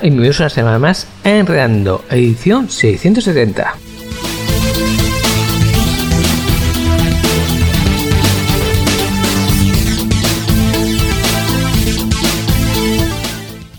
Y 0.00 0.10
bienvenidos 0.10 0.38
una 0.38 0.48
semana 0.48 0.78
más 0.78 1.08
a 1.24 1.30
Enredando, 1.30 2.04
edición 2.08 2.70
670. 2.70 3.74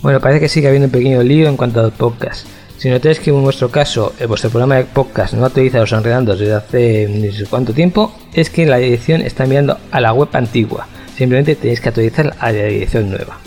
Bueno, 0.01 0.19
parece 0.19 0.41
que 0.41 0.49
sigue 0.49 0.67
habiendo 0.67 0.87
un 0.87 0.91
pequeño 0.91 1.23
lío 1.23 1.47
en 1.47 1.55
cuanto 1.55 1.79
al 1.79 1.93
podcast. 1.93 2.45
Si 2.77 2.89
notáis 2.89 3.21
que 3.21 3.29
en 3.29 3.41
vuestro 3.41 3.71
caso 3.71 4.13
en 4.19 4.27
vuestro 4.27 4.49
programa 4.49 4.75
de 4.75 4.85
podcast 4.85 5.35
no 5.35 5.45
actualiza 5.45 5.79
los 5.79 5.91
enredando 5.93 6.35
desde 6.35 6.53
hace 6.53 7.07
no 7.07 7.31
sé 7.31 7.45
cuánto 7.45 7.73
tiempo, 7.73 8.13
es 8.33 8.49
que 8.49 8.65
la 8.65 8.79
edición 8.79 9.21
está 9.21 9.45
enviando 9.45 9.77
a 9.91 10.01
la 10.01 10.11
web 10.11 10.29
antigua. 10.33 10.85
Simplemente 11.15 11.55
tenéis 11.55 11.79
que 11.79 11.89
actualizar 11.89 12.35
a 12.39 12.51
la 12.51 12.59
edición 12.59 13.09
nueva. 13.09 13.39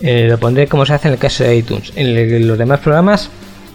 Eh, 0.00 0.26
lo 0.28 0.38
pondré 0.38 0.66
como 0.66 0.84
se 0.84 0.94
hace 0.94 1.08
en 1.08 1.14
el 1.14 1.20
caso 1.20 1.44
de 1.44 1.56
iTunes. 1.56 1.92
En, 1.96 2.46
los 2.46 2.58
demás 2.58 2.80
programas, 2.80 3.30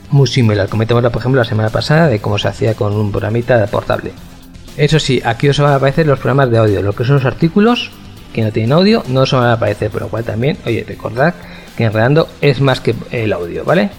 muy 0.09 0.27
similar. 0.27 0.67
Comentamos, 0.67 1.03
por 1.03 1.19
ejemplo, 1.19 1.41
la 1.41 1.45
semana 1.45 1.69
pasada 1.69 2.07
de 2.07 2.19
cómo 2.19 2.37
se 2.37 2.47
hacía 2.47 2.73
con 2.75 2.93
un 2.93 3.11
programita 3.11 3.65
portable. 3.67 4.11
Eso 4.77 4.99
sí, 4.99 5.21
aquí 5.23 5.49
os 5.49 5.59
van 5.59 5.73
a 5.73 5.75
aparecer 5.75 6.05
los 6.05 6.19
programas 6.19 6.49
de 6.51 6.57
audio. 6.57 6.81
Lo 6.81 6.93
que 6.93 7.03
son 7.03 7.15
los 7.15 7.25
artículos 7.25 7.91
que 8.33 8.41
no 8.41 8.51
tienen 8.51 8.71
audio 8.71 9.03
no 9.07 9.21
os 9.21 9.31
van 9.31 9.45
a 9.45 9.53
aparecer, 9.53 9.91
por 9.91 10.01
lo 10.01 10.07
cual 10.07 10.23
también, 10.23 10.57
oye, 10.65 10.85
recordad 10.87 11.33
que 11.75 11.83
enredando 11.85 12.29
es 12.41 12.61
más 12.61 12.79
que 12.79 12.95
el 13.11 13.33
audio, 13.33 13.63
¿vale? 13.65 13.89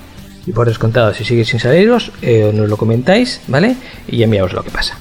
Y 0.47 0.53
por 0.53 0.67
descontado, 0.67 1.15
si 1.15 1.25
sigue 1.25 1.45
sin 1.45 1.61
saliros, 1.61 2.11
eh, 2.23 2.51
nos 2.55 2.69
lo 2.69 2.77
comentáis, 2.77 3.41
¿vale? 3.47 3.77
Y 4.09 4.19
ya 4.19 4.27
lo 4.27 4.63
que 4.63 4.71
pasa. 4.71 4.99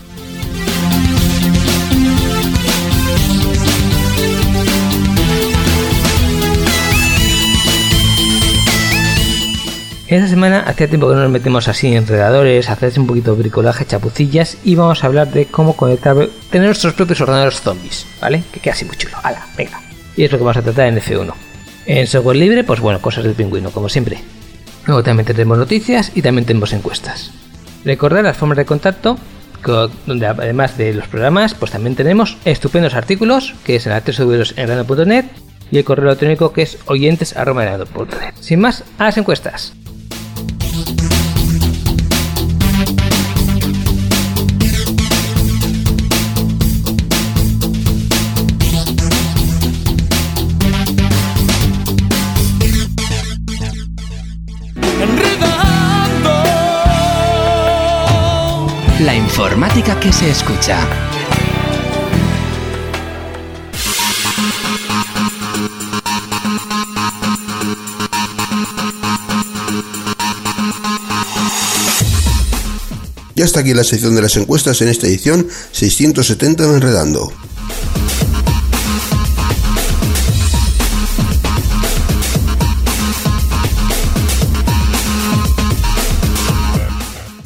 Esta 10.12 10.28
semana 10.28 10.60
hacía 10.68 10.90
tiempo 10.90 11.08
que 11.08 11.16
no 11.16 11.22
nos 11.22 11.32
metemos 11.32 11.70
así 11.70 11.88
en 11.88 11.94
enredadores, 11.94 12.70
hacer 12.70 12.92
un 13.00 13.08
poquito 13.08 13.34
de 13.34 13.44
bricolaje, 13.44 13.86
chapucillas 13.86 14.58
y 14.66 14.76
vamos 14.76 15.02
a 15.02 15.08
hablar 15.08 15.32
de 15.32 15.46
cómo 15.46 15.78
conectar, 15.78 16.18
tener 16.50 16.68
nuestros 16.68 16.96
propios 16.96 17.22
ordenadores 17.22 17.62
zombies, 17.62 18.06
¿vale? 18.20 18.44
Que 18.52 18.60
queda 18.60 18.74
así 18.74 18.84
muy 18.84 18.98
chulo. 18.98 19.16
¡Hala! 19.24 19.48
Venga. 19.56 19.82
Y 20.18 20.26
es 20.26 20.32
lo 20.34 20.38
que 20.38 20.44
vamos 20.44 20.58
a 20.58 20.64
tratar 20.64 20.88
en 20.90 20.98
F1. 20.98 21.34
En 21.86 22.08
software 22.08 22.36
libre, 22.36 22.66
pues 22.66 22.82
bueno, 22.82 23.00
cosas 23.02 23.24
del 23.24 23.36
pingüino, 23.36 23.72
como 23.72 23.88
siempre. 23.88 24.20
Luego 24.86 25.02
también 25.02 25.26
tendremos 25.26 25.58
noticias 25.58 26.12
y 26.14 26.22
también 26.22 26.44
tenemos 26.44 26.74
encuestas. 26.74 27.32
Recordar 27.86 28.26
las 28.26 28.36
formas 28.36 28.58
de 28.58 28.66
contacto, 28.66 29.18
donde 30.06 30.28
además 30.28 30.78
de 30.78 30.94
los 30.94 31.08
programas, 31.08 31.54
pues 31.54 31.72
también 31.72 31.96
tenemos 31.96 32.36
estupendos 32.44 32.96
artículos, 32.96 33.56
que 33.64 33.78
es 33.78 33.88
en 33.88 33.94
www.enrano.net 33.94 35.28
y 35.72 35.78
el 35.78 35.86
correo 35.86 36.08
electrónico 36.08 36.52
que 36.52 36.64
es 36.64 36.80
oyentes.net. 36.88 38.34
Sin 38.42 38.60
más, 38.60 38.84
a 38.98 39.06
las 39.06 39.18
encuestas. 39.18 39.72
La 59.02 59.16
informática 59.16 60.00
que 60.00 60.14
se 60.14 60.30
escucha. 60.30 60.88
Ya 73.34 73.46
está 73.46 73.62
aquí 73.62 73.74
la 73.74 73.84
sección 73.84 74.14
de 74.14 74.22
las 74.22 74.38
encuestas 74.38 74.80
en 74.82 74.90
esta 74.90 75.08
edición 75.08 75.48
670 75.72 76.68
de 76.68 76.76
Enredando. 76.76 77.34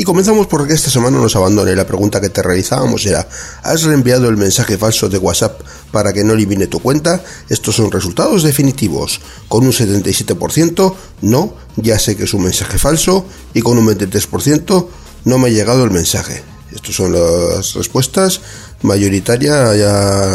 Comenzamos 0.05 0.47
porque 0.47 0.73
esta 0.73 0.89
semana 0.89 1.17
nos 1.17 1.35
abandone. 1.35 1.75
La 1.75 1.85
pregunta 1.85 2.21
que 2.21 2.29
te 2.29 2.41
realizábamos 2.41 3.05
era, 3.05 3.27
¿has 3.63 3.83
reenviado 3.83 4.29
el 4.29 4.37
mensaje 4.37 4.77
falso 4.77 5.09
de 5.09 5.17
WhatsApp 5.17 5.59
para 5.91 6.13
que 6.13 6.23
no 6.23 6.33
elimine 6.33 6.67
tu 6.67 6.79
cuenta? 6.79 7.21
Estos 7.49 7.75
son 7.75 7.91
resultados 7.91 8.43
definitivos. 8.43 9.19
Con 9.49 9.65
un 9.65 9.73
77%, 9.73 10.95
no, 11.21 11.53
ya 11.75 11.99
sé 11.99 12.15
que 12.15 12.23
es 12.23 12.33
un 12.33 12.43
mensaje 12.43 12.77
falso. 12.77 13.25
Y 13.53 13.61
con 13.61 13.77
un 13.77 13.87
23%, 13.87 14.87
no 15.25 15.37
me 15.37 15.49
ha 15.49 15.51
llegado 15.51 15.83
el 15.83 15.91
mensaje. 15.91 16.43
Estas 16.71 16.95
son 16.95 17.11
las 17.11 17.73
respuestas. 17.73 18.41
Mayoritaria, 18.85 19.73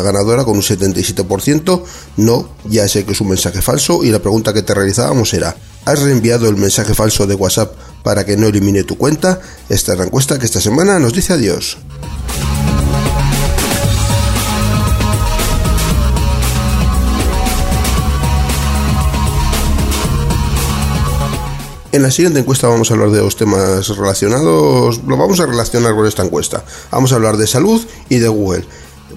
ganadora 0.02 0.44
con 0.44 0.56
un 0.56 0.62
77%. 0.62 1.82
No, 2.19 2.50
ya 2.69 2.88
sé 2.88 3.05
que 3.05 3.12
es 3.12 3.20
un 3.20 3.29
mensaje 3.29 3.62
falso. 3.62 4.05
Y 4.05 4.11
la 4.11 4.19
pregunta 4.19 4.52
que 4.52 4.62
te 4.62 4.75
realizábamos 4.75 5.32
era, 5.35 5.56
¿has 5.85 6.00
reenviado 6.00 6.49
el 6.49 6.56
mensaje 6.56 6.94
falso 6.94 7.26
de 7.26 7.35
WhatsApp 7.35 7.75
para 8.02 8.25
que 8.25 8.37
no 8.37 8.49
elimine 8.49 8.85
tu 8.85 8.97
cuenta? 8.97 9.41
Esta 9.69 9.93
es 9.93 9.99
la 9.99 10.05
encuesta 10.05 10.38
que 10.38 10.47
esta 10.47 10.61
semana 10.61 10.99
nos 10.99 11.12
dice 11.12 11.32
adiós. 11.32 11.79
En 21.92 22.04
la 22.04 22.12
siguiente 22.12 22.38
encuesta 22.38 22.69
vamos 22.69 22.88
a 22.88 22.94
hablar 22.94 23.10
de 23.10 23.19
dos 23.19 23.34
temas 23.34 23.88
relacionados, 23.88 25.00
lo 25.04 25.16
vamos 25.16 25.40
a 25.40 25.46
relacionar 25.46 25.92
con 25.96 26.06
esta 26.06 26.22
encuesta. 26.22 26.64
Vamos 26.92 27.10
a 27.10 27.16
hablar 27.16 27.37
de 27.37 27.48
salud 27.48 27.84
y 28.08 28.19
de 28.19 28.28
Google, 28.28 28.64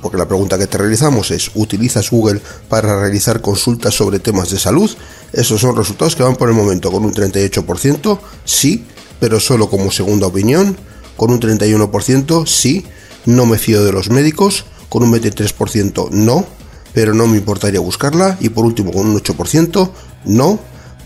porque 0.01 0.17
la 0.17 0.27
pregunta 0.27 0.57
que 0.57 0.65
te 0.65 0.79
realizamos 0.79 1.29
es, 1.29 1.51
¿utilizas 1.53 2.09
Google 2.09 2.41
para 2.69 2.99
realizar 2.99 3.41
consultas 3.41 3.93
sobre 3.93 4.17
temas 4.17 4.49
de 4.49 4.57
salud? 4.57 4.89
Esos 5.33 5.61
son 5.61 5.75
resultados 5.75 6.15
que 6.15 6.23
van 6.23 6.35
por 6.35 6.49
el 6.49 6.55
momento 6.55 6.91
con 6.91 7.05
un 7.05 7.13
38%, 7.13 8.19
sí, 8.43 8.83
pero 9.19 9.39
solo 9.39 9.69
como 9.69 9.91
segunda 9.91 10.25
opinión, 10.25 10.75
con 11.15 11.29
un 11.29 11.39
31% 11.39 12.47
sí, 12.47 12.87
no 13.27 13.45
me 13.45 13.59
fío 13.59 13.85
de 13.85 13.91
los 13.91 14.09
médicos, 14.09 14.65
con 14.89 15.03
un 15.03 15.13
23% 15.13 16.09
no, 16.09 16.47
pero 16.91 17.13
no 17.13 17.27
me 17.27 17.37
importaría 17.37 17.81
buscarla, 17.81 18.35
y 18.39 18.49
por 18.49 18.65
último 18.65 18.91
con 18.91 19.05
un 19.05 19.21
8% 19.21 19.91
no, 20.25 20.59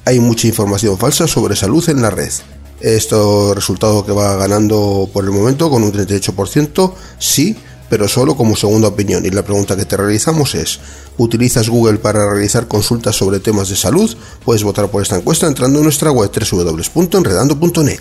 hay 0.07 0.21
mucha 0.21 0.47
información 0.47 0.97
falsa 0.97 1.27
sobre 1.27 1.57
salud 1.57 1.83
en 1.89 2.01
la 2.01 2.09
red. 2.09 2.31
Esto 2.79 3.53
resultado 3.53 4.05
que 4.05 4.13
va 4.13 4.37
ganando 4.37 5.09
por 5.11 5.25
el 5.25 5.31
momento 5.31 5.69
con 5.69 5.83
un 5.83 5.91
38%, 5.91 6.93
sí, 7.19 7.57
pero 7.89 8.07
solo 8.07 8.37
como 8.37 8.55
segunda 8.55 8.87
opinión. 8.87 9.25
Y 9.25 9.31
la 9.31 9.43
pregunta 9.43 9.75
que 9.75 9.83
te 9.83 9.97
realizamos 9.97 10.55
es, 10.55 10.79
¿utilizas 11.17 11.67
Google 11.67 11.97
para 11.97 12.31
realizar 12.31 12.69
consultas 12.69 13.17
sobre 13.17 13.41
temas 13.41 13.67
de 13.67 13.75
salud? 13.75 14.15
Puedes 14.45 14.63
votar 14.63 14.89
por 14.89 15.01
esta 15.01 15.17
encuesta 15.17 15.45
entrando 15.45 15.79
en 15.79 15.83
nuestra 15.83 16.09
web 16.09 16.31
www.enredando.net. 16.31 17.99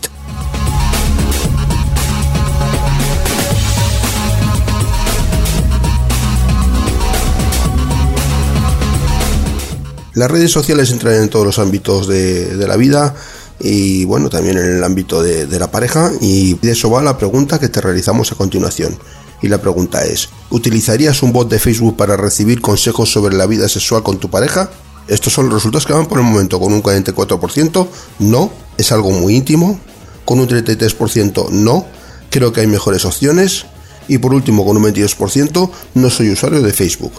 Las 10.16 10.30
redes 10.30 10.50
sociales 10.50 10.90
entran 10.92 11.16
en 11.16 11.28
todos 11.28 11.44
los 11.44 11.58
ámbitos 11.58 12.08
de, 12.08 12.56
la 12.66 12.76
vida 12.76 13.14
y 13.60 14.06
bueno, 14.06 14.30
también 14.30 14.56
en 14.56 14.78
el 14.78 14.82
ámbito 14.82 15.22
de, 15.22 15.44
de 15.44 15.58
la 15.58 15.70
pareja 15.70 16.10
y 16.22 16.54
de 16.54 16.72
eso 16.72 16.90
va 16.90 17.02
la 17.02 17.18
pregunta 17.18 17.58
que 17.58 17.68
te 17.68 17.82
realizamos 17.82 18.32
a 18.32 18.34
continuación. 18.34 18.98
Y 19.42 19.48
la 19.48 19.60
pregunta 19.60 20.06
es, 20.06 20.30
¿utilizarías 20.48 21.22
un 21.22 21.34
bot 21.34 21.50
de 21.50 21.58
Facebook 21.58 21.98
para 21.98 22.16
recibir 22.16 22.62
consejos 22.62 23.12
sobre 23.12 23.36
la 23.36 23.44
vida 23.44 23.68
sexual 23.68 24.02
con 24.02 24.16
tu 24.16 24.30
pareja? 24.30 24.70
Estos 25.06 25.34
son 25.34 25.50
los 25.50 25.56
resultados 25.56 25.84
que 25.84 25.92
van 25.92 26.06
por 26.06 26.18
el 26.18 26.24
momento. 26.24 26.58
Con 26.58 26.72
un 26.72 26.82
44%, 26.82 27.86
no, 28.20 28.50
es 28.78 28.92
algo 28.92 29.10
muy 29.10 29.36
íntimo, 29.36 29.78
con 30.24 30.40
un 30.40 30.48
33% 30.48 31.50
no, 31.50 31.84
creo 32.30 32.54
que 32.54 32.62
hay 32.62 32.68
mejores 32.68 33.04
opciones. 33.04 33.66
Y 34.08 34.16
por 34.16 34.32
último 34.32 34.64
con 34.64 34.78
un 34.78 34.84
22% 34.84 35.70
no 35.92 36.08
soy 36.08 36.30
usuario 36.30 36.62
de 36.62 36.72
Facebook 36.72 37.12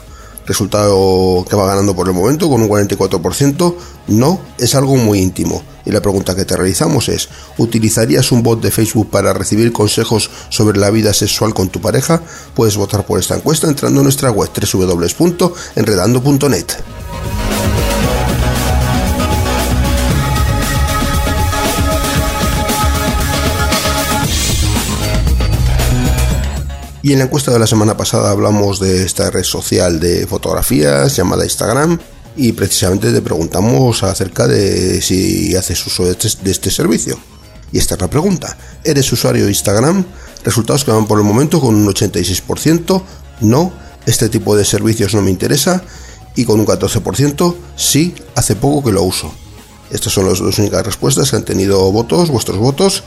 resultado 0.47 1.45
que 1.47 1.55
va 1.55 1.67
ganando 1.67 1.95
por 1.95 2.07
el 2.07 2.13
momento 2.13 2.49
con 2.49 2.61
un 2.61 2.69
44%, 2.69 3.75
no, 4.07 4.39
es 4.57 4.75
algo 4.75 4.95
muy 4.95 5.19
íntimo. 5.19 5.61
Y 5.85 5.91
la 5.91 6.01
pregunta 6.01 6.35
que 6.35 6.45
te 6.45 6.55
realizamos 6.55 7.09
es, 7.09 7.29
¿utilizarías 7.57 8.31
un 8.31 8.44
bot 8.44 8.61
de 8.61 8.71
Facebook 8.71 9.09
para 9.09 9.33
recibir 9.33 9.71
consejos 9.71 10.29
sobre 10.49 10.79
la 10.79 10.89
vida 10.89 11.13
sexual 11.13 11.53
con 11.53 11.69
tu 11.69 11.81
pareja? 11.81 12.21
Puedes 12.55 12.77
votar 12.77 13.05
por 13.05 13.19
esta 13.19 13.35
encuesta 13.35 13.67
entrando 13.67 13.99
en 13.99 14.05
nuestra 14.05 14.31
web 14.31 14.49
www.enredando.net. 14.49 16.67
Y 27.03 27.13
en 27.13 27.19
la 27.19 27.25
encuesta 27.25 27.51
de 27.51 27.59
la 27.59 27.67
semana 27.67 27.95
pasada 27.95 28.31
hablamos 28.31 28.79
de 28.79 29.03
esta 29.05 29.29
red 29.29 29.44
social 29.44 29.99
de 29.99 30.25
fotografías 30.25 31.15
llamada 31.15 31.44
Instagram 31.44 31.99
y 32.35 32.51
precisamente 32.53 33.11
te 33.11 33.21
preguntamos 33.21 34.03
acerca 34.03 34.47
de 34.47 35.01
si 35.01 35.55
haces 35.55 35.85
uso 35.85 36.05
de 36.05 36.11
este, 36.11 36.49
este, 36.49 36.71
servicio. 36.71 37.17
Y 37.71 37.77
esta 37.77 37.95
es 37.95 38.01
la 38.01 38.09
pregunta. 38.09 38.57
¿Eres 38.83 39.11
usuario 39.11 39.44
de 39.44 39.51
Instagram? 39.51 40.05
Resultados 40.44 40.83
que 40.83 40.91
van 40.91 41.07
por 41.07 41.19
el 41.19 41.25
momento 41.25 41.59
con 41.59 41.75
un 41.75 41.88
86%, 41.88 43.01
no, 43.41 43.73
este 44.05 44.29
tipo 44.29 44.55
de 44.55 44.65
servicios 44.65 45.13
no 45.13 45.21
me 45.21 45.31
interesa 45.31 45.83
y 46.35 46.45
con 46.45 46.59
un 46.59 46.65
14%, 46.65 47.55
sí, 47.75 48.15
hace 48.35 48.55
poco 48.55 48.85
que 48.85 48.91
lo 48.91 49.03
uso. 49.03 49.31
Estas 49.91 50.13
son 50.13 50.27
las 50.27 50.39
dos 50.39 50.57
únicas 50.59 50.85
respuestas 50.85 51.29
que 51.29 51.35
han 51.35 51.45
tenido 51.45 51.91
votos, 51.91 52.29
vuestros 52.29 52.57
votos, 52.57 53.03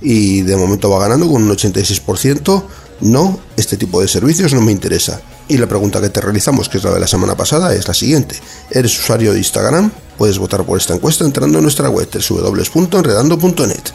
y 0.00 0.42
de 0.42 0.56
momento 0.56 0.88
va 0.90 1.00
ganando 1.00 1.28
con 1.28 1.42
un 1.42 1.50
86%, 1.50 2.64
no, 3.00 3.40
este 3.56 3.76
tipo 3.76 4.00
de 4.00 4.08
servicios 4.08 4.52
no 4.52 4.60
me 4.60 4.72
interesa. 4.72 5.20
Y 5.48 5.56
la 5.56 5.66
pregunta 5.66 6.00
que 6.00 6.10
te 6.10 6.20
realizamos, 6.20 6.68
que 6.68 6.78
es 6.78 6.84
la 6.84 6.92
de 6.92 7.00
la 7.00 7.06
semana 7.06 7.36
pasada, 7.36 7.74
es 7.74 7.88
la 7.88 7.94
siguiente. 7.94 8.36
¿Eres 8.70 8.98
usuario 8.98 9.32
de 9.32 9.38
Instagram? 9.38 9.90
Puedes 10.16 10.38
votar 10.38 10.64
por 10.64 10.78
esta 10.78 10.94
encuesta 10.94 11.24
entrando 11.24 11.58
en 11.58 11.64
nuestra 11.64 11.88
web 11.88 12.08
www.enredando.net. 12.12 13.92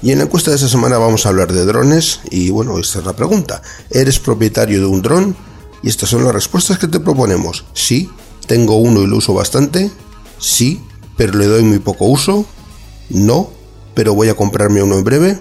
Y 0.00 0.12
en 0.12 0.18
la 0.18 0.24
encuesta 0.24 0.50
de 0.50 0.56
esta 0.56 0.68
semana 0.68 0.96
vamos 0.96 1.26
a 1.26 1.28
hablar 1.28 1.52
de 1.52 1.64
drones 1.64 2.20
y 2.30 2.50
bueno, 2.50 2.78
esta 2.78 3.00
es 3.00 3.04
la 3.04 3.16
pregunta. 3.16 3.62
¿Eres 3.90 4.18
propietario 4.18 4.80
de 4.80 4.86
un 4.86 5.02
dron? 5.02 5.36
Y 5.82 5.88
estas 5.88 6.10
son 6.10 6.24
las 6.24 6.32
respuestas 6.32 6.78
que 6.78 6.88
te 6.88 7.00
proponemos. 7.00 7.64
Sí, 7.74 8.08
¿Tengo 8.48 8.76
uno 8.76 9.02
y 9.02 9.06
lo 9.06 9.18
uso 9.18 9.34
bastante? 9.34 9.90
Sí, 10.38 10.80
pero 11.18 11.34
le 11.34 11.44
doy 11.44 11.62
muy 11.62 11.80
poco 11.80 12.06
uso. 12.06 12.46
No, 13.10 13.50
pero 13.94 14.14
voy 14.14 14.30
a 14.30 14.34
comprarme 14.34 14.82
uno 14.82 14.96
en 14.96 15.04
breve. 15.04 15.38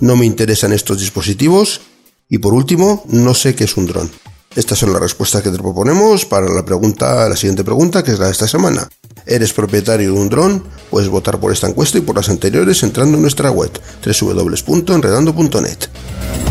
No 0.00 0.16
me 0.16 0.24
interesan 0.24 0.72
estos 0.72 0.98
dispositivos. 0.98 1.82
Y 2.30 2.38
por 2.38 2.54
último, 2.54 3.04
no 3.08 3.34
sé 3.34 3.54
qué 3.54 3.64
es 3.64 3.76
un 3.76 3.86
dron. 3.86 4.10
Estas 4.56 4.78
son 4.78 4.92
las 4.92 5.02
respuestas 5.02 5.42
que 5.42 5.50
te 5.50 5.58
proponemos 5.58 6.24
para 6.24 6.48
la 6.48 6.64
pregunta, 6.64 7.28
la 7.28 7.36
siguiente 7.36 7.62
pregunta, 7.62 8.02
que 8.02 8.12
es 8.12 8.18
la 8.18 8.26
de 8.26 8.32
esta 8.32 8.48
semana. 8.48 8.88
¿Eres 9.26 9.52
propietario 9.52 10.14
de 10.14 10.18
un 10.18 10.30
dron? 10.30 10.64
Puedes 10.90 11.10
votar 11.10 11.38
por 11.38 11.52
esta 11.52 11.68
encuesta 11.68 11.98
y 11.98 12.00
por 12.00 12.16
las 12.16 12.30
anteriores 12.30 12.82
entrando 12.82 13.16
en 13.16 13.22
nuestra 13.22 13.50
web 13.50 13.70
www.enredando.net. 14.02 16.49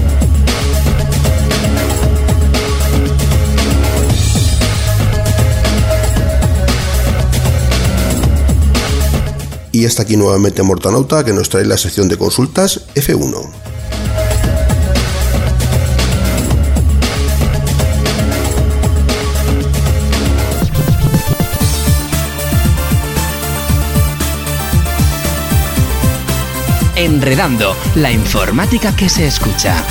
Y 9.80 9.86
hasta 9.86 10.02
aquí 10.02 10.18
nuevamente 10.18 10.62
Mortanauta 10.62 11.24
que 11.24 11.32
nos 11.32 11.48
trae 11.48 11.64
la 11.64 11.78
sección 11.78 12.10
de 12.10 12.18
consultas 12.18 12.82
F1. 12.96 13.50
Enredando, 26.98 27.74
la 27.96 28.12
informática 28.12 28.94
que 28.94 29.08
se 29.08 29.28
escucha. 29.28 29.82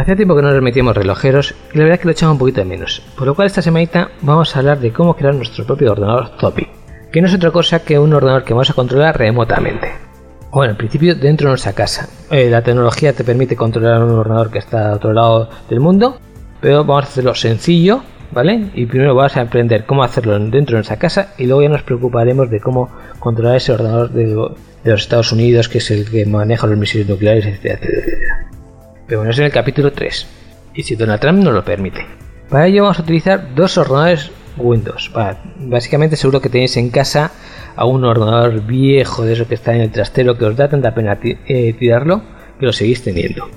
Hacía 0.00 0.16
tiempo 0.16 0.34
que 0.34 0.40
no 0.40 0.50
nos 0.50 0.62
metíamos 0.62 0.96
relojeros 0.96 1.54
y 1.74 1.76
la 1.76 1.84
verdad 1.84 1.96
es 1.96 2.00
que 2.00 2.06
lo 2.06 2.12
echamos 2.12 2.32
un 2.32 2.38
poquito 2.38 2.62
de 2.62 2.64
menos. 2.64 3.02
Por 3.18 3.26
lo 3.26 3.34
cual 3.34 3.48
esta 3.48 3.60
semanita 3.60 4.08
vamos 4.22 4.56
a 4.56 4.60
hablar 4.60 4.80
de 4.80 4.94
cómo 4.94 5.14
crear 5.14 5.34
nuestro 5.34 5.66
propio 5.66 5.92
ordenador 5.92 6.30
Zopi, 6.40 6.66
que 7.12 7.20
no 7.20 7.28
es 7.28 7.34
otra 7.34 7.50
cosa 7.50 7.84
que 7.84 7.98
un 7.98 8.14
ordenador 8.14 8.42
que 8.42 8.54
vamos 8.54 8.70
a 8.70 8.72
controlar 8.72 9.18
remotamente. 9.18 9.92
Bueno, 10.52 10.70
en 10.70 10.78
principio 10.78 11.14
dentro 11.14 11.48
de 11.48 11.50
nuestra 11.50 11.74
casa. 11.74 12.08
Eh, 12.30 12.48
la 12.48 12.62
tecnología 12.62 13.12
te 13.12 13.24
permite 13.24 13.56
controlar 13.56 14.02
un 14.02 14.12
ordenador 14.12 14.50
que 14.50 14.60
está 14.60 14.90
a 14.90 14.94
otro 14.94 15.12
lado 15.12 15.50
del 15.68 15.80
mundo, 15.80 16.18
pero 16.62 16.82
vamos 16.82 17.04
a 17.04 17.08
hacerlo 17.08 17.34
sencillo, 17.34 18.02
¿vale? 18.32 18.70
Y 18.72 18.86
primero 18.86 19.14
vamos 19.14 19.36
a 19.36 19.42
aprender 19.42 19.84
cómo 19.84 20.02
hacerlo 20.02 20.32
dentro 20.38 20.76
de 20.76 20.78
nuestra 20.78 20.96
casa 20.96 21.34
y 21.36 21.44
luego 21.44 21.60
ya 21.60 21.68
nos 21.68 21.82
preocuparemos 21.82 22.48
de 22.48 22.58
cómo 22.58 22.88
controlar 23.18 23.56
ese 23.56 23.72
ordenador 23.72 24.08
de, 24.08 24.24
de 24.24 24.90
los 24.90 25.02
Estados 25.02 25.30
Unidos, 25.30 25.68
que 25.68 25.76
es 25.76 25.90
el 25.90 26.10
que 26.10 26.24
maneja 26.24 26.66
los 26.66 26.78
misiles 26.78 27.06
nucleares, 27.06 27.44
etcétera, 27.44 27.80
etcétera 27.82 28.49
pero 29.10 29.24
no 29.24 29.30
es 29.30 29.38
en 29.40 29.46
el 29.46 29.50
capítulo 29.50 29.90
3, 29.90 30.26
y 30.72 30.84
si 30.84 30.94
Donald 30.94 31.20
Trump 31.20 31.42
nos 31.42 31.52
lo 31.52 31.64
permite. 31.64 32.06
Para 32.48 32.68
ello 32.68 32.84
vamos 32.84 33.00
a 33.00 33.02
utilizar 33.02 33.56
dos 33.56 33.76
ordenadores 33.76 34.30
Windows. 34.56 35.10
básicamente 35.58 36.14
seguro 36.14 36.40
que 36.40 36.48
tenéis 36.48 36.76
en 36.76 36.90
casa 36.90 37.32
a 37.74 37.86
un 37.86 38.04
ordenador 38.04 38.64
viejo 38.64 39.24
de 39.24 39.32
eso 39.32 39.48
que 39.48 39.56
está 39.56 39.74
en 39.74 39.80
el 39.80 39.90
trastero 39.90 40.38
que 40.38 40.44
os 40.44 40.56
da 40.56 40.68
tanta 40.68 40.94
pena 40.94 41.18
eh, 41.22 41.72
tirarlo 41.72 42.22
que 42.60 42.66
lo 42.66 42.72
seguís 42.72 43.02
teniendo. 43.02 43.50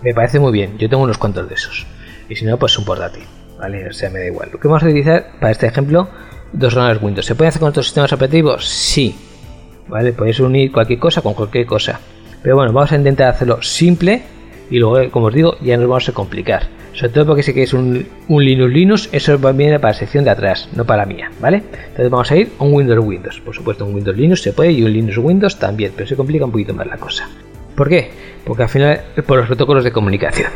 Me 0.00 0.14
parece 0.14 0.38
muy 0.38 0.52
bien, 0.52 0.78
yo 0.78 0.88
tengo 0.88 1.02
unos 1.02 1.18
cuantos 1.18 1.48
de 1.48 1.56
esos. 1.56 1.88
Y 2.28 2.36
si 2.36 2.44
no, 2.44 2.56
pues 2.56 2.78
un 2.78 2.84
portátil. 2.84 3.24
¿Vale? 3.58 3.88
O 3.88 3.92
sea, 3.92 4.10
me 4.10 4.20
da 4.20 4.26
igual. 4.26 4.50
Lo 4.52 4.60
que 4.60 4.68
vamos 4.68 4.84
a 4.84 4.86
utilizar 4.86 5.32
para 5.40 5.50
este 5.50 5.66
ejemplo, 5.66 6.08
dos 6.52 6.72
ordenadores 6.74 7.02
Windows. 7.02 7.26
¿Se 7.26 7.34
puede 7.34 7.48
hacer 7.48 7.58
con 7.58 7.70
otros 7.70 7.86
sistemas 7.86 8.12
operativos? 8.12 8.64
Sí. 8.64 9.16
¿Vale? 9.88 10.12
Podéis 10.12 10.38
unir 10.38 10.70
cualquier 10.70 11.00
cosa 11.00 11.20
con 11.20 11.34
cualquier 11.34 11.66
cosa. 11.66 11.98
Pero 12.44 12.54
bueno, 12.54 12.72
vamos 12.72 12.92
a 12.92 12.96
intentar 12.96 13.28
hacerlo 13.28 13.60
simple 13.60 14.38
y 14.70 14.78
luego, 14.78 15.10
como 15.10 15.26
os 15.26 15.34
digo, 15.34 15.56
ya 15.60 15.76
nos 15.76 15.88
vamos 15.88 16.08
a 16.08 16.12
complicar. 16.12 16.68
Sobre 16.92 17.12
todo 17.12 17.26
porque 17.26 17.42
si 17.42 17.52
queréis 17.52 17.72
un, 17.72 18.06
un 18.28 18.44
Linux 18.44 18.72
Linux, 18.72 19.08
eso 19.12 19.38
viene 19.54 19.78
para 19.78 19.92
la 19.92 19.98
sección 19.98 20.24
de 20.24 20.30
atrás, 20.30 20.68
no 20.74 20.84
para 20.84 21.02
la 21.02 21.06
mía, 21.06 21.30
¿vale? 21.40 21.62
Entonces 21.72 22.10
vamos 22.10 22.30
a 22.30 22.36
ir 22.36 22.50
a 22.58 22.64
un 22.64 22.74
Windows 22.74 23.04
Windows. 23.04 23.40
Por 23.40 23.54
supuesto, 23.54 23.84
un 23.84 23.94
Windows 23.94 24.16
Linux 24.16 24.42
se 24.42 24.52
puede 24.52 24.72
y 24.72 24.82
un 24.82 24.92
Linux 24.92 25.18
Windows 25.18 25.58
también, 25.58 25.92
pero 25.94 26.08
se 26.08 26.16
complica 26.16 26.44
un 26.44 26.52
poquito 26.52 26.74
más 26.74 26.86
la 26.86 26.96
cosa. 26.96 27.28
¿Por 27.74 27.88
qué? 27.88 28.10
Porque 28.44 28.64
al 28.64 28.68
final, 28.68 29.00
por 29.26 29.38
los 29.38 29.46
protocolos 29.46 29.84
de 29.84 29.92
comunicación. 29.92 30.50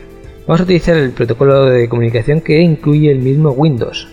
Vamos 0.47 0.61
a 0.61 0.65
utilizar 0.65 0.97
el 0.97 1.13
protocolo 1.13 1.67
de 1.67 1.89
comunicación 1.89 2.43
que 2.43 2.61
incluye 2.61 3.11
el 3.11 3.21
mismo 3.21 3.51
Windows, 3.51 4.09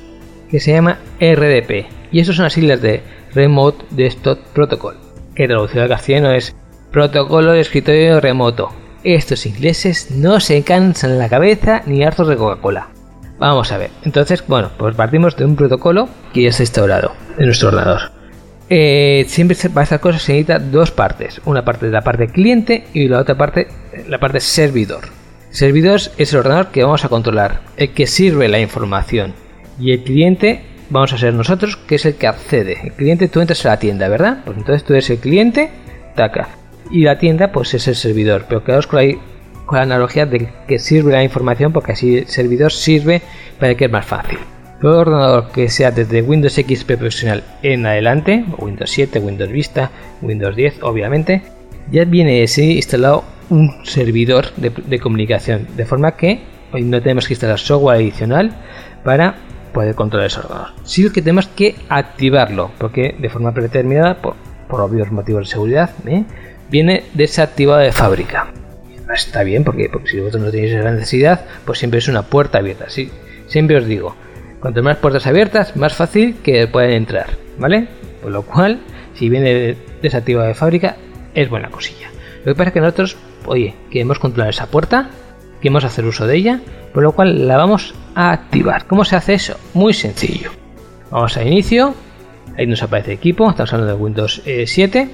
que 0.49 0.59
se 0.61 0.71
llama 0.71 0.99
RDP. 1.19 1.87
Y 2.11 2.19
eso 2.21 2.31
son 2.31 2.43
las 2.43 2.53
siglas 2.53 2.81
de 2.81 3.01
Remote 3.33 3.85
Desktop 3.91 4.39
Protocol, 4.53 4.95
que 5.35 5.47
traducido 5.47 5.83
al 5.83 5.89
castellano 5.89 6.31
es 6.31 6.55
Protocolo 6.91 7.51
de 7.51 7.61
Escritorio 7.61 8.21
Remoto. 8.21 8.80
Estos 9.03 9.45
ingleses 9.45 10.11
no 10.11 10.39
se 10.39 10.61
cansan 10.61 11.17
la 11.17 11.29
cabeza 11.29 11.81
ni 11.85 12.03
hartos 12.03 12.27
de 12.27 12.37
Coca-Cola. 12.37 12.89
Vamos 13.39 13.71
a 13.71 13.77
ver. 13.79 13.89
Entonces, 14.03 14.43
bueno, 14.47 14.69
pues 14.77 14.95
partimos 14.95 15.35
de 15.35 15.45
un 15.45 15.55
protocolo 15.55 16.07
que 16.33 16.43
ya 16.43 16.49
está 16.49 16.61
instaurado 16.61 17.13
en 17.39 17.45
nuestro 17.45 17.69
ordenador. 17.69 18.11
Eh, 18.69 19.25
siempre 19.27 19.57
para 19.73 19.83
estas 19.83 19.99
cosas 19.99 20.21
se 20.21 20.33
necesita 20.33 20.59
dos 20.59 20.91
partes. 20.91 21.41
Una 21.45 21.65
parte 21.65 21.87
de 21.87 21.91
la 21.91 22.01
parte 22.01 22.27
cliente 22.27 22.85
y 22.93 23.07
la 23.07 23.19
otra 23.19 23.35
parte, 23.35 23.67
la 24.07 24.19
parte 24.19 24.39
servidor. 24.39 25.05
Servidor 25.49 25.99
es 26.17 26.31
el 26.31 26.39
ordenador 26.39 26.67
que 26.67 26.83
vamos 26.83 27.03
a 27.03 27.09
controlar, 27.09 27.61
el 27.77 27.89
que 27.89 28.05
sirve 28.05 28.47
la 28.47 28.59
información. 28.59 29.33
Y 29.79 29.91
el 29.91 30.03
cliente 30.03 30.61
vamos 30.91 31.11
a 31.11 31.17
ser 31.17 31.33
nosotros, 31.33 31.75
que 31.75 31.95
es 31.95 32.05
el 32.05 32.15
que 32.15 32.27
accede. 32.27 32.77
El 32.83 32.93
cliente, 32.93 33.27
tú 33.27 33.41
entras 33.41 33.65
a 33.65 33.69
la 33.69 33.79
tienda, 33.79 34.07
¿verdad? 34.07 34.43
Pues 34.45 34.57
entonces 34.57 34.83
tú 34.83 34.93
eres 34.93 35.09
el 35.09 35.17
cliente, 35.17 35.71
taca. 36.15 36.49
Y 36.91 37.03
la 37.03 37.17
tienda, 37.17 37.51
pues 37.51 37.73
es 37.73 37.87
el 37.87 37.95
servidor. 37.95 38.45
Pero 38.47 38.63
quedaos 38.63 38.87
con 38.87 39.05
la, 39.05 39.17
la 39.71 39.81
analogía 39.81 40.25
de 40.25 40.49
que 40.67 40.79
sirve 40.79 41.13
la 41.13 41.23
información, 41.23 41.71
porque 41.71 41.93
así 41.93 42.17
el 42.17 42.27
servidor 42.27 42.71
sirve 42.71 43.21
para 43.59 43.75
que 43.75 43.85
es 43.85 43.91
más 43.91 44.05
fácil. 44.05 44.37
Todo 44.81 44.99
ordenador 44.99 45.51
que 45.51 45.69
sea 45.69 45.91
desde 45.91 46.23
Windows 46.23 46.55
XP 46.55 46.93
profesional 46.93 47.43
en 47.61 47.85
adelante, 47.85 48.43
Windows 48.57 48.89
7, 48.89 49.19
Windows 49.19 49.51
Vista, 49.51 49.91
Windows 50.21 50.55
10, 50.55 50.81
obviamente, 50.81 51.43
ya 51.91 52.03
viene 52.03 52.41
ese 52.41 52.63
instalado 52.65 53.23
un 53.49 53.85
servidor 53.85 54.51
de, 54.55 54.71
de 54.71 54.99
comunicación, 54.99 55.67
de 55.75 55.85
forma 55.85 56.15
que 56.15 56.41
hoy 56.73 56.83
no 56.83 57.01
tenemos 57.01 57.27
que 57.27 57.33
instalar 57.33 57.59
software 57.59 57.97
adicional 57.97 58.51
para 59.03 59.35
poder 59.71 59.93
controlar 59.93 60.27
ese 60.27 60.39
ordenador. 60.39 60.69
Sí 60.83 61.09
que 61.11 61.21
tenemos 61.21 61.47
que 61.47 61.75
activarlo, 61.89 62.71
porque 62.79 63.15
de 63.19 63.29
forma 63.29 63.53
predeterminada, 63.53 64.21
por, 64.21 64.35
por 64.67 64.81
obvios 64.81 65.11
motivos 65.11 65.47
de 65.47 65.51
seguridad, 65.51 65.91
¿eh? 66.07 66.23
Viene 66.71 67.03
desactivado 67.13 67.81
de 67.81 67.91
fábrica. 67.91 68.47
Está 69.13 69.43
bien, 69.43 69.65
porque, 69.65 69.91
si 70.05 70.19
vosotros 70.19 70.41
no 70.41 70.51
tenéis 70.51 70.71
esa 70.71 70.89
necesidad, 70.89 71.45
pues 71.65 71.79
siempre 71.79 71.99
es 71.99 72.07
una 72.07 72.23
puerta 72.23 72.59
abierta. 72.59 72.89
¿sí? 72.89 73.11
Siempre 73.47 73.75
os 73.77 73.85
digo, 73.85 74.15
cuanto 74.61 74.81
más 74.81 74.97
puertas 74.97 75.27
abiertas, 75.27 75.75
más 75.75 75.93
fácil 75.93 76.37
que 76.41 76.65
puedan 76.67 76.91
entrar, 76.91 77.27
¿vale? 77.57 77.89
Por 78.21 78.31
lo 78.31 78.43
cual, 78.43 78.79
si 79.13 79.27
viene 79.27 79.75
desactivado 80.01 80.47
de 80.47 80.53
fábrica, 80.53 80.95
es 81.35 81.49
buena 81.49 81.69
cosilla. 81.69 82.09
Lo 82.45 82.53
que 82.53 82.57
pasa 82.57 82.69
es 82.69 82.73
que 82.73 82.79
nosotros, 82.79 83.17
oye, 83.45 83.75
queremos 83.91 84.19
controlar 84.19 84.51
esa 84.51 84.67
puerta, 84.67 85.09
queremos 85.59 85.83
hacer 85.83 86.05
uso 86.05 86.25
de 86.25 86.37
ella, 86.37 86.61
por 86.93 87.03
lo 87.03 87.11
cual 87.11 87.47
la 87.47 87.57
vamos 87.57 87.93
a 88.15 88.31
activar. 88.31 88.87
¿Cómo 88.87 89.03
se 89.03 89.17
hace 89.17 89.33
eso? 89.33 89.57
Muy 89.73 89.93
sencillo. 89.93 90.51
Vamos 91.09 91.35
a 91.35 91.43
inicio, 91.43 91.93
ahí 92.57 92.65
nos 92.65 92.81
aparece 92.81 93.11
equipo, 93.11 93.49
estamos 93.49 93.73
hablando 93.73 93.93
de 93.93 94.01
Windows 94.01 94.41
7, 94.65 95.09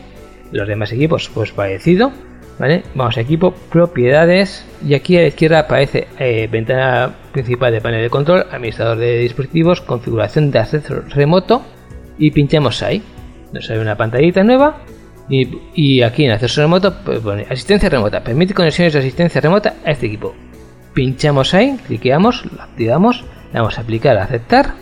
los 0.51 0.67
demás 0.67 0.91
equipos 0.91 1.29
pues 1.33 1.51
parecido, 1.51 2.11
¿vale? 2.59 2.83
Vamos 2.95 3.17
a 3.17 3.21
equipo, 3.21 3.53
propiedades, 3.69 4.65
y 4.85 4.93
aquí 4.93 5.17
a 5.17 5.21
la 5.21 5.27
izquierda 5.27 5.59
aparece 5.59 6.07
eh, 6.19 6.47
ventana 6.51 7.15
principal 7.31 7.71
de 7.71 7.81
panel 7.81 8.01
de 8.01 8.09
control, 8.09 8.45
administrador 8.51 8.97
de 8.97 9.19
dispositivos, 9.19 9.81
configuración 9.81 10.51
de 10.51 10.59
acceso 10.59 11.01
remoto, 11.09 11.63
y 12.17 12.31
pinchamos 12.31 12.81
ahí. 12.83 13.01
Nos 13.53 13.65
sale 13.65 13.79
una 13.79 13.95
pantallita 13.95 14.43
nueva 14.43 14.77
y, 15.29 16.01
aquí 16.01 16.25
en 16.25 16.31
acceso 16.31 16.61
remoto 16.61 16.93
pues 17.03 17.19
pone 17.19 17.45
asistencia 17.49 17.89
remota, 17.89 18.23
permite 18.23 18.53
conexiones 18.53 18.93
de 18.93 18.99
asistencia 18.99 19.41
remota 19.41 19.75
a 19.85 19.91
este 19.91 20.07
equipo. 20.07 20.35
Pinchamos 20.93 21.53
ahí, 21.53 21.77
cliqueamos, 21.85 22.45
lo 22.51 22.61
activamos, 22.61 23.23
le 23.53 23.59
vamos 23.59 23.77
a 23.77 23.81
aplicar 23.81 24.17
a 24.17 24.23
aceptar 24.23 24.75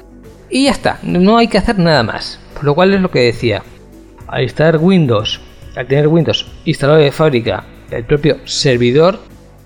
y 0.50 0.66
ya 0.66 0.72
está, 0.72 1.00
no 1.04 1.38
hay 1.38 1.48
que 1.48 1.58
hacer 1.58 1.78
nada 1.80 2.04
más. 2.04 2.40
Por 2.54 2.64
lo 2.64 2.76
cual 2.76 2.94
es 2.94 3.02
lo 3.02 3.12
que 3.12 3.20
decía, 3.20 3.64
al 4.28 4.44
instalar 4.44 4.78
Windows, 4.78 5.42
al 5.76 5.88
tener 5.88 6.08
Windows 6.08 6.48
instalado 6.66 7.00
de 7.00 7.12
fábrica, 7.12 7.64
el 7.92 8.04
propio 8.06 8.38
servidor 8.46 9.20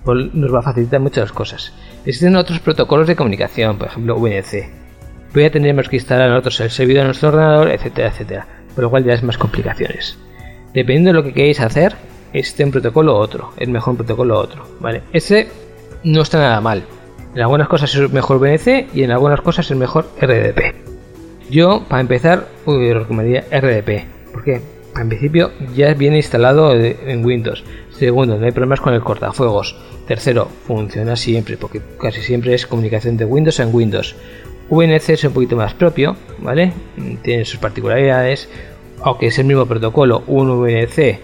pues 0.03 0.33
nos 0.33 0.53
va 0.53 0.59
a 0.59 0.63
facilitar 0.63 0.99
muchas 0.99 1.31
cosas. 1.31 1.73
Existen 2.05 2.35
otros 2.35 2.59
protocolos 2.59 3.07
de 3.07 3.15
comunicación, 3.15 3.77
por 3.77 3.87
ejemplo 3.87 4.17
VNC. 4.17 4.69
Pero 5.31 5.45
ya 5.45 5.51
tendremos 5.51 5.89
que 5.89 5.97
instalar 5.97 6.29
nosotros 6.29 6.59
el 6.61 6.71
servidor 6.71 7.01
en 7.01 7.07
nuestro 7.07 7.29
ordenador, 7.29 7.69
etcétera, 7.69 8.07
etcétera. 8.09 8.47
Por 8.73 8.83
lo 8.83 8.89
cual 8.89 9.03
ya 9.03 9.13
es 9.13 9.23
más 9.23 9.37
complicaciones. 9.37 10.17
Dependiendo 10.73 11.09
de 11.09 11.13
lo 11.13 11.23
que 11.23 11.33
queréis 11.33 11.59
hacer, 11.59 11.95
existe 12.33 12.63
un 12.63 12.71
protocolo 12.71 13.13
u 13.13 13.17
otro. 13.17 13.51
Es 13.57 13.67
mejor 13.67 13.97
protocolo 13.97 14.35
u 14.35 14.37
otro. 14.37 14.65
¿vale? 14.79 15.03
Ese 15.13 15.49
no 16.03 16.21
está 16.21 16.39
nada 16.39 16.61
mal. 16.61 16.83
En 17.35 17.41
algunas 17.41 17.67
cosas 17.67 17.93
es 17.93 18.11
mejor 18.11 18.39
VNC 18.39 18.87
y 18.95 19.03
en 19.03 19.11
algunas 19.11 19.41
cosas 19.41 19.69
es 19.69 19.77
mejor 19.77 20.09
RDP. 20.19 20.75
Yo, 21.49 21.83
para 21.87 22.01
empezar, 22.01 22.47
recomendaría 22.65 23.45
RDP. 23.51 24.05
Porque, 24.31 24.61
en 25.01 25.09
principio, 25.09 25.51
ya 25.75 25.93
viene 25.93 26.17
instalado 26.17 26.73
en 26.73 27.25
Windows. 27.25 27.63
Segundo, 27.91 28.37
no 28.37 28.45
hay 28.45 28.51
problemas 28.51 28.81
con 28.81 28.93
el 28.93 29.01
cortafuegos. 29.01 29.75
Tercero, 30.07 30.47
funciona 30.65 31.15
siempre, 31.15 31.57
porque 31.57 31.81
casi 31.99 32.21
siempre 32.21 32.53
es 32.53 32.65
comunicación 32.65 33.17
de 33.17 33.25
Windows 33.25 33.59
en 33.59 33.73
Windows. 33.73 34.15
VNC 34.69 35.09
es 35.09 35.23
un 35.23 35.33
poquito 35.33 35.55
más 35.55 35.73
propio, 35.73 36.15
¿vale? 36.39 36.73
Tiene 37.21 37.45
sus 37.45 37.59
particularidades, 37.59 38.49
aunque 39.01 39.27
es 39.27 39.39
el 39.39 39.45
mismo 39.45 39.65
protocolo, 39.65 40.23
un 40.27 40.49
VNC 40.49 41.19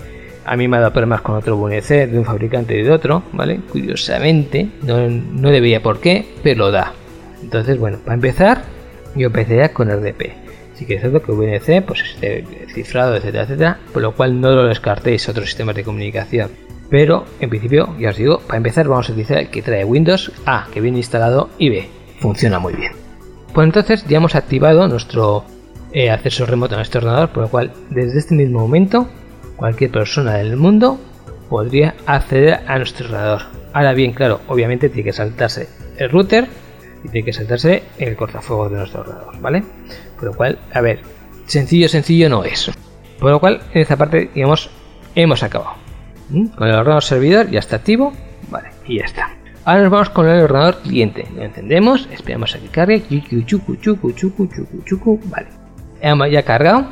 a 0.46 0.56
mí 0.56 0.68
me 0.68 0.78
ha 0.78 0.80
dado 0.80 0.94
problemas 0.94 1.22
con 1.22 1.36
otro 1.36 1.58
VNC 1.58 2.08
de 2.08 2.20
un 2.20 2.26
fabricante 2.26 2.78
y 2.78 2.84
de 2.84 2.92
otro, 2.92 3.24
¿vale? 3.34 3.60
Curiosamente, 3.72 4.70
no, 4.84 5.10
no 5.10 5.50
debía 5.50 5.82
por 5.82 6.00
qué, 6.00 6.26
pero 6.44 6.66
lo 6.66 6.72
da. 6.72 6.94
Entonces, 7.42 7.80
bueno, 7.80 7.98
para 8.04 8.14
empezar, 8.14 8.64
yo 9.16 9.28
empezaría 9.28 9.74
con 9.74 9.90
RDP. 9.90 10.45
Sí 10.76 10.86
que 10.86 10.96
es 10.96 11.02
cierto 11.02 11.22
que 11.22 11.32
VNC, 11.32 11.86
pues 11.86 12.04
esté 12.04 12.46
cifrado, 12.74 13.16
etcétera, 13.16 13.44
etcétera, 13.44 13.80
por 13.94 14.02
lo 14.02 14.14
cual 14.14 14.40
no 14.40 14.52
lo 14.52 14.66
descartéis 14.66 15.28
otros 15.30 15.46
sistemas 15.46 15.76
de 15.76 15.84
comunicación. 15.84 16.52
Pero, 16.90 17.26
en 17.40 17.50
principio, 17.50 17.96
ya 18.00 18.10
os 18.10 18.18
digo, 18.18 18.40
para 18.40 18.58
empezar 18.58 18.88
vamos 18.88 19.10
a 19.10 19.14
utilizar 19.14 19.38
el 19.40 19.50
que 19.50 19.62
trae 19.62 19.86
Windows 19.86 20.32
A, 20.46 20.68
que 20.72 20.82
viene 20.82 20.98
instalado, 20.98 21.50
y 21.58 21.70
B, 21.70 21.90
funciona 22.20 22.60
muy 22.60 22.74
bien. 22.74 22.92
Pues 23.54 23.66
entonces 23.66 24.06
ya 24.08 24.18
hemos 24.18 24.36
activado 24.36 24.88
nuestro 24.88 25.46
eh, 25.94 26.12
acceso 26.12 26.46
remoto 26.46 26.76
a 26.76 26.78
nuestro 26.78 27.00
ordenador, 27.00 27.30
por 27.30 27.44
lo 27.44 27.50
cual 27.50 27.72
desde 27.90 28.20
este 28.20 28.36
mismo 28.36 28.60
momento 28.60 29.08
cualquier 29.56 29.92
persona 29.92 30.34
del 30.34 30.58
mundo 30.58 31.00
podría 31.50 31.96
acceder 32.06 32.60
a 32.68 32.78
nuestro 32.78 33.06
ordenador. 33.08 33.44
Ahora 33.74 33.94
bien, 33.94 34.12
claro, 34.12 34.42
obviamente 34.48 34.90
tiene 34.90 35.06
que 35.06 35.14
saltarse 35.14 35.70
el 35.98 36.10
router 36.10 36.48
y 37.04 37.10
tiene 37.10 37.26
que 37.26 37.34
saltarse 37.34 37.84
el 37.98 38.16
cortafuegos 38.16 38.72
de 38.72 38.78
nuestro 38.78 39.02
ordenador, 39.02 39.40
¿vale? 39.40 39.64
Por 40.16 40.26
lo 40.26 40.34
cual, 40.34 40.60
a 40.74 40.82
ver, 40.82 41.00
sencillo, 41.46 41.90
sencillo 41.90 42.30
no 42.30 42.44
es. 42.44 42.72
Por 43.20 43.32
lo 43.32 43.40
cual, 43.40 43.62
en 43.74 43.82
esta 43.82 43.98
parte, 43.98 44.30
digamos, 44.34 44.70
hemos 45.16 45.44
acabado. 45.44 45.74
¿Mm? 46.30 46.48
Con 46.48 46.68
el 46.68 46.76
ordenador 46.76 47.04
servidor 47.04 47.50
ya 47.50 47.60
está 47.60 47.78
activo, 47.78 48.14
vale, 48.50 48.70
y 48.86 49.00
ya 49.00 49.06
está. 49.06 49.30
Ahora 49.64 49.82
nos 49.82 49.92
vamos 49.92 50.10
con 50.10 50.28
el 50.28 50.42
ordenador 50.42 50.82
cliente. 50.82 51.28
Lo 51.36 51.44
encendemos, 51.44 52.08
esperamos 52.12 52.56
a 52.56 52.60
que 52.60 52.68
cargue. 52.68 53.04
Vale. 55.26 55.48
Ya 56.32 56.44
cargado. 56.44 56.88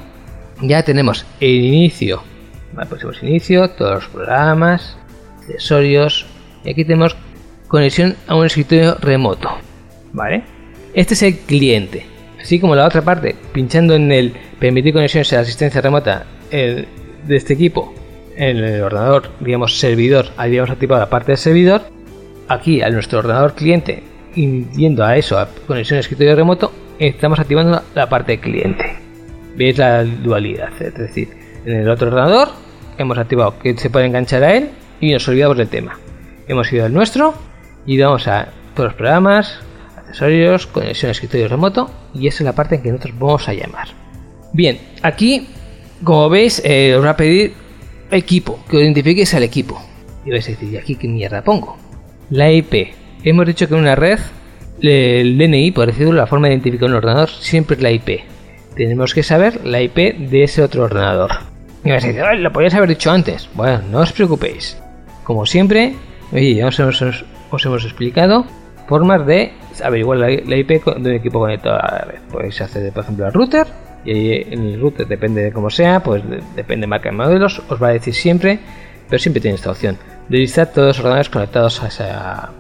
Ya 0.62 0.84
tenemos 0.84 1.26
el 1.40 1.50
inicio 1.50 2.24
Vale, 2.74 2.90
pues 2.90 3.22
inicio, 3.22 3.70
todos 3.70 3.96
los 3.96 4.08
programas, 4.08 4.98
accesorios. 5.40 6.26
Y 6.64 6.72
aquí 6.72 6.84
tenemos 6.84 7.16
conexión 7.68 8.16
a 8.28 8.36
un 8.36 8.46
escritorio 8.46 8.96
remoto. 8.96 9.50
¿Vale? 10.12 10.44
Este 10.94 11.14
es 11.14 11.24
el 11.24 11.38
cliente. 11.40 12.06
Así 12.44 12.60
como 12.60 12.76
la 12.76 12.86
otra 12.86 13.02
parte, 13.02 13.36
pinchando 13.54 13.96
en 13.96 14.12
el 14.12 14.34
permitir 14.60 14.92
conexiones 14.94 15.32
a 15.32 15.40
asistencia 15.40 15.80
remota 15.80 16.26
de 16.52 16.86
este 17.30 17.54
equipo 17.54 17.96
en 18.36 18.58
el 18.58 18.84
ordenador, 18.84 19.30
digamos, 19.40 19.80
servidor, 19.80 20.26
habíamos 20.36 20.70
activado 20.70 21.00
la 21.00 21.10
parte 21.10 21.32
del 21.32 21.38
servidor. 21.38 21.84
Aquí, 22.50 22.82
a 22.82 22.90
nuestro 22.90 23.20
ordenador 23.20 23.56
cliente, 23.56 24.04
yendo 24.36 25.06
a 25.06 25.16
eso, 25.16 25.40
a 25.40 25.48
conexión 25.66 25.98
a 25.98 26.02
escritorio 26.02 26.36
remoto, 26.36 26.74
estamos 27.00 27.40
activando 27.40 27.82
la 27.96 28.10
parte 28.10 28.38
cliente. 28.40 28.98
¿Veis 29.56 29.78
la 29.78 30.04
dualidad? 30.04 30.70
Es 30.82 30.96
decir, 30.96 31.30
en 31.66 31.78
el 31.78 31.90
otro 31.90 32.10
ordenador 32.10 32.50
hemos 32.98 33.18
activado 33.18 33.58
que 33.58 33.78
se 33.78 33.90
puede 33.90 34.08
enganchar 34.08 34.44
a 34.44 34.54
él 34.54 34.70
y 35.00 35.14
nos 35.14 35.26
olvidamos 35.30 35.58
del 35.58 35.70
tema. 35.70 35.98
Hemos 36.50 36.74
ido 36.74 36.84
al 36.84 36.94
nuestro 36.94 37.36
y 37.86 37.98
vamos 37.98 38.28
a 38.28 38.50
todos 38.76 38.90
los 38.90 38.96
programas, 38.96 39.60
accesorios, 40.04 40.68
conexión 40.68 41.10
a 41.10 41.12
escritorio 41.12 41.48
remoto 41.48 41.90
y 42.14 42.28
esa 42.28 42.44
es 42.44 42.46
la 42.46 42.54
parte 42.54 42.76
en 42.76 42.82
que 42.82 42.92
nosotros 42.92 43.18
vamos 43.18 43.48
a 43.48 43.54
llamar. 43.54 43.88
Bien, 44.54 44.80
aquí, 45.02 45.48
como 46.04 46.30
veis, 46.30 46.62
eh, 46.64 46.96
os 46.96 47.04
va 47.04 47.12
a 47.12 47.18
pedir 47.18 47.54
equipo, 48.12 48.60
que 48.70 48.78
identifiquéis 48.78 49.34
al 49.34 49.44
equipo. 49.44 49.82
Y 50.26 50.32
vais 50.32 50.48
a 50.48 50.52
decir, 50.52 50.72
¿y 50.72 50.78
aquí 50.78 50.96
qué 50.96 51.08
mierda 51.08 51.44
pongo? 51.44 51.78
La 52.30 52.52
IP. 52.52 52.94
Hemos 53.24 53.48
dicho 53.48 53.68
que 53.68 53.74
en 53.74 53.82
una 53.82 53.96
red, 53.96 54.20
el 54.82 55.38
DNI, 55.38 55.72
por 55.72 55.88
decirlo, 55.88 56.14
la 56.14 56.28
forma 56.28 56.48
de 56.48 56.54
identificar 56.54 56.90
un 56.90 56.96
ordenador 56.96 57.30
siempre 57.30 57.76
es 57.76 57.82
la 57.82 57.92
IP. 57.92 58.22
Tenemos 58.76 59.14
que 59.14 59.24
saber 59.24 59.66
la 59.66 59.82
IP 59.82 59.98
de 60.18 60.44
ese 60.44 60.62
otro 60.62 60.84
ordenador. 60.84 61.32
Y 61.84 61.90
me 61.90 61.96
decir, 61.96 62.16
lo 62.38 62.54
podías 62.54 62.74
haber 62.74 62.90
dicho 62.90 63.12
antes. 63.12 63.50
Bueno, 63.56 63.82
no 63.92 64.00
os 64.00 64.14
preocupéis. 64.14 64.78
Como 65.24 65.46
siempre, 65.46 65.96
ya 66.32 66.68
os 66.68 66.80
hemos 66.80 67.86
explicado 67.86 68.46
formas 68.88 69.26
de 69.26 69.52
averiguar 69.82 70.18
la, 70.20 70.28
la 70.28 70.56
IP 70.58 70.70
de 70.84 70.92
un 71.00 71.08
equipo 71.12 71.40
conectado 71.40 71.76
a 71.76 71.92
la 71.92 72.06
red. 72.06 72.20
Podéis 72.32 72.60
acceder, 72.62 72.92
por 72.94 73.04
ejemplo, 73.04 73.26
al 73.26 73.34
router 73.34 73.68
y 74.06 74.12
ahí 74.12 74.48
en 74.52 74.64
el 74.66 74.80
router, 74.82 75.08
depende 75.08 75.44
de 75.44 75.52
cómo 75.54 75.70
sea, 75.70 76.02
pues 76.02 76.28
de- 76.30 76.42
depende 76.56 76.84
de 76.84 76.88
marca 76.88 77.10
y 77.10 77.16
modelos, 77.16 77.62
os 77.70 77.82
va 77.82 77.88
a 77.88 77.92
decir 77.94 78.14
siempre, 78.14 78.60
pero 79.10 79.20
siempre 79.20 79.42
tiene 79.42 79.56
esta 79.56 79.72
opción, 79.72 79.98
de 80.30 80.38
listar 80.38 80.68
todos 80.72 80.88
los 80.88 81.00
ordenadores 81.00 81.30
conectados 81.30 81.82
a 81.84 81.88
esa, 81.88 82.44
a 82.46 82.52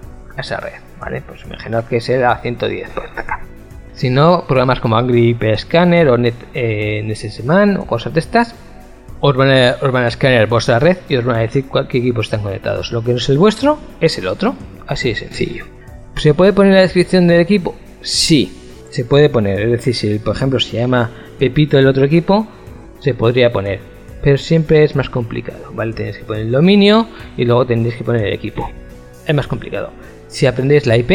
esa 0.41 0.57
red. 0.59 0.73
¿vale? 0.99 1.21
Pues 1.27 1.43
imaginad 1.45 1.83
que 1.85 1.99
sea 1.99 2.37
110, 2.37 2.89
pues 2.95 3.09
acá. 3.17 3.41
Si 3.93 4.09
no, 4.09 4.45
programas 4.47 4.79
como 4.79 4.95
Angry 4.97 5.29
IP 5.31 5.43
Scanner 5.57 6.07
o 6.09 6.17
Net, 6.17 6.33
eh, 6.53 7.03
NSSMan 7.05 7.77
o 7.77 7.85
cosas 7.85 8.13
de 8.13 8.21
estas, 8.21 8.55
os 9.19 9.35
van, 9.35 9.51
a, 9.51 9.75
os 9.81 9.91
van 9.91 10.05
a 10.05 10.07
escanear 10.07 10.47
vuestra 10.47 10.79
red 10.79 10.97
y 11.09 11.15
os 11.17 11.23
van 11.25 11.35
a 11.35 11.39
decir 11.39 11.65
cuál- 11.67 11.87
qué 11.87 11.97
equipos 11.99 12.27
están 12.27 12.41
conectados. 12.41 12.91
Lo 12.91 13.03
que 13.03 13.11
no 13.11 13.17
es 13.17 13.27
el 13.29 13.37
vuestro 13.37 13.77
es 14.01 14.17
el 14.17 14.27
otro. 14.27 14.55
Así 14.87 15.09
de 15.09 15.15
sencillo. 15.15 15.65
¿Se 16.15 16.33
puede 16.33 16.53
poner 16.53 16.73
la 16.73 16.81
descripción 16.81 17.27
del 17.27 17.41
equipo? 17.41 17.75
Sí, 18.01 18.51
se 18.89 19.05
puede 19.05 19.29
poner. 19.29 19.61
Es 19.61 19.71
decir, 19.71 19.95
si 19.95 20.19
por 20.19 20.35
ejemplo 20.35 20.59
se 20.59 20.77
llama 20.77 21.11
Pepito 21.39 21.77
el 21.77 21.87
otro 21.87 22.05
equipo, 22.05 22.47
se 22.99 23.13
podría 23.13 23.51
poner. 23.51 23.79
Pero 24.21 24.37
siempre 24.37 24.83
es 24.83 24.95
más 24.95 25.09
complicado, 25.09 25.71
¿vale? 25.73 25.93
Tenéis 25.93 26.17
que 26.17 26.23
poner 26.23 26.43
el 26.43 26.51
dominio 26.51 27.07
y 27.35 27.45
luego 27.45 27.65
tendréis 27.65 27.95
que 27.95 28.03
poner 28.03 28.27
el 28.27 28.33
equipo. 28.33 28.69
Es 29.27 29.35
más 29.35 29.47
complicado. 29.47 29.91
Si 30.27 30.45
aprendéis 30.45 30.85
la 30.85 30.97
IP, 30.97 31.11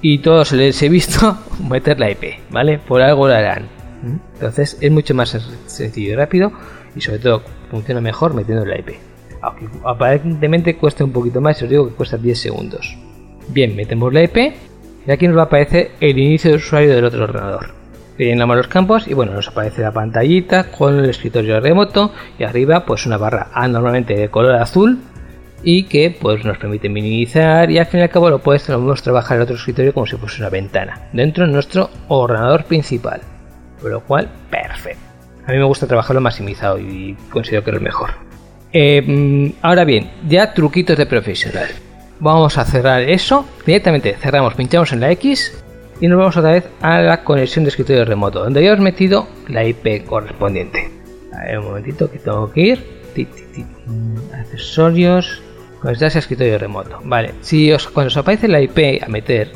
y 0.00 0.18
todos 0.18 0.52
les 0.52 0.80
he 0.84 0.88
visto 0.88 1.36
meter 1.68 1.98
la 1.98 2.12
IP, 2.12 2.38
¿vale? 2.50 2.78
Por 2.78 3.02
algo 3.02 3.26
lo 3.26 3.34
harán. 3.34 3.66
Entonces 4.34 4.78
es 4.80 4.90
mucho 4.92 5.16
más 5.16 5.30
sencillo 5.66 6.12
y 6.12 6.14
rápido 6.14 6.52
y 6.94 7.00
sobre 7.00 7.18
todo 7.18 7.42
funciona 7.72 8.00
mejor 8.00 8.34
metiendo 8.34 8.64
la 8.64 8.78
IP. 8.78 8.90
Aunque 9.40 9.66
aparentemente 9.84 10.76
cuesta 10.76 11.02
un 11.02 11.10
poquito 11.10 11.40
más, 11.40 11.60
os 11.60 11.68
digo 11.68 11.88
que 11.88 11.94
cuesta 11.96 12.16
10 12.16 12.38
segundos. 12.38 12.96
Bien, 13.48 13.74
metemos 13.74 14.14
la 14.14 14.22
IP 14.22 14.36
y 15.08 15.10
aquí 15.10 15.26
nos 15.26 15.36
va 15.36 15.42
a 15.42 15.46
aparecer 15.46 15.90
el 15.98 16.16
inicio 16.16 16.52
de 16.52 16.58
usuario 16.58 16.94
del 16.94 17.04
otro 17.04 17.24
ordenador. 17.24 17.81
Llenamos 18.18 18.56
los 18.56 18.68
campos 18.68 19.08
y 19.08 19.14
bueno, 19.14 19.32
nos 19.32 19.48
aparece 19.48 19.82
la 19.82 19.90
pantallita 19.90 20.70
con 20.70 20.98
el 20.98 21.08
escritorio 21.08 21.60
remoto 21.60 22.12
y 22.38 22.44
arriba 22.44 22.84
pues 22.84 23.06
una 23.06 23.16
barra 23.16 23.48
A 23.52 23.66
normalmente 23.68 24.14
de 24.14 24.28
color 24.28 24.56
azul 24.56 24.98
y 25.64 25.84
que 25.84 26.16
pues 26.20 26.44
nos 26.44 26.58
permite 26.58 26.88
minimizar 26.88 27.70
y 27.70 27.78
al 27.78 27.86
fin 27.86 28.00
y 28.00 28.02
al 28.02 28.10
cabo 28.10 28.28
lo 28.28 28.40
podemos 28.40 29.02
trabajar 29.02 29.36
en 29.36 29.42
otro 29.44 29.56
escritorio 29.56 29.94
como 29.94 30.06
si 30.06 30.16
fuese 30.16 30.40
una 30.40 30.50
ventana 30.50 31.08
dentro 31.12 31.46
de 31.46 31.52
nuestro 31.52 31.90
ordenador 32.08 32.64
principal. 32.64 33.20
Por 33.80 33.90
lo 33.90 34.00
cual, 34.00 34.28
perfecto. 34.50 35.02
A 35.46 35.52
mí 35.52 35.58
me 35.58 35.64
gusta 35.64 35.86
trabajarlo 35.86 36.20
maximizado 36.20 36.78
y 36.78 37.16
considero 37.30 37.64
que 37.64 37.70
es 37.72 37.80
mejor. 37.80 38.10
Eh, 38.72 39.02
mm, 39.02 39.58
ahora 39.62 39.84
bien, 39.84 40.10
ya 40.28 40.52
truquitos 40.52 40.96
de 40.96 41.06
profesional. 41.06 41.68
Vamos 42.20 42.58
a 42.58 42.64
cerrar 42.64 43.02
eso. 43.02 43.44
Directamente 43.66 44.16
cerramos, 44.20 44.54
pinchamos 44.54 44.92
en 44.92 45.00
la 45.00 45.10
X 45.10 45.61
y 46.02 46.08
nos 46.08 46.18
vamos 46.18 46.36
otra 46.36 46.50
vez 46.50 46.68
a 46.80 47.00
la 47.00 47.22
conexión 47.22 47.64
de 47.64 47.68
escritorio 47.68 48.04
remoto, 48.04 48.40
donde 48.42 48.64
ya 48.64 48.72
os 48.72 48.80
metido 48.80 49.28
la 49.46 49.64
IP 49.64 50.04
correspondiente. 50.04 50.90
A 51.32 51.44
ver, 51.44 51.60
un 51.60 51.66
momentito 51.66 52.10
que 52.10 52.18
tengo 52.18 52.50
que 52.50 52.60
ir. 52.60 53.28
Accesorios. 54.32 55.40
Conectarse 55.80 56.18
a 56.18 56.20
escritorio 56.20 56.58
remoto. 56.58 56.98
Vale, 57.04 57.34
si 57.40 57.70
os, 57.70 57.86
cuando 57.86 58.08
os 58.08 58.16
aparece 58.16 58.48
la 58.48 58.60
IP 58.60 59.00
a 59.00 59.08
meter, 59.08 59.52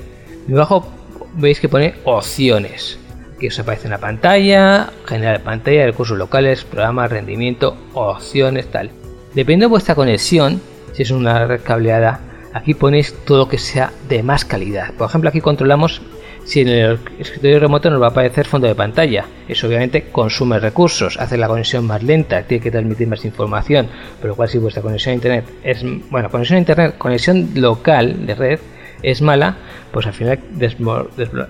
debajo 0.46 0.86
veis 1.34 1.58
que 1.58 1.68
pone 1.68 1.94
opciones. 2.04 2.97
Que 3.40 3.49
os 3.49 3.58
aparece 3.58 3.88
en 3.88 3.90
la 3.90 3.99
pantalla, 3.99 4.90
generar 5.04 5.42
pantalla, 5.42 5.86
recursos 5.86 6.16
locales, 6.16 6.62
programas, 6.62 7.10
rendimiento, 7.10 7.76
opciones, 7.92 8.71
tal. 8.71 8.92
Dependiendo 9.34 9.64
de 9.64 9.71
vuestra 9.71 9.97
conexión, 9.97 10.60
si 10.92 11.02
es 11.02 11.10
una 11.10 11.44
red 11.44 11.60
cableada, 11.64 12.21
aquí 12.54 12.73
ponéis 12.75 13.14
todo 13.25 13.38
lo 13.38 13.49
que 13.49 13.58
sea 13.58 13.90
de 14.08 14.23
más 14.23 14.44
calidad. 14.44 14.94
Por 14.94 15.08
ejemplo, 15.08 15.28
aquí 15.28 15.40
controlamos 15.40 16.02
si 16.47 16.61
en 16.61 16.69
el 16.69 16.99
escritorio 17.19 17.59
remoto 17.59 17.91
nos 17.91 18.00
va 18.00 18.06
a 18.06 18.11
aparecer 18.11 18.47
fondo 18.47 18.69
de 18.69 18.75
pantalla. 18.75 19.26
Eso 19.49 19.67
obviamente 19.67 20.04
consume 20.13 20.61
recursos, 20.61 21.19
hace 21.19 21.37
la 21.37 21.49
conexión 21.49 21.85
más 21.85 22.02
lenta, 22.02 22.45
tiene 22.45 22.63
que 22.63 22.71
transmitir 22.71 23.09
más 23.09 23.25
información. 23.25 23.89
Por 24.21 24.30
lo 24.30 24.37
cual, 24.37 24.49
si 24.49 24.59
vuestra 24.59 24.80
conexión 24.80 25.13
a 25.13 25.15
internet 25.17 25.45
es, 25.65 25.85
bueno, 26.09 26.30
conexión 26.30 26.56
a 26.56 26.61
internet, 26.61 26.95
conexión 26.99 27.50
local 27.54 28.26
de 28.26 28.35
red 28.37 28.61
es 29.02 29.21
mala, 29.23 29.56
pues 29.93 30.06
al 30.06 30.13
final 30.13 30.39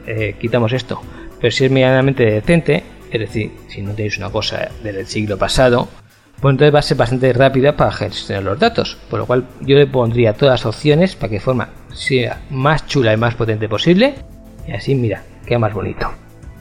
eh, 0.07 0.35
quitamos 0.41 0.73
esto. 0.73 1.01
Pero 1.41 1.51
si 1.51 1.67
es 1.67 1.71
medianamente 1.71 2.25
decente, 2.25 2.83
es 3.11 3.21
decir, 3.21 3.53
si 3.69 3.83
no 3.83 3.93
tenéis 3.93 4.17
una 4.17 4.31
cosa 4.31 4.71
del 4.83 5.07
siglo 5.07 5.37
pasado, 5.37 5.89
pues 6.41 6.53
entonces 6.53 6.75
va 6.75 6.79
a 6.79 6.83
ser 6.83 6.97
bastante 6.97 7.33
rápida 7.35 7.77
para 7.77 7.93
gestionar 7.93 8.45
los 8.45 8.59
datos. 8.59 8.97
Por 9.11 9.21
lo 9.21 9.27
cual 9.27 9.45
yo 9.61 9.77
le 9.77 9.87
pondría 9.87 10.33
todas 10.33 10.61
las 10.61 10.67
opciones 10.67 11.17
para 11.17 11.29
que 11.29 11.37
de 11.37 11.41
forma 11.41 11.69
sea 11.93 12.41
más 12.49 12.87
chula 12.87 13.13
y 13.13 13.19
más 13.19 13.35
potente 13.35 13.69
posible. 13.69 14.15
Y 14.67 14.73
así, 14.73 14.95
mira, 14.95 15.23
queda 15.47 15.59
más 15.59 15.73
bonito. 15.73 16.11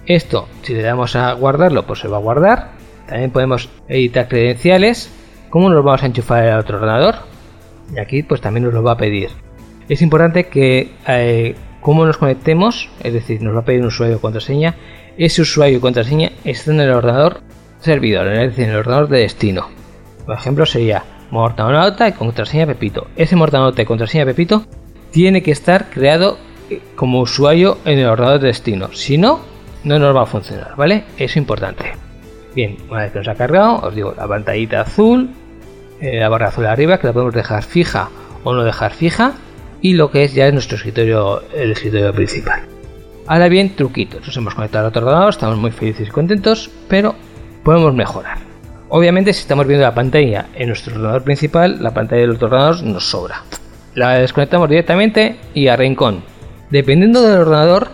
Esto, 0.05 0.47
si 0.61 0.73
le 0.73 0.83
damos 0.83 1.15
a 1.15 1.33
guardarlo, 1.33 1.85
pues 1.85 1.99
se 1.99 2.07
va 2.07 2.17
a 2.17 2.21
guardar. 2.21 2.71
También 3.07 3.31
podemos 3.31 3.69
editar 3.87 4.27
credenciales. 4.27 5.11
¿Cómo 5.49 5.69
nos 5.69 5.83
vamos 5.83 6.03
a 6.03 6.05
enchufar 6.07 6.47
al 6.47 6.59
otro 6.59 6.77
ordenador? 6.77 7.15
Y 7.95 7.99
aquí 7.99 8.23
pues 8.23 8.41
también 8.41 8.65
nos 8.65 8.73
lo 8.73 8.83
va 8.83 8.93
a 8.93 8.97
pedir. 8.97 9.29
Es 9.87 10.01
importante 10.01 10.47
que 10.47 10.91
eh, 11.07 11.55
como 11.81 12.05
nos 12.05 12.17
conectemos, 12.17 12.89
es 13.03 13.13
decir, 13.13 13.41
nos 13.41 13.55
va 13.55 13.59
a 13.59 13.65
pedir 13.65 13.81
un 13.81 13.87
usuario 13.87 14.15
y 14.15 14.19
contraseña, 14.19 14.75
ese 15.17 15.43
usuario 15.43 15.77
y 15.77 15.81
contraseña 15.81 16.31
está 16.43 16.71
en 16.71 16.79
el 16.81 16.91
ordenador 16.91 17.41
servidor, 17.79 18.27
es 18.27 18.49
decir, 18.49 18.65
en 18.65 18.71
el 18.71 18.77
ordenador 18.77 19.07
de 19.07 19.19
destino. 19.19 19.67
Por 20.25 20.35
ejemplo, 20.35 20.65
sería 20.65 21.03
mortanauta 21.29 22.07
y 22.07 22.13
contraseña 22.13 22.65
Pepito. 22.65 23.07
Ese 23.15 23.35
mortanauta 23.35 23.81
y 23.81 23.85
contraseña 23.85 24.25
Pepito 24.25 24.65
tiene 25.11 25.43
que 25.43 25.51
estar 25.51 25.89
creado 25.91 26.37
como 26.95 27.21
usuario 27.21 27.77
en 27.85 27.99
el 27.99 28.07
ordenador 28.07 28.41
de 28.41 28.47
destino. 28.47 28.89
Si 28.93 29.17
no, 29.17 29.41
no 29.83 29.99
nos 29.99 30.15
va 30.15 30.23
a 30.23 30.25
funcionar, 30.25 30.75
¿vale? 30.75 31.03
Es 31.17 31.37
importante. 31.37 31.93
Bien, 32.55 32.77
una 32.89 33.03
vez 33.03 33.11
que 33.11 33.19
nos 33.19 33.27
ha 33.27 33.35
cargado, 33.35 33.81
os 33.81 33.93
digo, 33.93 34.13
la 34.17 34.27
pantallita 34.27 34.81
azul, 34.81 35.29
eh, 35.99 36.19
la 36.19 36.29
barra 36.29 36.47
azul 36.47 36.65
arriba, 36.65 36.97
que 36.97 37.07
la 37.07 37.13
podemos 37.13 37.33
dejar 37.33 37.63
fija 37.63 38.09
o 38.43 38.53
no 38.53 38.63
dejar 38.63 38.93
fija, 38.93 39.33
y 39.81 39.93
lo 39.93 40.09
que 40.09 40.23
es 40.23 40.33
ya 40.33 40.47
es 40.47 40.53
nuestro 40.53 40.77
escritorio, 40.77 41.43
el 41.53 41.71
escritorio 41.71 42.13
principal. 42.13 42.61
Ahora 43.27 43.49
bien, 43.49 43.75
truquitos. 43.75 44.25
Nos 44.25 44.37
hemos 44.37 44.55
conectado 44.55 44.85
al 44.85 44.89
otro 44.89 45.01
ordenador, 45.01 45.29
estamos 45.29 45.57
muy 45.57 45.71
felices 45.71 46.07
y 46.07 46.11
contentos, 46.11 46.69
pero 46.87 47.15
podemos 47.63 47.93
mejorar. 47.93 48.37
Obviamente, 48.89 49.33
si 49.33 49.41
estamos 49.41 49.67
viendo 49.67 49.83
la 49.83 49.95
pantalla 49.95 50.45
en 50.55 50.67
nuestro 50.67 50.93
ordenador 50.93 51.23
principal, 51.23 51.81
la 51.81 51.93
pantalla 51.93 52.21
del 52.21 52.31
otro 52.31 52.47
ordenador 52.47 52.83
nos 52.83 53.03
sobra. 53.03 53.41
La 53.95 54.13
desconectamos 54.13 54.69
directamente 54.69 55.37
y 55.53 55.67
a 55.67 55.75
rincón. 55.75 56.23
Dependiendo 56.69 57.21
del 57.21 57.41
ordenador 57.41 57.89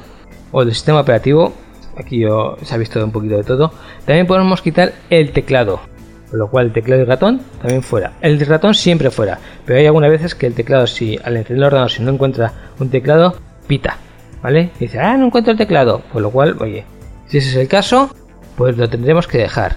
o 0.51 0.63
del 0.63 0.73
sistema 0.73 1.01
operativo, 1.01 1.53
aquí 1.97 2.19
yo 2.19 2.57
se 2.63 2.73
ha 2.73 2.77
visto 2.77 3.03
un 3.03 3.11
poquito 3.11 3.37
de 3.37 3.43
todo, 3.43 3.71
también 4.05 4.27
podemos 4.27 4.61
quitar 4.61 4.93
el 5.09 5.31
teclado. 5.31 5.81
Con 6.29 6.39
lo 6.39 6.49
cual 6.49 6.67
el 6.67 6.73
teclado 6.73 7.01
y 7.01 7.05
ratón 7.05 7.41
también 7.61 7.83
fuera. 7.83 8.13
El 8.21 8.39
ratón 8.39 8.73
siempre 8.73 9.11
fuera. 9.11 9.37
Pero 9.65 9.79
hay 9.79 9.85
algunas 9.85 10.09
veces 10.09 10.33
que 10.33 10.47
el 10.47 10.53
teclado, 10.53 10.87
si 10.87 11.17
al 11.17 11.35
encender 11.35 11.57
el 11.57 11.63
ordenador, 11.65 11.91
si 11.91 12.01
no 12.01 12.11
encuentra 12.11 12.53
un 12.79 12.89
teclado, 12.89 13.35
pita. 13.67 13.97
¿Vale? 14.41 14.71
Y 14.77 14.85
dice, 14.85 14.99
ah, 14.99 15.17
no 15.17 15.25
encuentro 15.25 15.51
el 15.51 15.57
teclado. 15.57 16.01
Con 16.13 16.23
lo 16.23 16.31
cual, 16.31 16.55
oye, 16.61 16.85
si 17.27 17.39
ese 17.39 17.49
es 17.49 17.55
el 17.57 17.67
caso, 17.67 18.15
pues 18.55 18.77
lo 18.77 18.89
tendremos 18.89 19.27
que 19.27 19.39
dejar. 19.39 19.75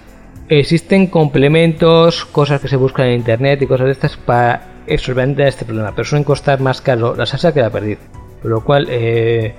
Existen 0.48 1.08
complementos, 1.08 2.24
cosas 2.24 2.60
que 2.60 2.68
se 2.68 2.76
buscan 2.76 3.06
en 3.06 3.14
internet 3.14 3.60
y 3.60 3.66
cosas 3.66 3.86
de 3.86 3.92
estas 3.92 4.16
para 4.16 4.62
solventar 4.96 5.48
este 5.48 5.64
problema. 5.64 5.92
Pero 5.96 6.04
suelen 6.04 6.24
costar 6.24 6.60
más 6.60 6.80
caro 6.80 7.16
la 7.16 7.26
salsa 7.26 7.52
que 7.52 7.62
la 7.62 7.70
perdiz. 7.70 7.98
Lo 8.44 8.62
cual, 8.62 8.86
eh, 8.90 9.54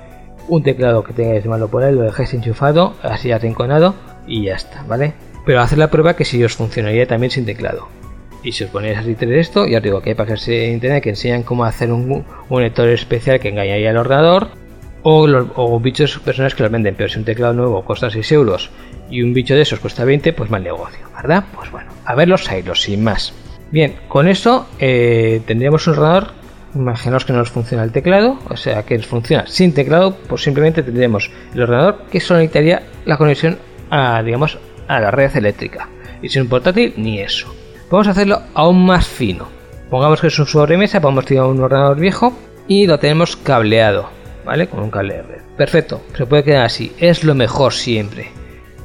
un 0.47 0.63
teclado 0.63 1.03
que 1.03 1.13
tengáis 1.13 1.43
de 1.43 1.49
mano 1.49 1.67
por 1.67 1.83
ahí 1.83 1.93
lo 1.93 2.01
dejáis 2.01 2.33
enchufado, 2.33 2.93
así 3.01 3.31
arrinconado 3.31 3.95
y 4.27 4.45
ya 4.45 4.55
está, 4.55 4.83
¿vale? 4.87 5.13
Pero 5.45 5.61
hacer 5.61 5.77
la 5.77 5.89
prueba 5.91 6.15
que 6.15 6.25
si 6.25 6.43
os 6.43 6.55
funcionaría 6.55 7.07
también 7.07 7.31
sin 7.31 7.45
teclado. 7.45 7.87
Y 8.43 8.51
si 8.51 8.63
os 8.63 8.69
ponéis 8.69 8.97
a 8.97 9.01
de 9.01 9.39
esto, 9.39 9.65
ya 9.65 9.77
os 9.77 9.83
digo 9.83 10.01
que 10.01 10.11
hay 10.11 10.15
páginas 10.15 10.47
en 10.47 10.73
internet 10.73 11.03
que 11.03 11.09
enseñan 11.09 11.43
cómo 11.43 11.65
hacer 11.65 11.91
un, 11.91 12.23
un 12.47 12.61
lector 12.61 12.87
especial 12.89 13.39
que 13.39 13.49
engañaría 13.49 13.89
al 13.89 13.97
ordenador 13.97 14.49
o, 15.01 15.27
o 15.55 15.79
bichos 15.79 16.19
personas 16.19 16.53
que 16.53 16.61
los 16.61 16.71
venden. 16.71 16.93
Pero 16.95 17.09
si 17.09 17.17
un 17.17 17.25
teclado 17.25 17.53
nuevo 17.53 17.83
cuesta 17.83 18.11
6 18.11 18.31
euros 18.33 18.69
y 19.09 19.23
un 19.23 19.33
bicho 19.33 19.55
de 19.55 19.61
esos 19.61 19.79
cuesta 19.79 20.05
20, 20.05 20.33
pues 20.33 20.51
mal 20.51 20.63
negocio, 20.63 21.07
¿verdad? 21.15 21.45
Pues 21.55 21.71
bueno, 21.71 21.89
a 22.05 22.13
ver 22.13 22.27
los 22.27 22.45
sin 22.45 23.03
más. 23.03 23.33
Bien, 23.71 23.95
con 24.07 24.27
eso 24.27 24.67
eh, 24.79 25.41
tendríamos 25.47 25.87
un 25.87 25.93
ordenador. 25.93 26.44
Imaginaos 26.75 27.23
que 27.23 27.31
no 27.31 27.39
nos 27.39 27.51
funciona 27.51 27.83
el 27.83 27.91
teclado, 27.91 28.37
o 28.49 28.57
sea 28.57 28.83
que 28.83 28.97
nos 28.97 29.07
funciona 29.07 29.47
sin 29.47 29.73
teclado, 29.73 30.17
pues 30.27 30.43
simplemente 30.43 30.83
tendríamos 30.83 31.31
el 31.53 31.61
ordenador 31.61 32.03
que 32.11 32.19
solo 32.19 32.39
necesitaría 32.39 32.83
la 33.05 33.17
conexión 33.17 33.57
a, 33.89 34.21
digamos, 34.21 34.59
a 34.87 34.99
la 34.99 35.09
red 35.09 35.35
eléctrica. 35.37 35.87
Y 36.21 36.29
sin 36.29 36.43
un 36.43 36.49
portátil, 36.49 36.93
ni 36.97 37.19
eso. 37.19 37.53
Vamos 37.89 38.07
a 38.07 38.11
hacerlo 38.11 38.41
aún 38.53 38.85
más 38.85 39.07
fino. 39.07 39.47
Pongamos 39.89 40.19
que 40.19 40.27
es 40.27 40.39
un 40.39 40.47
sobremesa, 40.47 40.99
podemos 40.99 41.25
tirar 41.25 41.45
un 41.45 41.61
ordenador 41.61 41.97
viejo 41.97 42.33
y 42.67 42.87
lo 42.87 42.99
tenemos 42.99 43.37
cableado, 43.37 44.09
¿vale? 44.43 44.67
Con 44.67 44.81
un 44.81 44.91
cable 44.91 45.15
de 45.15 45.21
red. 45.21 45.41
Perfecto, 45.55 46.01
se 46.17 46.25
puede 46.25 46.43
quedar 46.43 46.65
así, 46.65 46.93
es 46.99 47.23
lo 47.23 47.35
mejor 47.35 47.73
siempre. 47.73 48.31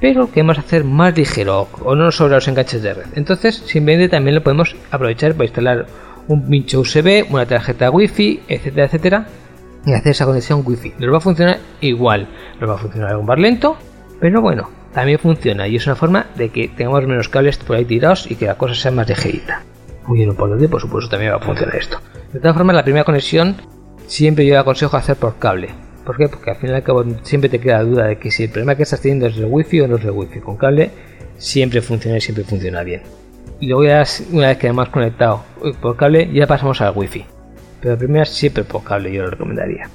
Pero 0.01 0.31
queremos 0.31 0.59
hacer 0.59 0.85
más 0.85 1.17
ligero 1.17 1.69
o 1.83 1.95
no 1.95 2.13
sobre 2.13 2.35
los 2.35 2.49
enganches 2.49 2.83
de 2.83 2.95
red. 2.95 3.07
Entonces, 3.17 3.57
simplemente 3.67 4.09
también 4.09 4.35
lo 4.35 4.43
podemos 4.43 4.77
aprovechar 4.91 5.33
para 5.33 5.45
instalar 5.45 5.87
un 6.31 6.49
pincho 6.49 6.81
USB, 6.81 7.27
una 7.29 7.45
tarjeta 7.45 7.91
Wi-Fi, 7.91 8.43
etcétera, 8.47 8.87
etcétera, 8.87 9.27
y 9.85 9.93
hacer 9.93 10.13
esa 10.13 10.27
conexión 10.27 10.63
Wi-Fi. 10.65 10.95
Nos 11.01 11.13
va 11.13 11.17
a 11.19 11.21
funcionar 11.21 11.59
igual, 11.81 12.29
nos 12.61 12.71
va 12.71 12.75
a 12.75 12.79
funcionar 12.79 13.11
algo 13.11 13.25
más 13.25 13.39
lento, 13.39 13.77
pero 14.21 14.41
bueno, 14.41 14.71
también 14.93 15.19
funciona 15.19 15.67
y 15.67 15.77
es 15.77 15.87
una 15.87 15.97
forma 15.97 16.27
de 16.37 16.51
que 16.51 16.69
tengamos 16.69 17.05
menos 17.07 17.29
cables 17.29 17.59
por 17.59 17.77
ahí 17.77 17.85
tirados 17.85 18.31
y 18.31 18.37
que 18.37 18.47
la 18.47 18.57
cosa 18.57 18.75
sea 18.75 18.93
más 18.93 19.09
ligerita. 19.09 19.65
Muy 20.07 20.19
bien, 20.19 20.35
por 20.37 20.49
lo 20.49 20.57
que 20.57 20.69
por 20.69 20.81
supuesto 20.81 21.11
también 21.11 21.33
va 21.33 21.37
a 21.37 21.41
funcionar 21.41 21.75
esto. 21.75 21.99
De 22.33 22.39
todas 22.39 22.57
formas, 22.57 22.77
la 22.77 22.85
primera 22.85 23.05
conexión 23.05 23.57
siempre 24.07 24.47
yo 24.47 24.59
aconsejo 24.59 24.97
hacer 24.97 25.17
por 25.17 25.37
cable. 25.39 25.71
¿Por 26.05 26.17
qué? 26.17 26.29
Porque 26.29 26.51
al 26.51 26.57
final 26.57 26.75
y 26.75 26.79
al 26.79 26.83
cabo 26.85 27.05
siempre 27.23 27.51
te 27.51 27.59
queda 27.59 27.79
la 27.79 27.85
duda 27.85 28.07
de 28.07 28.19
que 28.19 28.31
si 28.31 28.45
el 28.45 28.51
problema 28.51 28.77
que 28.77 28.85
estás 28.85 29.01
teniendo 29.01 29.27
es 29.27 29.37
el 29.37 29.47
wifi 29.47 29.81
o 29.81 29.89
no 29.89 29.97
es 29.97 30.05
el 30.05 30.13
wifi. 30.13 30.41
Con 30.41 30.57
cable 30.57 30.91
siempre 31.39 31.81
funciona 31.83 32.19
y 32.19 32.21
siempre 32.21 32.45
funciona 32.45 32.83
bien. 32.83 33.03
Y 33.61 33.67
luego 33.67 33.85
ya 33.85 34.05
una 34.33 34.49
vez 34.49 34.59
que 34.59 34.69
hemos 34.69 34.89
conectado 34.89 35.45
por 35.81 35.97
cable 35.97 36.31
ya 36.33 36.47
pasamos 36.47 36.81
al 36.81 36.93
wifi. 36.97 37.25
Pero 37.81 37.99
primero 37.99 38.25
siempre 38.25 38.65
por 38.65 38.83
cable 38.83 39.13
yo 39.13 39.23
lo 39.23 39.31
recomendaría. 39.31 39.89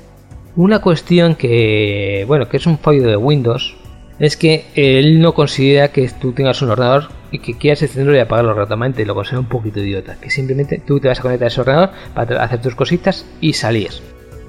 Una 0.55 0.79
cuestión 0.79 1.35
que, 1.35 2.23
bueno, 2.27 2.47
que 2.47 2.57
es 2.57 2.65
un 2.65 2.77
fallo 2.77 3.03
de 3.03 3.17
Windows, 3.17 3.75
es 4.19 4.37
que 4.37 4.65
él 4.75 5.19
no 5.19 5.33
considera 5.33 5.89
que 5.89 6.09
tú 6.09 6.31
tengas 6.31 6.61
un 6.61 6.69
ordenador 6.69 7.09
y 7.31 7.39
que 7.39 7.57
quieras 7.57 7.81
encenderlo 7.81 8.15
y 8.15 8.19
apagarlo 8.19 8.53
rápidamente. 8.53 9.05
Lo 9.05 9.15
considera 9.15 9.41
un 9.41 9.49
poquito 9.49 9.81
idiota. 9.81 10.15
Que 10.21 10.29
simplemente 10.29 10.81
tú 10.85 10.99
te 10.99 11.09
vas 11.09 11.19
a 11.19 11.21
conectar 11.21 11.45
a 11.45 11.47
ese 11.49 11.61
ordenador 11.61 11.89
para 12.13 12.43
hacer 12.43 12.61
tus 12.61 12.75
cositas 12.75 13.25
y 13.41 13.53
salir. 13.53 13.89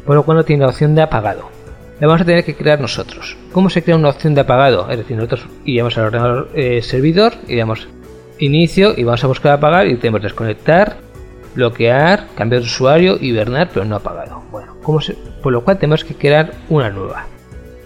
Por 0.04 0.14
lo 0.14 0.24
cual 0.24 0.36
no 0.38 0.44
tiene 0.44 0.62
la 0.62 0.68
opción 0.68 0.94
de 0.94 1.02
apagado. 1.02 1.50
La 1.98 2.06
vamos 2.06 2.22
a 2.22 2.24
tener 2.26 2.44
que 2.44 2.54
crear 2.54 2.80
nosotros. 2.80 3.36
¿Cómo 3.52 3.70
se 3.70 3.82
crea 3.82 3.96
una 3.96 4.10
opción 4.10 4.34
de 4.34 4.42
apagado? 4.42 4.88
Es 4.90 4.98
decir, 4.98 5.16
nosotros 5.16 5.48
iríamos 5.64 5.96
al 5.96 6.04
ordenador 6.04 6.50
eh, 6.54 6.82
servidor, 6.82 7.32
iríamos 7.48 7.88
inicio 8.38 8.94
y 8.96 9.04
vamos 9.04 9.24
a 9.24 9.26
buscar 9.26 9.52
apagar 9.52 9.86
y 9.86 9.96
tenemos 9.96 10.22
desconectar, 10.22 10.96
bloquear, 11.54 12.26
cambiar 12.36 12.62
de 12.62 12.66
usuario, 12.66 13.18
hibernar, 13.20 13.70
pero 13.72 13.84
no 13.84 13.96
apagado. 13.96 14.42
Bueno, 14.50 14.76
por 14.82 15.52
lo 15.52 15.64
cual 15.64 15.78
tenemos 15.78 16.04
que 16.04 16.14
crear 16.14 16.52
una 16.68 16.90
nueva. 16.90 17.26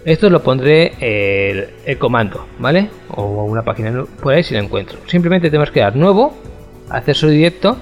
Esto 0.05 0.31
lo 0.31 0.43
pondré 0.43 0.93
el, 1.01 1.69
el 1.85 1.99
comando, 1.99 2.47
¿vale? 2.59 2.89
O 3.09 3.45
una 3.45 3.63
página 3.63 4.05
por 4.23 4.33
ahí 4.33 4.43
si 4.43 4.55
la 4.55 4.61
encuentro. 4.61 4.99
Simplemente 5.07 5.51
tenemos 5.51 5.71
que 5.71 5.81
dar 5.81 5.95
nuevo, 5.95 6.35
acceso 6.89 7.29
directo, 7.29 7.77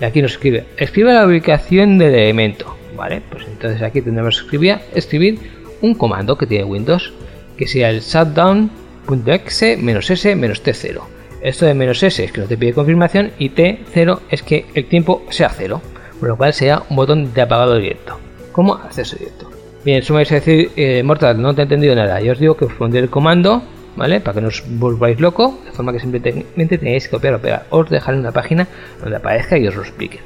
y 0.00 0.04
aquí 0.04 0.20
nos 0.20 0.32
escribe, 0.32 0.64
escribe 0.76 1.12
la 1.12 1.26
ubicación 1.26 1.98
del 1.98 2.14
elemento, 2.14 2.76
¿vale? 2.96 3.22
Pues 3.30 3.46
entonces 3.46 3.82
aquí 3.82 4.00
tendremos 4.00 4.36
que 4.36 4.44
escribir, 4.44 4.78
escribir 4.94 5.38
un 5.80 5.94
comando 5.94 6.36
que 6.36 6.46
tiene 6.46 6.64
Windows, 6.64 7.12
que 7.56 7.68
sea 7.68 7.90
el 7.90 8.00
shutdown.exe 8.00 9.72
s 9.74 10.36
t0. 10.36 11.19
Esto 11.42 11.64
de 11.64 11.74
menos 11.74 12.02
s 12.02 12.24
es 12.24 12.32
que 12.32 12.40
no 12.40 12.46
te 12.46 12.58
pide 12.58 12.74
confirmación 12.74 13.32
y 13.38 13.50
t0 13.50 14.20
es 14.30 14.42
que 14.42 14.66
el 14.74 14.86
tiempo 14.86 15.22
sea 15.30 15.48
cero, 15.48 15.80
por 16.18 16.28
lo 16.28 16.36
cual 16.36 16.52
sea 16.52 16.82
un 16.90 16.96
botón 16.96 17.32
de 17.32 17.40
apagado 17.40 17.76
directo, 17.76 18.18
como 18.52 18.74
acceso 18.74 19.16
directo. 19.16 19.50
Bien, 19.84 20.00
eso 20.00 20.12
vais 20.12 20.30
a 20.30 20.34
decir, 20.34 20.70
eh, 20.76 21.02
Mortal, 21.02 21.40
no 21.40 21.54
te 21.54 21.62
he 21.62 21.64
entendido 21.64 21.94
nada. 21.94 22.20
Yo 22.20 22.32
os 22.32 22.38
digo 22.38 22.56
que 22.56 22.66
os 22.66 22.74
pondré 22.74 23.00
el 23.00 23.08
comando, 23.08 23.62
¿vale? 23.96 24.20
Para 24.20 24.34
que 24.34 24.40
no 24.42 24.48
os 24.48 24.62
volváis 24.68 25.18
loco, 25.18 25.58
de 25.64 25.72
forma 25.72 25.92
que 25.92 26.00
simplemente 26.00 26.76
tenéis 26.76 27.04
que 27.04 27.10
copiar 27.12 27.34
o 27.34 27.40
pegar. 27.40 27.64
Os 27.70 27.88
dejaré 27.88 28.18
una 28.18 28.32
página 28.32 28.68
donde 29.00 29.16
aparezca 29.16 29.56
y 29.56 29.66
os 29.66 29.74
lo 29.74 29.80
explique. 29.80 30.20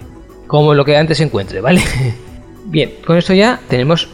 Como 0.49 0.75
lo 0.75 0.85
que 0.85 0.97
antes 0.97 1.19
se 1.19 1.25
encuentre, 1.25 1.61
¿vale? 1.61 1.81
Bien, 2.67 2.91
con 3.07 3.17
esto 3.17 3.33
ya 3.33 3.61
tenemos 3.69 4.09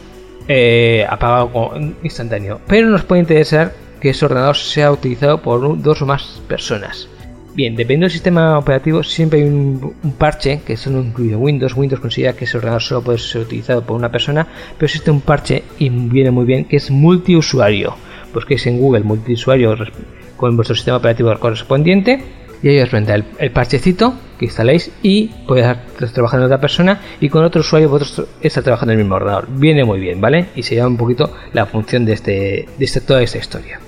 eh, 0.47 1.05
apagado 1.09 1.73
instantáneo. 2.03 2.61
Pero 2.67 2.87
nos 2.89 3.03
puede 3.03 3.21
interesar 3.21 3.73
que 4.01 4.09
ese 4.09 4.25
ordenador 4.25 4.57
sea 4.57 4.91
utilizado 4.91 5.41
por 5.41 5.81
dos 5.81 6.01
o 6.01 6.05
más 6.05 6.41
personas. 6.47 7.07
Bien, 7.53 7.75
dependiendo 7.75 8.05
del 8.05 8.11
sistema 8.11 8.57
operativo, 8.57 9.03
siempre 9.03 9.41
hay 9.41 9.47
un, 9.47 9.93
parche 10.17 10.61
que 10.65 10.73
eso 10.73 10.89
no 10.89 11.01
incluye 11.01 11.35
Windows. 11.35 11.75
Windows 11.75 11.99
considera 11.99 12.33
que 12.33 12.45
ese 12.45 12.57
ordenador 12.57 12.81
solo 12.81 13.01
puede 13.01 13.17
ser 13.17 13.41
utilizado 13.41 13.81
por 13.81 13.97
una 13.97 14.09
persona, 14.09 14.47
pero 14.77 14.85
existe 14.85 15.11
un 15.11 15.19
parche 15.19 15.63
y 15.77 15.89
viene 15.89 16.31
muy 16.31 16.45
bien 16.45 16.65
que 16.65 16.77
es 16.77 16.89
multiusuario. 16.89 17.95
Pues 18.31 18.45
que 18.45 18.53
es 18.53 18.65
en 18.67 18.79
Google 18.79 19.03
multiusuario 19.03 19.75
con 20.37 20.55
vuestro 20.55 20.75
sistema 20.75 20.97
operativo 20.97 21.37
correspondiente 21.37 22.23
y 22.63 22.69
ahí 22.69 22.79
os 22.79 22.91
vendrá 22.91 23.15
el, 23.15 23.51
parchecito 23.51 24.13
que 24.39 24.45
instaléis 24.45 24.91
y 25.03 25.27
podéis 25.45 25.67
estar 25.67 26.09
trabajando 26.11 26.45
en 26.45 26.51
otra 26.51 26.61
persona 26.61 27.01
y 27.19 27.27
con 27.27 27.43
otro 27.43 27.61
usuario 27.61 27.89
vosotros 27.89 28.29
estar 28.41 28.63
trabajando 28.63 28.93
en 28.93 28.99
el 28.99 29.05
mismo 29.05 29.15
ordenador. 29.17 29.47
Viene 29.49 29.83
muy 29.83 29.99
bien, 29.99 30.21
¿vale? 30.21 30.47
Y 30.55 30.63
se 30.63 30.75
llama 30.75 30.89
un 30.89 30.97
poquito 30.97 31.33
la 31.51 31.65
función 31.65 32.05
de, 32.05 32.13
este, 32.13 32.31
de 32.77 32.85
este, 32.85 33.01
toda 33.01 33.21
esta 33.21 33.39
historia. 33.39 33.79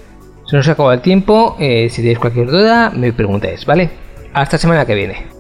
Se 0.46 0.58
nos 0.58 0.68
acaba 0.68 0.94
el 0.94 1.02
tiempo. 1.02 1.56
Eh, 1.60 1.90
si 1.90 2.02
tenéis 2.02 2.20
cualquier 2.20 2.48
duda, 2.48 2.90
me 2.90 3.14
preguntáis, 3.14 3.66
¿vale? 3.66 3.90
Hasta 4.34 4.58
semana 4.58 4.86
que 4.86 4.96
viene. 4.96 5.34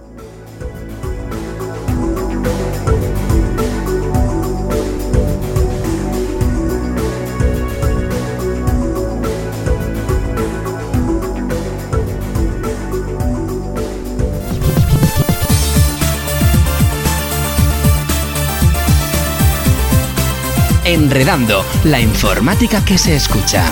Enredando, 20.85 21.65
la 21.85 21.99
informática 21.99 22.83
que 22.85 22.97
se 22.97 23.15
escucha. 23.15 23.63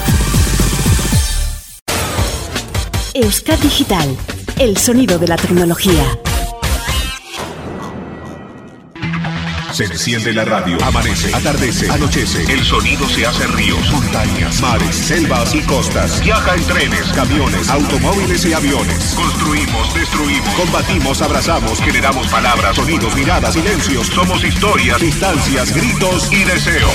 Euskad 3.13 3.60
Digital, 3.60 4.15
el 4.58 4.78
sonido 4.78 5.19
de 5.19 5.28
la 5.28 5.36
tecnología. 5.36 6.17
Se 9.74 9.84
enciende 9.84 10.32
la 10.32 10.45
radio, 10.45 10.78
amanece, 10.82 11.36
atardece, 11.36 11.91
anochece. 11.91 12.43
El 12.54 12.63
sonido 12.63 13.06
se 13.10 13.26
hace 13.26 13.47
ríos, 13.47 13.91
montañas, 13.91 14.62
mares, 14.62 14.95
selvas 14.95 15.54
y 15.54 15.60
costas. 15.62 16.24
Viaja 16.24 16.56
en 16.56 16.63
trenes, 16.63 17.08
camiones, 17.13 17.69
automóviles 17.69 18.45
y 18.45 18.54
aviones. 18.54 19.13
Construimos, 19.15 19.93
destruimos, 19.93 20.56
combatimos, 20.56 21.21
abrazamos, 21.21 21.82
generamos 21.82 22.28
palabras, 22.28 22.78
sonidos, 22.78 23.13
miradas, 23.15 23.54
silencios. 23.56 24.08
Somos 24.08 24.41
historias, 24.43 25.02
distancias, 25.02 25.74
gritos 25.76 26.32
y 26.32 26.45
deseos. 26.45 26.93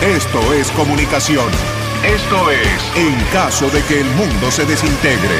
Esto 0.00 0.52
es 0.52 0.68
comunicación. 0.72 1.46
Esto 2.04 2.50
es 2.50 2.96
En 2.96 3.14
caso 3.32 3.70
de 3.70 3.80
que 3.82 4.00
el 4.00 4.06
mundo 4.06 4.50
se 4.50 4.64
desintegre. 4.64 5.38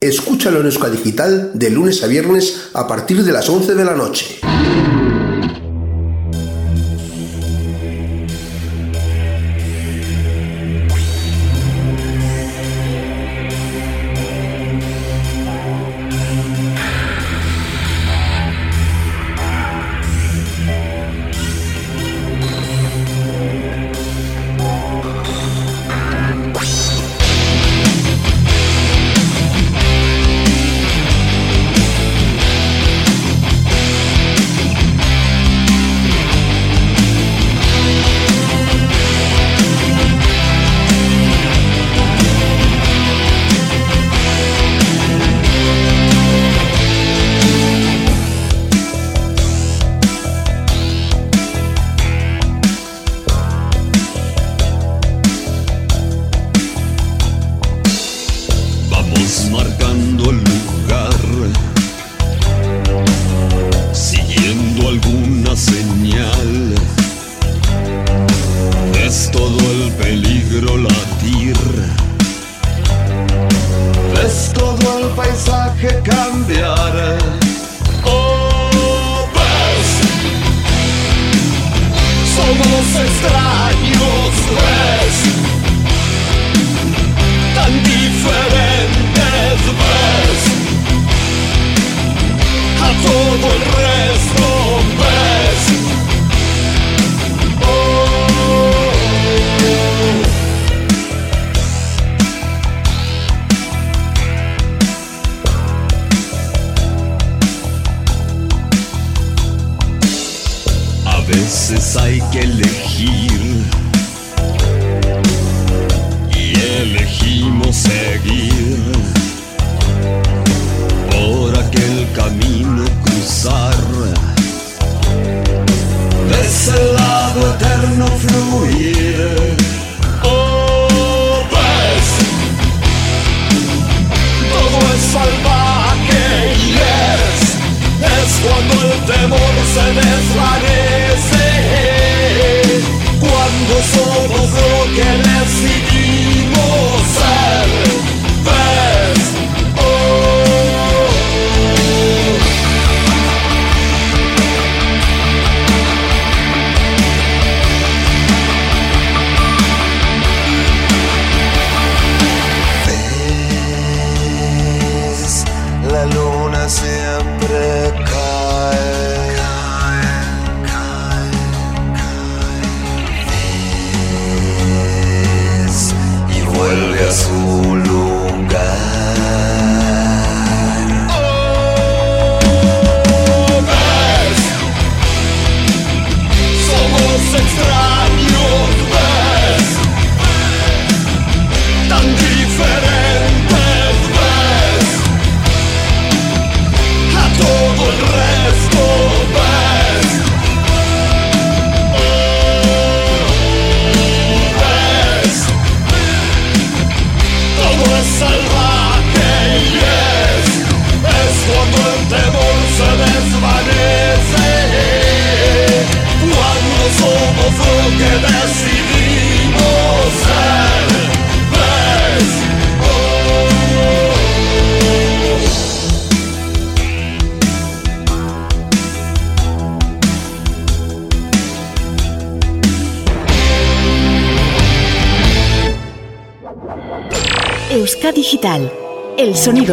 Escúchalo 0.00 0.60
en 0.60 0.66
Euska 0.66 0.88
Digital 0.88 1.50
de 1.52 1.68
lunes 1.68 2.04
a 2.04 2.06
viernes 2.06 2.70
a 2.74 2.86
partir 2.86 3.24
de 3.24 3.32
las 3.32 3.48
11 3.48 3.74
de 3.74 3.84
la 3.84 3.94
noche. 3.94 4.38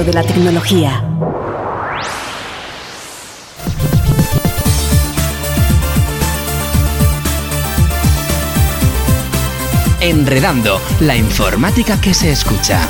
De 0.01 0.11
la 0.11 0.23
tecnología. 0.23 1.03
Enredando, 9.99 10.81
la 11.01 11.15
informática 11.15 12.01
que 12.01 12.15
se 12.15 12.31
escucha. 12.31 12.89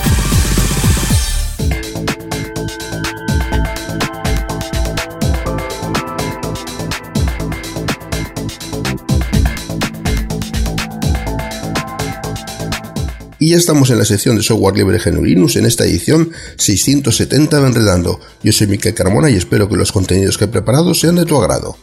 Y 13.44 13.50
ya 13.50 13.58
estamos 13.58 13.90
en 13.90 13.98
la 13.98 14.06
sección 14.06 14.38
de 14.38 14.42
software 14.42 14.78
libre 14.78 15.00
GNU 15.00 15.22
Linux 15.22 15.58
en 15.58 15.66
esta 15.66 15.84
edición 15.84 16.32
670 16.56 17.60
de 17.60 17.68
Enredando. 17.68 18.18
Yo 18.42 18.54
soy 18.54 18.68
Miquel 18.68 18.94
Carmona 18.94 19.30
y 19.30 19.36
espero 19.36 19.68
que 19.68 19.76
los 19.76 19.92
contenidos 19.92 20.38
que 20.38 20.46
he 20.46 20.48
preparado 20.48 20.94
sean 20.94 21.16
de 21.16 21.26
tu 21.26 21.36
agrado. 21.36 21.76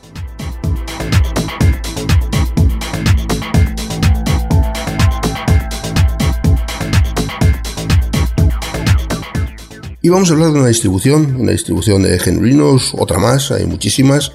Y 10.01 10.09
vamos 10.09 10.31
a 10.31 10.33
hablar 10.33 10.53
de 10.53 10.61
una 10.61 10.68
distribución, 10.68 11.37
una 11.38 11.53
distribución 11.53 12.03
de 12.05 12.16
GNU 12.16 12.42
Linux, 12.42 12.92
otra 12.96 13.18
más, 13.18 13.51
hay 13.51 13.66
muchísimas. 13.66 14.33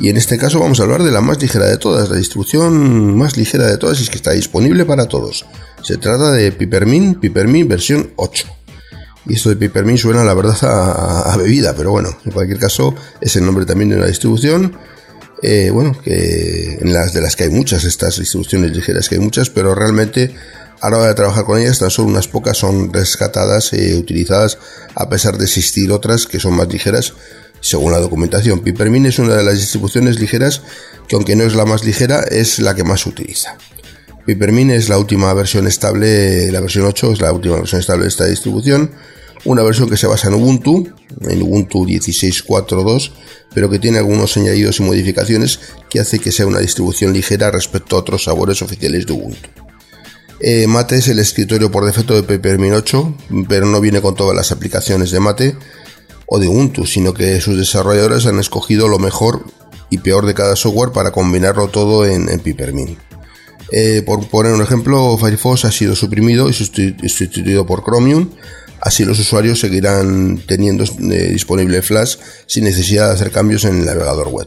Y 0.00 0.08
en 0.08 0.16
este 0.16 0.36
caso 0.36 0.58
vamos 0.58 0.80
a 0.80 0.82
hablar 0.82 1.04
de 1.04 1.12
la 1.12 1.20
más 1.20 1.40
ligera 1.40 1.66
de 1.66 1.78
todas, 1.78 2.10
la 2.10 2.16
distribución 2.16 3.16
más 3.16 3.36
ligera 3.36 3.68
de 3.68 3.78
todas 3.78 4.00
y 4.00 4.08
que 4.08 4.16
está 4.16 4.32
disponible 4.32 4.84
para 4.84 5.06
todos. 5.06 5.46
Se 5.86 5.98
trata 5.98 6.32
de 6.32 6.50
Pipermin, 6.50 7.14
Pipermin 7.20 7.68
versión 7.68 8.10
8. 8.16 8.48
Y 9.26 9.34
esto 9.34 9.50
de 9.50 9.54
Pipermin 9.54 9.96
suena 9.96 10.24
la 10.24 10.34
verdad 10.34 10.56
a, 10.62 11.36
bebida, 11.36 11.76
pero 11.76 11.92
bueno, 11.92 12.08
en 12.24 12.32
cualquier 12.32 12.58
caso 12.58 12.92
es 13.20 13.36
el 13.36 13.46
nombre 13.46 13.66
también 13.66 13.90
de 13.90 13.96
una 13.96 14.06
distribución. 14.06 14.76
eh, 15.44 15.70
bueno, 15.72 15.96
que 16.02 16.78
en 16.80 16.92
las 16.92 17.12
de 17.12 17.20
las 17.20 17.36
que 17.36 17.44
hay 17.44 17.50
muchas, 17.50 17.84
estas 17.84 18.18
distribuciones 18.18 18.74
ligeras 18.74 19.08
que 19.08 19.14
hay 19.14 19.20
muchas, 19.20 19.48
pero 19.48 19.76
realmente 19.76 20.34
a 20.80 20.90
la 20.90 20.98
hora 20.98 21.06
de 21.06 21.14
trabajar 21.14 21.44
con 21.44 21.60
ellas 21.60 21.78
tan 21.78 21.90
solo 21.92 22.08
unas 22.08 22.26
pocas 22.26 22.58
son 22.58 22.92
rescatadas 22.92 23.72
e 23.72 23.94
utilizadas 23.94 24.58
a 24.96 25.08
pesar 25.08 25.38
de 25.38 25.44
existir 25.44 25.92
otras 25.92 26.26
que 26.26 26.40
son 26.40 26.56
más 26.56 26.66
ligeras 26.66 27.12
según 27.60 27.92
la 27.92 28.00
documentación. 28.00 28.58
Pipermin 28.58 29.06
es 29.06 29.20
una 29.20 29.36
de 29.36 29.44
las 29.44 29.60
distribuciones 29.60 30.18
ligeras 30.18 30.62
que 31.06 31.14
aunque 31.14 31.36
no 31.36 31.44
es 31.44 31.54
la 31.54 31.64
más 31.64 31.84
ligera 31.84 32.22
es 32.22 32.58
la 32.58 32.74
que 32.74 32.82
más 32.82 33.02
se 33.02 33.10
utiliza. 33.10 33.56
Pipermin 34.26 34.72
es 34.72 34.88
la 34.88 34.98
última 34.98 35.32
versión 35.34 35.68
estable, 35.68 36.50
la 36.50 36.60
versión 36.60 36.84
8 36.84 37.12
es 37.12 37.20
la 37.20 37.32
última 37.32 37.56
versión 37.58 37.80
estable 37.80 38.02
de 38.02 38.08
esta 38.08 38.26
distribución, 38.26 38.90
una 39.44 39.62
versión 39.62 39.88
que 39.88 39.96
se 39.96 40.08
basa 40.08 40.26
en 40.26 40.34
Ubuntu, 40.34 40.88
en 41.20 41.42
Ubuntu 41.42 41.86
16.4.2, 41.86 43.12
pero 43.54 43.70
que 43.70 43.78
tiene 43.78 43.98
algunos 43.98 44.36
añadidos 44.36 44.80
y 44.80 44.82
modificaciones 44.82 45.60
que 45.88 46.00
hace 46.00 46.18
que 46.18 46.32
sea 46.32 46.48
una 46.48 46.58
distribución 46.58 47.12
ligera 47.12 47.52
respecto 47.52 47.94
a 47.94 48.00
otros 48.00 48.24
sabores 48.24 48.62
oficiales 48.62 49.06
de 49.06 49.12
Ubuntu. 49.12 49.48
Eh, 50.40 50.66
Mate 50.66 50.96
es 50.96 51.06
el 51.06 51.20
escritorio 51.20 51.70
por 51.70 51.86
defecto 51.86 52.14
de 52.14 52.24
Peppermint 52.24 52.74
8, 52.74 53.14
pero 53.48 53.66
no 53.66 53.80
viene 53.80 54.02
con 54.02 54.16
todas 54.16 54.36
las 54.36 54.50
aplicaciones 54.50 55.12
de 55.12 55.20
Mate 55.20 55.56
o 56.26 56.40
de 56.40 56.48
Ubuntu, 56.48 56.84
sino 56.84 57.14
que 57.14 57.40
sus 57.40 57.56
desarrolladores 57.56 58.26
han 58.26 58.40
escogido 58.40 58.88
lo 58.88 58.98
mejor 58.98 59.44
y 59.88 59.98
peor 59.98 60.26
de 60.26 60.34
cada 60.34 60.56
software 60.56 60.90
para 60.90 61.12
combinarlo 61.12 61.68
todo 61.68 62.04
en, 62.04 62.28
en 62.28 62.40
Peppermint. 62.40 63.05
Eh, 63.72 64.02
por 64.06 64.28
poner 64.28 64.52
un 64.52 64.62
ejemplo, 64.62 65.16
Firefox 65.18 65.64
ha 65.64 65.72
sido 65.72 65.96
suprimido 65.96 66.48
y 66.48 66.52
sustitu- 66.52 66.96
sustituido 67.08 67.66
por 67.66 67.82
Chromium, 67.84 68.30
así 68.80 69.04
los 69.04 69.18
usuarios 69.18 69.58
seguirán 69.58 70.40
teniendo 70.46 70.84
eh, 70.84 71.30
disponible 71.32 71.82
Flash 71.82 72.16
sin 72.46 72.64
necesidad 72.64 73.08
de 73.08 73.14
hacer 73.14 73.30
cambios 73.32 73.64
en 73.64 73.80
el 73.80 73.84
navegador 73.86 74.28
web. 74.28 74.46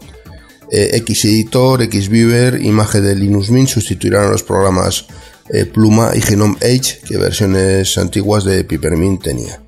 Eh, 0.71 1.03
Xeditor, 1.05 1.83
Xbeaver, 1.83 2.61
Imagen 2.61 3.03
de 3.03 3.15
Linux 3.15 3.49
Mint 3.49 3.67
sustituirán 3.69 4.27
a 4.27 4.31
los 4.31 4.43
programas 4.43 5.05
eh, 5.51 5.65
Pluma 5.65 6.11
y 6.15 6.21
Genome 6.21 6.55
Edge 6.61 6.99
que 7.05 7.17
versiones 7.17 7.97
antiguas 7.97 8.45
de 8.45 8.63
Peppermint 8.63 9.21
tenía. 9.23 9.61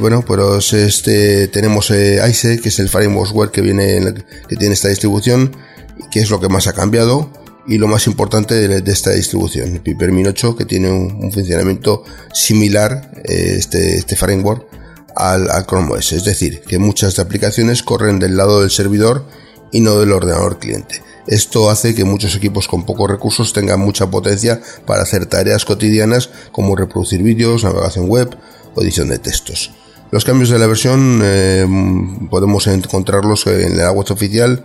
Bueno, 0.00 0.24
pues 0.26 0.72
este 0.72 1.46
tenemos 1.48 1.90
ICE, 1.90 2.60
que 2.60 2.70
es 2.70 2.78
el 2.80 2.88
framework 2.88 3.52
que 3.52 3.60
viene 3.60 4.14
que 4.48 4.56
tiene 4.56 4.74
esta 4.74 4.88
distribución, 4.88 5.54
que 6.10 6.20
es 6.20 6.30
lo 6.30 6.40
que 6.40 6.48
más 6.48 6.66
ha 6.66 6.72
cambiado. 6.72 7.30
Y 7.66 7.78
lo 7.78 7.86
más 7.88 8.06
importante 8.06 8.68
de, 8.68 8.92
esta 8.92 9.10
distribución, 9.12 9.80
Pipermin 9.82 10.26
8, 10.26 10.56
que 10.56 10.64
tiene 10.64 10.90
un, 10.90 11.22
un 11.22 11.32
funcionamiento 11.32 12.04
similar, 12.32 13.10
eh, 13.24 13.56
este, 13.58 13.96
este 13.96 14.16
framework, 14.16 14.66
al, 15.14 15.50
al 15.50 15.66
Chrome 15.66 15.92
OS. 15.94 16.12
Es 16.12 16.24
decir, 16.24 16.60
que 16.62 16.78
muchas 16.78 17.18
aplicaciones 17.18 17.82
corren 17.82 18.18
del 18.18 18.36
lado 18.36 18.60
del 18.60 18.70
servidor 18.70 19.24
y 19.72 19.80
no 19.80 19.98
del 19.98 20.12
ordenador 20.12 20.58
cliente. 20.58 21.02
Esto 21.26 21.70
hace 21.70 21.94
que 21.94 22.04
muchos 22.04 22.34
equipos 22.34 22.66
con 22.66 22.84
pocos 22.84 23.08
recursos 23.08 23.52
tengan 23.52 23.78
mucha 23.80 24.10
potencia 24.10 24.60
para 24.86 25.02
hacer 25.02 25.26
tareas 25.26 25.64
cotidianas 25.64 26.30
como 26.50 26.74
reproducir 26.74 27.22
vídeos, 27.22 27.62
navegación 27.62 28.08
web 28.08 28.36
o 28.74 28.82
edición 28.82 29.08
de 29.08 29.18
textos. 29.18 29.70
Los 30.10 30.24
cambios 30.24 30.48
de 30.48 30.58
la 30.58 30.66
versión 30.66 31.20
eh, 31.22 31.64
podemos 32.30 32.66
encontrarlos 32.66 33.46
en 33.46 33.76
la 33.76 33.92
web 33.92 34.10
oficial. 34.10 34.64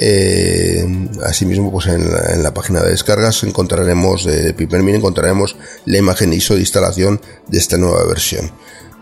Eh, 0.00 0.86
asimismo, 1.24 1.72
pues 1.72 1.86
en 1.88 2.42
la, 2.42 2.54
página 2.54 2.80
de 2.82 2.90
descargas 2.90 3.42
encontraremos 3.42 4.24
de 4.24 4.54
Pipermin 4.54 4.94
encontraremos 4.94 5.56
la 5.86 5.98
imagen 5.98 6.32
ISO 6.32 6.54
de 6.54 6.60
instalación 6.60 7.20
de 7.48 7.58
esta 7.58 7.78
nueva 7.78 8.06
versión. 8.06 8.52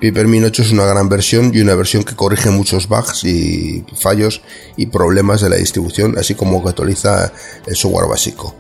Pipermin 0.00 0.44
8 0.44 0.62
es 0.62 0.72
una 0.72 0.86
gran 0.86 1.10
versión 1.10 1.50
y 1.54 1.60
una 1.60 1.74
versión 1.74 2.02
que 2.02 2.16
corrige 2.16 2.48
muchos 2.48 2.88
bugs 2.88 3.24
y 3.24 3.84
fallos 3.94 4.40
y 4.78 4.86
problemas 4.86 5.42
de 5.42 5.50
la 5.50 5.56
distribución, 5.56 6.16
así 6.18 6.34
como 6.34 6.62
que 6.62 6.70
actualiza 6.70 7.30
el 7.66 7.76
software 7.76 8.08
básico. 8.08 8.54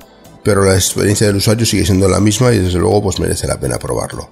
Pero 0.44 0.62
la 0.62 0.74
experiencia 0.74 1.26
del 1.26 1.36
usuario 1.36 1.64
sigue 1.64 1.86
siendo 1.86 2.06
la 2.06 2.20
misma 2.20 2.52
y 2.52 2.58
desde 2.58 2.78
luego 2.78 3.04
pues 3.04 3.18
merece 3.18 3.46
la 3.46 3.58
pena 3.58 3.78
probarlo. 3.78 4.28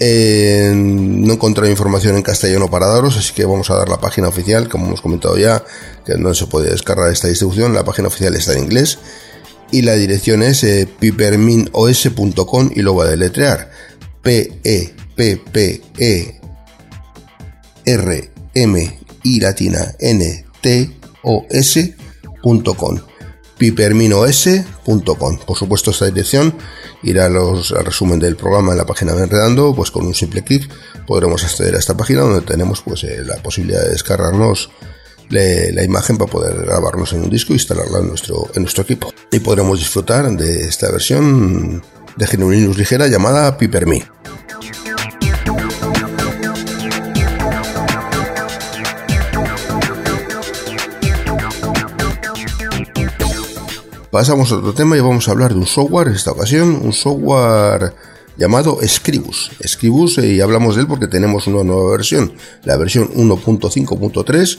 Eh, 0.00 0.72
no 0.74 1.32
encontré 1.32 1.70
información 1.70 2.16
en 2.16 2.22
castellano 2.22 2.70
para 2.70 2.86
daros, 2.86 3.16
así 3.16 3.32
que 3.34 3.44
vamos 3.44 3.68
a 3.70 3.76
dar 3.76 3.88
la 3.88 4.00
página 4.00 4.28
oficial, 4.28 4.68
como 4.68 4.86
hemos 4.86 5.00
comentado 5.00 5.36
ya, 5.36 5.64
que 6.06 6.14
no 6.16 6.32
se 6.34 6.46
puede 6.46 6.70
descargar 6.70 7.12
esta 7.12 7.28
distribución. 7.28 7.74
La 7.74 7.84
página 7.84 8.08
oficial 8.08 8.34
está 8.34 8.52
en 8.52 8.64
inglés 8.64 8.98
y 9.70 9.82
la 9.82 9.94
dirección 9.94 10.42
es 10.42 10.62
eh, 10.64 10.88
piperminos.com 10.98 12.70
y 12.74 12.82
lo 12.82 12.92
voy 12.92 13.08
a 13.08 13.10
deletrear. 13.10 13.70
P 14.22 14.60
E 14.64 14.94
P 15.16 15.36
P 15.36 15.82
E 15.98 16.40
R 17.84 18.30
M 18.54 19.00
I 19.24 19.40
latina 19.40 19.94
N 19.98 20.44
T 20.60 20.96
O 21.22 21.44
S.com 21.50 23.00
piperminos.com. 23.58 25.38
Por 25.44 25.58
supuesto, 25.58 25.90
esta 25.90 26.06
dirección 26.06 26.54
irá 27.02 27.26
a 27.26 27.28
los, 27.28 27.72
al 27.72 27.84
resumen 27.84 28.18
del 28.18 28.36
programa 28.36 28.72
en 28.72 28.78
la 28.78 28.86
página 28.86 29.14
de 29.14 29.24
Enredando, 29.24 29.74
pues 29.74 29.90
con 29.90 30.06
un 30.06 30.14
simple 30.14 30.42
clic 30.42 30.68
podremos 31.06 31.44
acceder 31.44 31.74
a 31.74 31.78
esta 31.78 31.96
página 31.96 32.22
donde 32.22 32.42
tenemos 32.42 32.82
pues 32.82 33.04
eh, 33.04 33.22
la 33.24 33.36
posibilidad 33.36 33.82
de 33.82 33.90
descargarnos 33.90 34.70
le, 35.28 35.72
la 35.72 35.84
imagen 35.84 36.16
para 36.16 36.30
poder 36.30 36.56
grabarnos 36.64 37.12
en 37.12 37.22
un 37.22 37.30
disco 37.30 37.52
e 37.52 37.56
instalarla 37.56 38.00
en 38.00 38.08
nuestro, 38.08 38.48
en 38.54 38.62
nuestro 38.62 38.82
equipo. 38.82 39.12
Y 39.30 39.40
podremos 39.40 39.78
disfrutar 39.78 40.30
de 40.30 40.66
esta 40.66 40.90
versión 40.90 41.82
de 42.16 42.26
GNU 42.26 42.50
Linux 42.50 42.78
ligera 42.78 43.06
llamada 43.06 43.56
Pipermi. 43.56 44.02
Pasamos 54.10 54.50
a 54.52 54.56
otro 54.56 54.72
tema 54.72 54.96
y 54.96 55.00
vamos 55.00 55.28
a 55.28 55.32
hablar 55.32 55.52
de 55.52 55.58
un 55.58 55.66
software, 55.66 56.08
en 56.08 56.14
esta 56.14 56.30
ocasión, 56.32 56.80
un 56.82 56.94
software 56.94 57.92
llamado 58.38 58.78
Scribus. 58.82 59.50
Scribus, 59.66 60.16
eh, 60.18 60.34
y 60.34 60.40
hablamos 60.40 60.76
de 60.76 60.82
él 60.82 60.88
porque 60.88 61.08
tenemos 61.08 61.46
una 61.46 61.62
nueva 61.62 61.90
versión, 61.90 62.32
la 62.64 62.78
versión 62.78 63.12
1.5.3, 63.12 64.58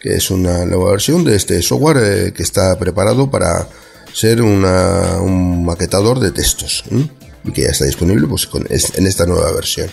que 0.00 0.14
es 0.14 0.30
una 0.32 0.64
nueva 0.64 0.90
versión 0.90 1.22
de 1.22 1.36
este 1.36 1.62
software 1.62 1.98
eh, 2.02 2.32
que 2.32 2.42
está 2.42 2.76
preparado 2.76 3.30
para 3.30 3.68
ser 4.12 4.42
una, 4.42 5.20
un 5.20 5.64
maquetador 5.64 6.18
de 6.18 6.32
textos 6.32 6.82
y 7.44 7.52
que 7.52 7.62
ya 7.62 7.68
está 7.68 7.84
disponible 7.84 8.26
pues, 8.26 8.48
en 8.96 9.06
esta 9.06 9.26
nueva 9.26 9.52
versión. 9.52 9.88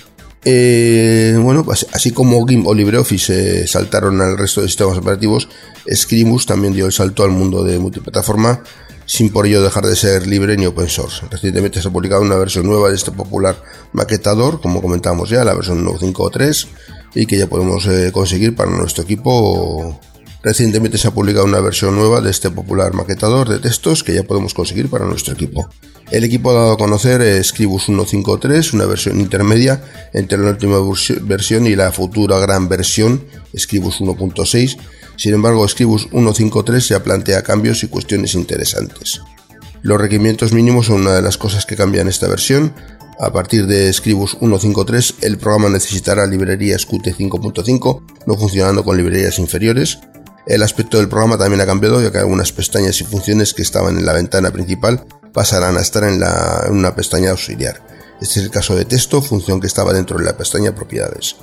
Eh, 0.47 1.37
bueno, 1.41 1.63
pues, 1.63 1.85
así 1.91 2.11
como 2.11 2.45
GIMP 2.45 2.65
o 2.67 2.73
LibreOffice 2.73 3.67
saltaron 3.67 4.19
al 4.21 4.37
resto 4.37 4.61
de 4.61 4.67
sistemas 4.67 4.97
operativos, 4.97 5.47
Scribus 5.91 6.47
también 6.47 6.73
dio 6.73 6.87
el 6.87 6.91
salto 6.91 7.23
al 7.23 7.31
mundo 7.31 7.63
de 7.63 7.77
multiplataforma 7.77 8.61
sin 9.05 9.29
por 9.29 9.45
ello 9.45 9.61
dejar 9.61 9.85
de 9.85 9.95
ser 9.95 10.27
libre 10.27 10.57
ni 10.57 10.65
open 10.65 10.89
source. 10.89 11.25
Recientemente 11.29 11.81
se 11.81 11.87
ha 11.87 11.91
publicado 11.91 12.21
una 12.21 12.35
versión 12.35 12.65
nueva 12.65 12.89
de 12.89 12.95
este 12.95 13.11
popular 13.11 13.61
maquetador, 13.93 14.61
como 14.61 14.81
comentamos 14.81 15.29
ya, 15.29 15.43
la 15.43 15.53
versión 15.53 15.85
1.5.3, 15.85 16.67
y 17.13 17.25
que 17.25 17.37
ya 17.37 17.47
podemos 17.47 17.85
eh, 17.87 18.11
conseguir 18.11 18.55
para 18.55 18.71
nuestro 18.71 19.03
equipo. 19.03 19.99
Recientemente 20.43 20.99
se 20.99 21.07
ha 21.07 21.11
publicado 21.11 21.45
una 21.45 21.59
versión 21.59 21.95
nueva 21.95 22.21
de 22.21 22.29
este 22.29 22.51
popular 22.51 22.93
maquetador 22.93 23.49
de 23.49 23.57
textos 23.57 24.03
que 24.03 24.13
ya 24.13 24.23
podemos 24.23 24.53
conseguir 24.53 24.89
para 24.89 25.05
nuestro 25.05 25.33
equipo. 25.33 25.67
El 26.11 26.23
equipo 26.23 26.51
ha 26.51 26.53
dado 26.53 26.71
a 26.73 26.77
conocer 26.77 27.21
eh, 27.21 27.43
Scribus 27.43 27.89
1.5.3, 27.89 28.73
una 28.73 28.85
versión 28.85 29.19
intermedia 29.19 29.83
entre 30.13 30.37
la 30.37 30.51
última 30.51 30.77
versión 31.21 31.65
y 31.65 31.75
la 31.75 31.91
futura 31.91 32.37
gran 32.37 32.69
versión 32.69 33.25
Scribus 33.57 34.01
1.6 34.01 34.77
sin 35.17 35.33
embargo, 35.33 35.67
Scribus 35.67 36.09
1.5.3 36.11 36.89
ya 36.89 37.03
plantea 37.03 37.41
cambios 37.41 37.83
y 37.83 37.87
cuestiones 37.87 38.35
interesantes. 38.35 39.21
Los 39.81 39.99
requerimientos 39.99 40.51
mínimos 40.51 40.87
son 40.87 41.01
una 41.01 41.13
de 41.13 41.21
las 41.21 41.37
cosas 41.37 41.65
que 41.65 41.75
cambian 41.75 42.07
esta 42.07 42.27
versión. 42.27 42.73
A 43.19 43.31
partir 43.31 43.65
de 43.65 43.91
Scribus 43.93 44.37
1.5.3, 44.39 45.15
el 45.21 45.37
programa 45.37 45.69
necesitará 45.69 46.25
librerías 46.25 46.85
Qt 46.85 47.15
5.5, 47.17 48.01
no 48.25 48.35
funcionando 48.35 48.83
con 48.83 48.97
librerías 48.97 49.39
inferiores. 49.39 49.99
El 50.47 50.63
aspecto 50.63 50.97
del 50.97 51.07
programa 51.07 51.37
también 51.37 51.61
ha 51.61 51.65
cambiado, 51.65 52.01
ya 52.01 52.11
que 52.11 52.17
algunas 52.17 52.51
pestañas 52.51 52.99
y 52.99 53.03
funciones 53.05 53.53
que 53.53 53.61
estaban 53.61 53.97
en 53.97 54.05
la 54.05 54.13
ventana 54.13 54.51
principal 54.51 55.05
pasarán 55.33 55.77
a 55.77 55.81
estar 55.81 56.03
en, 56.03 56.21
en 56.21 56.73
una 56.73 56.93
pestaña 56.95 57.31
auxiliar. 57.31 57.81
Este 58.21 58.39
es 58.39 58.45
el 58.45 58.51
caso 58.51 58.75
de 58.75 58.85
texto, 58.85 59.21
función 59.21 59.59
que 59.59 59.67
estaba 59.67 59.93
dentro 59.93 60.17
de 60.17 60.25
la 60.25 60.37
pestaña 60.37 60.75
propiedades 60.75 61.35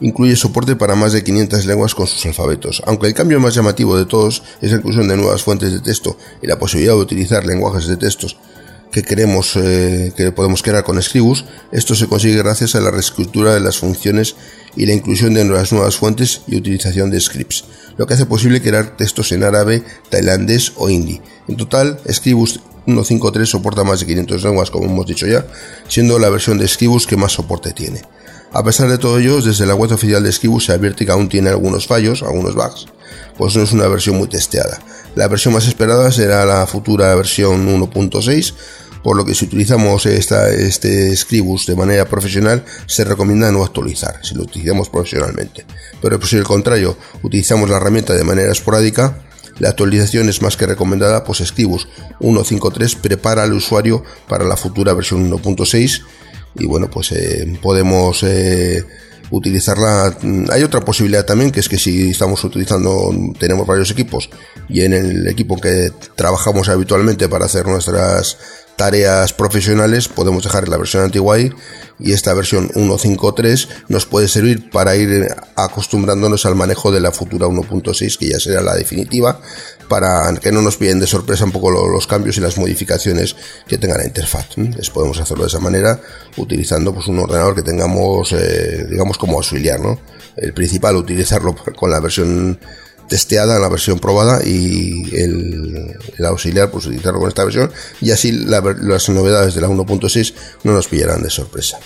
incluye 0.00 0.36
soporte 0.36 0.76
para 0.76 0.94
más 0.94 1.12
de 1.12 1.22
500 1.22 1.66
lenguas 1.66 1.94
con 1.94 2.06
sus 2.06 2.24
alfabetos. 2.26 2.82
Aunque 2.86 3.06
el 3.06 3.14
cambio 3.14 3.40
más 3.40 3.54
llamativo 3.54 3.96
de 3.96 4.06
todos 4.06 4.42
es 4.60 4.70
la 4.70 4.78
inclusión 4.78 5.08
de 5.08 5.16
nuevas 5.16 5.42
fuentes 5.42 5.72
de 5.72 5.80
texto 5.80 6.16
y 6.42 6.46
la 6.46 6.58
posibilidad 6.58 6.94
de 6.94 7.00
utilizar 7.00 7.44
lenguajes 7.44 7.86
de 7.86 7.96
textos 7.96 8.36
que 8.94 9.02
queremos 9.02 9.56
eh, 9.56 10.12
que 10.16 10.30
podemos 10.30 10.62
crear 10.62 10.84
con 10.84 11.02
Scribus, 11.02 11.44
esto 11.72 11.96
se 11.96 12.06
consigue 12.06 12.36
gracias 12.36 12.76
a 12.76 12.80
la 12.80 12.92
reescritura 12.92 13.52
de 13.52 13.58
las 13.58 13.78
funciones 13.78 14.36
y 14.76 14.86
la 14.86 14.92
inclusión 14.92 15.34
de 15.34 15.44
nuevas 15.44 15.72
nuevas 15.72 15.96
fuentes 15.96 16.42
y 16.46 16.56
utilización 16.56 17.10
de 17.10 17.20
scripts, 17.20 17.64
lo 17.96 18.06
que 18.06 18.14
hace 18.14 18.24
posible 18.24 18.62
crear 18.62 18.96
textos 18.96 19.32
en 19.32 19.42
árabe, 19.42 19.82
tailandés 20.10 20.74
o 20.76 20.88
hindi. 20.88 21.20
En 21.48 21.56
total, 21.56 21.98
Scribus 22.08 22.60
1.5.3 22.86 23.46
soporta 23.46 23.82
más 23.82 23.98
de 23.98 24.06
500 24.06 24.44
lenguas, 24.44 24.70
como 24.70 24.86
hemos 24.86 25.06
dicho 25.06 25.26
ya, 25.26 25.44
siendo 25.88 26.20
la 26.20 26.30
versión 26.30 26.58
de 26.58 26.68
Scribus 26.68 27.08
que 27.08 27.16
más 27.16 27.32
soporte 27.32 27.72
tiene. 27.72 28.00
A 28.54 28.62
pesar 28.62 28.88
de 28.88 28.98
todo 28.98 29.18
ello, 29.18 29.42
desde 29.42 29.66
la 29.66 29.74
web 29.74 29.90
oficial 29.90 30.22
de 30.22 30.30
Skibus 30.30 30.66
se 30.66 30.72
advierte 30.72 31.04
que 31.04 31.10
aún 31.10 31.28
tiene 31.28 31.50
algunos 31.50 31.88
fallos, 31.88 32.22
algunos 32.22 32.54
bugs, 32.54 32.86
pues 33.36 33.56
no 33.56 33.64
es 33.64 33.72
una 33.72 33.88
versión 33.88 34.16
muy 34.16 34.28
testeada. 34.28 34.78
La 35.16 35.26
versión 35.26 35.54
más 35.54 35.66
esperada 35.66 36.12
será 36.12 36.44
la 36.44 36.64
futura 36.68 37.12
versión 37.16 37.66
1.6, 37.66 38.54
por 39.02 39.16
lo 39.16 39.24
que 39.24 39.34
si 39.34 39.46
utilizamos 39.46 40.06
esta, 40.06 40.50
este 40.50 41.16
Scribus 41.16 41.66
de 41.66 41.74
manera 41.74 42.04
profesional, 42.04 42.64
se 42.86 43.02
recomienda 43.02 43.50
no 43.50 43.64
actualizar, 43.64 44.20
si 44.22 44.36
lo 44.36 44.44
utilizamos 44.44 44.88
profesionalmente. 44.88 45.66
Pero 46.00 46.20
pues, 46.20 46.30
si 46.30 46.36
al 46.36 46.44
contrario, 46.44 46.96
utilizamos 47.24 47.68
la 47.68 47.78
herramienta 47.78 48.14
de 48.14 48.22
manera 48.22 48.52
esporádica, 48.52 49.18
la 49.58 49.70
actualización 49.70 50.28
es 50.28 50.42
más 50.42 50.56
que 50.56 50.66
recomendada, 50.66 51.24
pues 51.24 51.42
Scribus 51.44 51.88
1.5.3 52.20 53.00
prepara 53.00 53.42
al 53.42 53.52
usuario 53.52 54.04
para 54.28 54.44
la 54.44 54.56
futura 54.56 54.94
versión 54.94 55.28
1.6 55.28 56.02
y 56.56 56.66
bueno, 56.66 56.88
pues 56.90 57.12
eh, 57.12 57.58
podemos 57.60 58.22
eh, 58.22 58.84
utilizarla. 59.30 60.16
Hay 60.50 60.62
otra 60.62 60.80
posibilidad 60.80 61.24
también, 61.24 61.50
que 61.50 61.60
es 61.60 61.68
que 61.68 61.78
si 61.78 62.10
estamos 62.10 62.42
utilizando, 62.44 63.10
tenemos 63.38 63.66
varios 63.66 63.90
equipos 63.90 64.30
y 64.68 64.82
en 64.82 64.92
el 64.92 65.26
equipo 65.26 65.60
que 65.60 65.92
trabajamos 66.14 66.68
habitualmente 66.68 67.28
para 67.28 67.46
hacer 67.46 67.66
nuestras 67.66 68.38
tareas 68.76 69.32
profesionales 69.32 70.08
podemos 70.08 70.44
dejar 70.44 70.68
la 70.68 70.76
versión 70.76 71.04
antigua 71.04 71.38
y 71.38 72.12
esta 72.12 72.34
versión 72.34 72.68
1.5.3 72.70 73.68
nos 73.88 74.06
puede 74.06 74.28
servir 74.28 74.70
para 74.70 74.96
ir 74.96 75.28
acostumbrándonos 75.56 76.44
al 76.46 76.56
manejo 76.56 76.90
de 76.90 77.00
la 77.00 77.12
futura 77.12 77.46
1.6 77.46 78.18
que 78.18 78.28
ya 78.28 78.40
será 78.40 78.62
la 78.62 78.74
definitiva 78.74 79.40
para 79.88 80.32
que 80.40 80.50
no 80.50 80.62
nos 80.62 80.76
piden 80.76 81.00
de 81.00 81.06
sorpresa 81.06 81.44
un 81.44 81.52
poco 81.52 81.70
los 81.70 82.06
cambios 82.06 82.36
y 82.36 82.40
las 82.40 82.56
modificaciones 82.58 83.36
que 83.66 83.78
tenga 83.78 83.98
la 83.98 84.04
interfaz. 84.04 84.56
Les 84.56 84.90
podemos 84.90 85.20
hacerlo 85.20 85.44
de 85.44 85.48
esa 85.48 85.60
manera 85.60 86.00
utilizando 86.36 86.92
pues, 86.94 87.06
un 87.06 87.18
ordenador 87.18 87.54
que 87.54 87.62
tengamos, 87.62 88.32
eh, 88.32 88.86
digamos, 88.90 89.18
como 89.18 89.36
auxiliar. 89.36 89.80
¿no? 89.80 89.98
El 90.36 90.52
principal, 90.52 90.96
utilizarlo 90.96 91.54
con 91.76 91.90
la 91.90 92.00
versión 92.00 92.58
testeada, 93.08 93.58
la 93.58 93.68
versión 93.68 93.98
probada 93.98 94.40
y 94.44 95.14
el, 95.14 95.96
auxiliar, 96.24 96.70
pues 96.70 96.86
utilizarlo 96.86 97.20
con 97.20 97.28
esta 97.28 97.44
versión 97.44 97.70
y 98.00 98.10
así 98.10 98.32
las 98.32 99.08
novedades 99.08 99.54
de 99.54 99.60
la 99.60 99.68
1.6 99.68 100.34
no 100.64 100.72
nos 100.72 100.88
pillarán 100.88 101.22
de 101.22 101.30
sorpresa. 101.30 101.78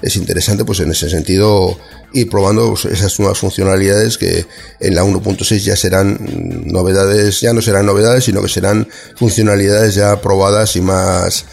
es 0.00 0.16
interesante 0.16 0.64
pues 0.64 0.80
en 0.80 0.90
ese 0.90 1.08
sentido 1.10 1.78
ir 2.12 2.28
probando 2.28 2.70
pues, 2.70 2.86
esas 2.86 3.18
nuevas 3.18 3.38
funcionalidades 3.38 4.18
que 4.18 4.46
en 4.80 4.94
la 4.94 5.04
1.6 5.04 5.58
ya 5.58 5.76
serán 5.76 6.18
novedades, 6.66 7.40
ya 7.40 7.52
no 7.52 7.62
serán 7.62 7.86
novedades, 7.86 8.24
sino 8.24 8.42
que 8.42 8.48
serán 8.48 8.88
funcionalidades 9.16 9.94
ya 9.94 10.20
probadas 10.20 10.76
y 10.76 10.80
más 10.80 11.44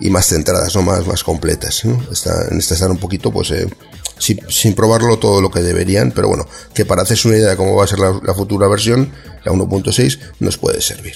y 0.00 0.08
más 0.08 0.26
centradas, 0.26 0.74
¿no? 0.74 0.82
más, 0.82 1.06
más 1.06 1.22
completas. 1.22 1.84
¿no? 1.84 2.02
Está, 2.10 2.48
en 2.50 2.58
esta 2.58 2.74
están 2.74 2.90
un 2.90 2.98
poquito 2.98 3.30
pues 3.30 3.50
eh, 3.50 3.68
sin, 4.20 4.38
sin, 4.48 4.74
probarlo 4.74 5.18
todo 5.18 5.40
lo 5.40 5.50
que 5.50 5.60
deberían, 5.60 6.12
pero 6.12 6.28
bueno, 6.28 6.46
que 6.74 6.84
para 6.84 7.02
hacerse 7.02 7.26
una 7.26 7.38
idea 7.38 7.50
de 7.50 7.56
cómo 7.56 7.74
va 7.74 7.84
a 7.84 7.88
ser 7.88 7.98
la, 7.98 8.34
futura 8.34 8.68
versión, 8.68 9.10
la 9.44 9.52
1.6, 9.52 10.18
nos 10.38 10.58
puede 10.58 10.80
servir. 10.80 11.14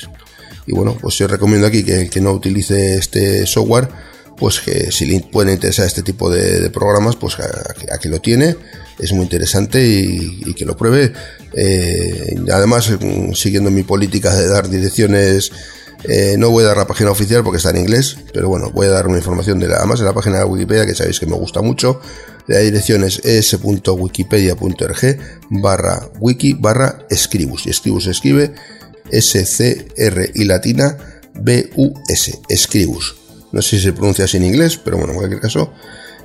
Y 0.67 0.73
bueno, 0.73 0.97
pues 1.01 1.17
yo 1.17 1.29
recomiendo 1.29 1.67
aquí 1.67 1.85
que 1.85 2.03
el 2.03 2.11
que 2.11 2.21
no 2.21 2.33
utilice 2.33 2.97
este 2.97 3.47
software, 3.47 3.89
pues 4.37 4.61
que 4.61 4.91
si 4.91 5.05
le 5.05 5.21
puede 5.21 5.53
interesar 5.53 5.87
este 5.87 6.03
tipo 6.03 6.31
de, 6.31 6.71
programas, 6.71 7.17
pues 7.17 7.37
aquí 7.93 8.09
lo 8.09 8.21
tiene, 8.21 8.57
es 8.99 9.13
muy 9.13 9.25
interesante 9.25 9.87
y, 9.87 10.55
que 10.55 10.65
lo 10.65 10.77
pruebe. 10.77 11.13
Eh, 11.53 12.37
además, 12.53 12.91
siguiendo 13.35 13.71
mi 13.71 13.83
política 13.83 14.35
de 14.35 14.49
dar 14.49 14.69
direcciones, 14.69 15.53
eh, 16.09 16.37
no 16.39 16.51
voy 16.51 16.65
a 16.65 16.69
dar 16.69 16.77
la 16.77 16.87
página 16.87 17.11
oficial 17.11 17.43
porque 17.43 17.57
está 17.57 17.71
en 17.71 17.79
inglés, 17.79 18.19
pero 18.33 18.49
bueno, 18.49 18.71
voy 18.71 18.87
a 18.87 18.91
dar 18.91 19.07
una 19.07 19.17
información 19.17 19.59
de 19.59 19.69
la, 19.69 19.77
además 19.77 20.01
de 20.01 20.05
la 20.05 20.13
página 20.13 20.39
de 20.39 20.45
Wikipedia 20.45 20.85
que 20.87 20.95
sabéis 20.95 21.19
que 21.19 21.27
me 21.27 21.37
gusta 21.37 21.63
mucho. 21.63 22.01
La 22.47 22.59
dirección 22.59 23.05
es 23.05 23.21
es.wikipedia.org 23.25 25.19
barra 25.49 26.11
wiki 26.21 26.53
barra 26.53 26.99
escribus. 27.09 27.67
Y 27.67 27.71
escribus 27.71 28.07
escribe 28.07 28.53
S-C-R 29.11 30.33
y 30.35 30.45
latina 30.45 30.99
B-U-S, 31.41 32.41
escribus. 32.49 33.17
No 33.53 33.63
sé 33.63 33.77
si 33.77 33.85
se 33.85 33.93
pronuncia 33.93 34.27
así 34.27 34.37
en 34.37 34.45
inglés, 34.45 34.77
pero 34.77 34.99
bueno, 34.99 35.13
en 35.13 35.19
cualquier 35.19 35.41
caso. 35.41 35.73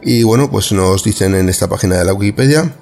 Y 0.01 0.23
bueno, 0.23 0.51
pues 0.51 0.71
nos 0.73 1.03
dicen 1.03 1.35
en 1.35 1.47
esta 1.47 1.69
página 1.69 1.97
de 1.97 2.05
la 2.05 2.13
Wikipedia 2.13 2.73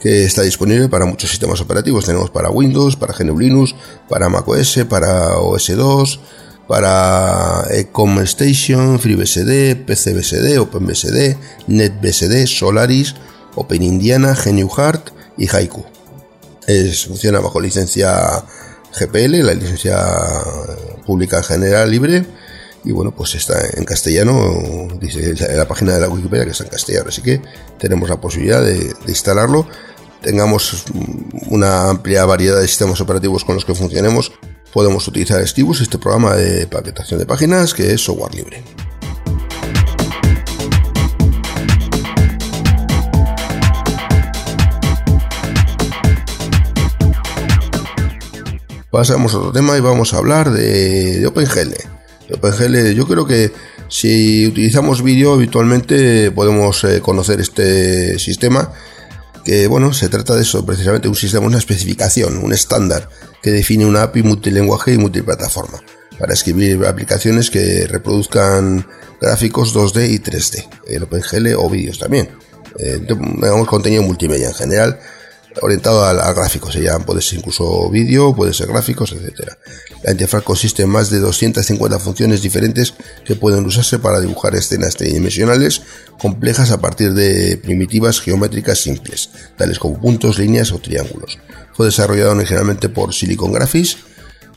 que 0.00 0.24
está 0.24 0.42
disponible 0.42 0.88
para 0.88 1.06
muchos 1.06 1.30
sistemas 1.30 1.60
operativos. 1.60 2.06
Tenemos 2.06 2.30
para 2.30 2.50
Windows, 2.50 2.96
para 2.96 3.14
GNU 3.14 3.38
Linux, 3.38 3.74
para 4.08 4.28
macOS, 4.28 4.84
para 4.88 5.36
OS2, 5.36 6.18
para 6.66 7.66
Ecom 7.70 8.18
Station, 8.20 8.98
FreeBSD, 8.98 9.84
PCBSD, 9.86 10.58
OpenBSD, 10.58 11.36
NetBSD, 11.68 12.46
Solaris, 12.46 13.14
OpenIndiana, 13.54 14.34
GNU 14.34 14.68
Hard 14.76 15.00
y 15.36 15.48
Haiku. 15.48 15.84
Es, 16.66 17.06
funciona 17.06 17.40
bajo 17.40 17.60
licencia 17.60 18.44
GPL, 18.98 19.44
la 19.44 19.54
licencia 19.54 19.98
pública 21.06 21.42
general 21.42 21.90
libre. 21.90 22.26
Y 22.84 22.92
bueno, 22.92 23.12
pues 23.14 23.34
está 23.34 23.54
en 23.74 23.84
castellano, 23.84 24.88
dice 25.00 25.34
la 25.56 25.66
página 25.66 25.94
de 25.94 26.00
la 26.00 26.08
Wikipedia 26.08 26.44
que 26.44 26.52
está 26.52 26.64
en 26.64 26.70
castellano, 26.70 27.08
así 27.08 27.20
que 27.20 27.42
tenemos 27.78 28.08
la 28.08 28.20
posibilidad 28.20 28.62
de 28.62 28.94
instalarlo. 29.08 29.66
Tengamos 30.22 30.84
una 31.50 31.90
amplia 31.90 32.24
variedad 32.24 32.60
de 32.60 32.68
sistemas 32.68 33.00
operativos 33.00 33.44
con 33.44 33.56
los 33.56 33.64
que 33.64 33.74
funcionemos, 33.74 34.32
podemos 34.76 35.08
utilizar 35.08 35.48
Stibus, 35.48 35.80
este 35.80 35.96
programa 35.96 36.34
de 36.34 36.66
paquetación 36.66 37.18
de 37.18 37.24
páginas 37.24 37.72
que 37.72 37.94
es 37.94 38.00
software 38.02 38.34
libre. 38.34 38.62
Pasamos 48.90 49.32
a 49.32 49.38
otro 49.38 49.52
tema 49.52 49.78
y 49.78 49.80
vamos 49.80 50.12
a 50.12 50.18
hablar 50.18 50.50
de, 50.50 51.20
de 51.20 51.26
OpenGL. 51.26 51.72
OpenGL, 52.34 52.92
yo 52.92 53.06
creo 53.06 53.26
que 53.26 53.52
si 53.88 54.46
utilizamos 54.46 55.02
vídeo 55.02 55.32
habitualmente 55.32 56.30
podemos 56.32 56.84
eh, 56.84 57.00
conocer 57.00 57.40
este 57.40 58.18
sistema 58.18 58.74
que 59.46 59.68
bueno, 59.68 59.94
se 59.94 60.08
trata 60.08 60.34
de 60.34 60.42
eso, 60.42 60.66
precisamente 60.66 61.06
un 61.06 61.14
sistema, 61.14 61.46
una 61.46 61.58
especificación, 61.58 62.38
un 62.38 62.52
estándar 62.52 63.08
que 63.40 63.52
define 63.52 63.86
una 63.86 64.02
API 64.02 64.24
multilenguaje 64.24 64.92
y 64.92 64.98
multiplataforma 64.98 65.80
para 66.18 66.34
escribir 66.34 66.84
aplicaciones 66.84 67.48
que 67.48 67.86
reproduzcan 67.86 68.84
gráficos 69.20 69.72
2D 69.72 70.10
y 70.10 70.18
3D, 70.18 70.68
el 70.88 71.04
OpenGL 71.04 71.54
o 71.58 71.70
vídeos 71.70 72.00
también. 72.00 72.28
Eh, 72.80 73.06
contenido 73.68 74.02
multimedia 74.02 74.48
en 74.48 74.54
general, 74.54 74.98
orientado 75.62 76.04
a, 76.04 76.10
a 76.10 76.32
gráficos, 76.32 76.74
ya 76.74 76.98
puede 76.98 77.22
ser 77.22 77.38
incluso 77.38 77.88
vídeo, 77.90 78.34
puede 78.34 78.52
ser 78.52 78.68
gráficos, 78.68 79.12
etcétera. 79.12 79.58
La 80.02 80.12
interfaz 80.12 80.42
consiste 80.42 80.82
en 80.82 80.90
más 80.90 81.10
de 81.10 81.18
250 81.18 81.98
funciones 81.98 82.42
diferentes 82.42 82.94
que 83.24 83.34
pueden 83.34 83.64
usarse 83.66 83.98
para 83.98 84.20
dibujar 84.20 84.54
escenas 84.54 84.96
tridimensionales 84.96 85.82
complejas 86.18 86.70
a 86.70 86.80
partir 86.80 87.12
de 87.14 87.56
primitivas 87.56 88.20
geométricas 88.20 88.78
simples, 88.78 89.30
tales 89.56 89.78
como 89.78 90.00
puntos, 90.00 90.38
líneas 90.38 90.72
o 90.72 90.78
triángulos. 90.78 91.38
Fue 91.74 91.86
desarrollado 91.86 92.32
originalmente 92.32 92.88
por 92.88 93.14
Silicon 93.14 93.52
Graphics 93.52 93.98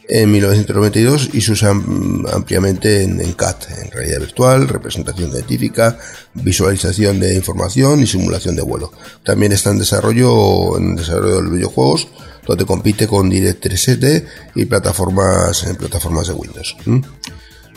en 0.10 0.32
1992 0.32 1.30
y 1.34 1.42
se 1.42 1.52
usa 1.52 1.70
ampliamente 1.70 3.04
en, 3.04 3.22
en, 3.22 3.34
CAD, 3.34 3.58
en 3.84 3.92
realidad 3.92 4.20
virtual, 4.20 4.68
representación 4.68 5.32
científica, 5.32 6.00
visualización 6.34 7.20
de 7.20 7.36
información 7.36 8.02
y 8.02 8.08
simulación 8.08 8.56
de 8.56 8.64
vuelo. 8.64 8.92
También 9.24 9.52
está 9.52 9.70
en 9.70 9.78
desarrollo 9.78 10.78
en 10.78 10.96
desarrollo 10.96 11.36
de 11.36 11.42
los 11.44 11.52
videojuegos, 11.52 12.08
donde 12.48 12.66
compite 12.66 13.08
con 13.08 13.30
DirectX 13.30 13.88
3D 13.88 14.26
y 14.56 14.66
plataformas 14.66 15.64
en 15.64 15.76
plataformas 15.76 16.28
de 16.28 16.34
Windows. 16.34 16.76
¿Mm? 16.86 17.02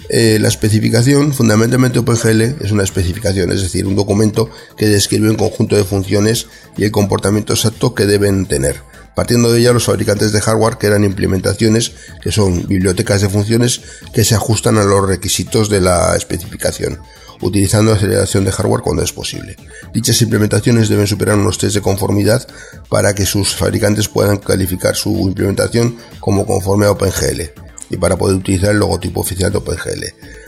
Eh, 0.09 0.39
la 0.41 0.49
especificación, 0.49 1.33
fundamentalmente 1.33 1.99
OpenGL, 1.99 2.43
es 2.65 2.73
una 2.73 2.83
especificación, 2.83 3.53
es 3.53 3.63
decir, 3.63 3.87
un 3.87 3.95
documento 3.95 4.51
que 4.77 4.87
describe 4.87 5.31
un 5.31 5.37
conjunto 5.37 5.77
de 5.77 5.85
funciones 5.85 6.47
y 6.77 6.85
el 6.85 6.91
comportamiento 6.91 7.53
exacto 7.53 7.95
que 7.95 8.07
deben 8.07 8.47
tener 8.47 8.77
partiendo 9.15 9.53
de 9.53 9.61
ella 9.61 9.73
los 9.73 9.85
fabricantes 9.85 10.33
de 10.33 10.41
hardware 10.41 10.79
eran 10.81 11.05
implementaciones 11.05 11.93
que 12.23 12.33
son 12.33 12.67
bibliotecas 12.67 13.21
de 13.21 13.29
funciones 13.29 13.81
que 14.13 14.25
se 14.25 14.35
ajustan 14.35 14.79
a 14.79 14.85
los 14.85 15.07
requisitos 15.07 15.69
de 15.69 15.81
la 15.81 16.17
especificación, 16.17 16.99
utilizando 17.41 17.93
aceleración 17.93 18.45
de 18.45 18.53
hardware 18.53 18.83
cuando 18.83 19.03
es 19.03 19.13
posible. 19.13 19.57
Dichas 19.93 20.21
implementaciones 20.23 20.89
deben 20.89 21.07
superar 21.07 21.37
unos 21.37 21.59
test 21.59 21.75
de 21.75 21.83
conformidad 21.83 22.47
para 22.89 23.15
que 23.15 23.27
sus 23.27 23.55
fabricantes 23.55 24.09
puedan 24.09 24.39
calificar 24.39 24.97
su 24.97 25.11
implementación 25.29 25.97
como 26.21 26.47
conforme 26.47 26.87
a 26.87 26.93
OpenGL 26.93 27.53
y 27.91 27.97
para 27.99 28.17
poder 28.17 28.37
utilizar 28.37 28.71
el 28.71 28.79
logotipo 28.79 29.21
oficial 29.21 29.53
de 29.53 29.59
OpenGL. 29.59 30.05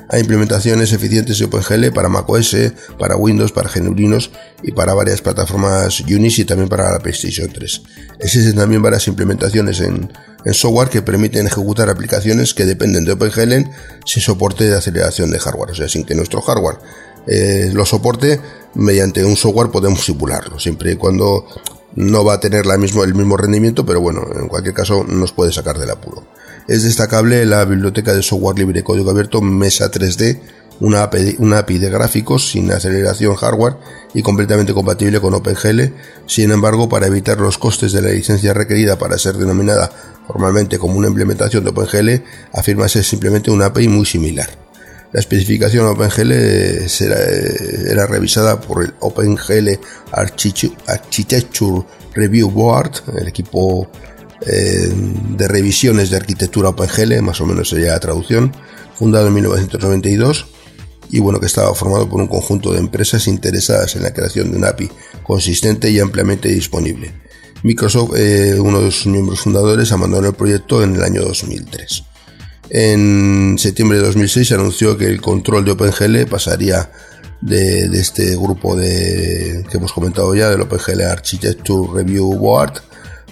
Hay 0.08 0.20
implementaciones 0.20 0.92
eficientes 0.92 1.38
de 1.38 1.46
OpenGL 1.46 1.92
para 1.92 2.08
macOS, 2.08 2.56
para 2.98 3.16
Windows, 3.16 3.52
para 3.52 3.70
GNU 3.70 4.18
y 4.62 4.72
para 4.72 4.94
varias 4.94 5.22
plataformas 5.22 6.00
Unix 6.00 6.38
y 6.38 6.44
también 6.44 6.68
para 6.68 6.92
la 6.92 6.98
PlayStation 6.98 7.50
3. 7.50 7.82
Existen 8.20 8.54
también 8.54 8.82
varias 8.82 9.06
implementaciones 9.08 9.80
en, 9.80 10.10
software 10.52 10.90
que 10.90 11.00
permiten 11.00 11.46
ejecutar 11.46 11.88
aplicaciones 11.88 12.52
que 12.52 12.66
dependen 12.66 13.06
de 13.06 13.12
OpenGL 13.12 13.70
sin 14.04 14.22
soporte 14.22 14.64
de 14.64 14.76
aceleración 14.76 15.30
de 15.30 15.38
hardware, 15.38 15.70
o 15.70 15.74
sea, 15.74 15.88
sin 15.88 16.04
que 16.04 16.14
nuestro 16.14 16.42
hardware 16.42 16.76
eh, 17.26 17.70
lo 17.72 17.86
soporte, 17.86 18.38
mediante 18.74 19.24
un 19.24 19.36
software 19.36 19.70
podemos 19.70 20.04
simularlo, 20.04 20.58
siempre 20.58 20.92
y 20.92 20.96
cuando 20.96 21.46
no 21.94 22.24
va 22.24 22.34
a 22.34 22.40
tener 22.40 22.64
el 22.66 22.78
mismo 22.78 23.36
rendimiento, 23.38 23.86
pero 23.86 24.02
bueno, 24.02 24.22
en 24.38 24.48
cualquier 24.48 24.74
caso 24.74 25.04
nos 25.04 25.32
puede 25.32 25.50
sacar 25.50 25.78
del 25.78 25.90
apuro. 25.90 26.24
Es 26.66 26.82
destacable 26.82 27.44
la 27.44 27.62
biblioteca 27.66 28.14
de 28.14 28.22
software 28.22 28.58
libre 28.58 28.82
código 28.82 29.10
abierto 29.10 29.42
Mesa 29.42 29.90
3D, 29.90 30.40
una 30.80 31.02
API, 31.02 31.78
de 31.78 31.90
gráficos 31.90 32.50
sin 32.50 32.72
aceleración 32.72 33.34
hardware 33.34 33.76
y 34.14 34.22
completamente 34.22 34.72
compatible 34.72 35.20
con 35.20 35.34
OpenGL. 35.34 35.92
Sin 36.26 36.50
embargo, 36.52 36.88
para 36.88 37.06
evitar 37.06 37.38
los 37.38 37.58
costes 37.58 37.92
de 37.92 38.00
la 38.00 38.08
licencia 38.08 38.54
requerida 38.54 38.96
para 38.96 39.18
ser 39.18 39.34
denominada 39.34 39.90
formalmente 40.26 40.78
como 40.78 40.94
una 40.94 41.08
implementación 41.08 41.64
de 41.64 41.70
OpenGL, 41.70 42.24
afirma 42.54 42.88
ser 42.88 43.04
simplemente 43.04 43.50
una 43.50 43.66
API 43.66 43.88
muy 43.88 44.06
similar. 44.06 44.48
La 45.12 45.20
especificación 45.20 45.84
OpenGL 45.86 46.88
será, 46.88 47.16
era 47.90 48.06
revisada 48.06 48.58
por 48.58 48.84
el 48.84 48.94
OpenGL 49.00 49.78
Architecture 50.12 51.84
Review 52.14 52.50
Board, 52.50 53.02
el 53.18 53.28
equipo 53.28 53.86
eh, 54.46 54.92
de 55.36 55.48
revisiones 55.48 56.10
de 56.10 56.16
arquitectura 56.16 56.70
OpenGL, 56.70 57.22
más 57.22 57.40
o 57.40 57.46
menos 57.46 57.68
sería 57.68 57.92
la 57.92 58.00
traducción, 58.00 58.52
fundado 58.94 59.28
en 59.28 59.34
1992 59.34 60.46
y 61.10 61.20
bueno 61.20 61.40
que 61.40 61.46
estaba 61.46 61.74
formado 61.74 62.08
por 62.08 62.20
un 62.20 62.28
conjunto 62.28 62.72
de 62.72 62.78
empresas 62.78 63.28
interesadas 63.28 63.96
en 63.96 64.02
la 64.02 64.12
creación 64.12 64.50
de 64.50 64.56
un 64.56 64.64
API 64.64 64.90
consistente 65.22 65.90
y 65.90 66.00
ampliamente 66.00 66.48
disponible. 66.48 67.12
Microsoft, 67.62 68.16
eh, 68.16 68.58
uno 68.60 68.82
de 68.82 68.90
sus 68.90 69.06
miembros 69.06 69.40
fundadores, 69.40 69.90
abandonó 69.92 70.28
el 70.28 70.34
proyecto 70.34 70.82
en 70.82 70.96
el 70.96 71.02
año 71.02 71.22
2003. 71.22 72.04
En 72.70 73.56
septiembre 73.58 73.98
de 73.98 74.04
2006 74.04 74.48
se 74.48 74.54
anunció 74.54 74.98
que 74.98 75.06
el 75.06 75.20
control 75.20 75.64
de 75.64 75.72
OpenGL 75.72 76.26
pasaría 76.28 76.90
de, 77.40 77.88
de 77.88 78.00
este 78.00 78.36
grupo 78.36 78.76
de, 78.76 79.64
que 79.70 79.76
hemos 79.78 79.92
comentado 79.92 80.34
ya, 80.34 80.50
del 80.50 80.62
OpenGL 80.62 81.02
Architecture 81.02 81.90
Review 81.94 82.34
Board, 82.34 82.82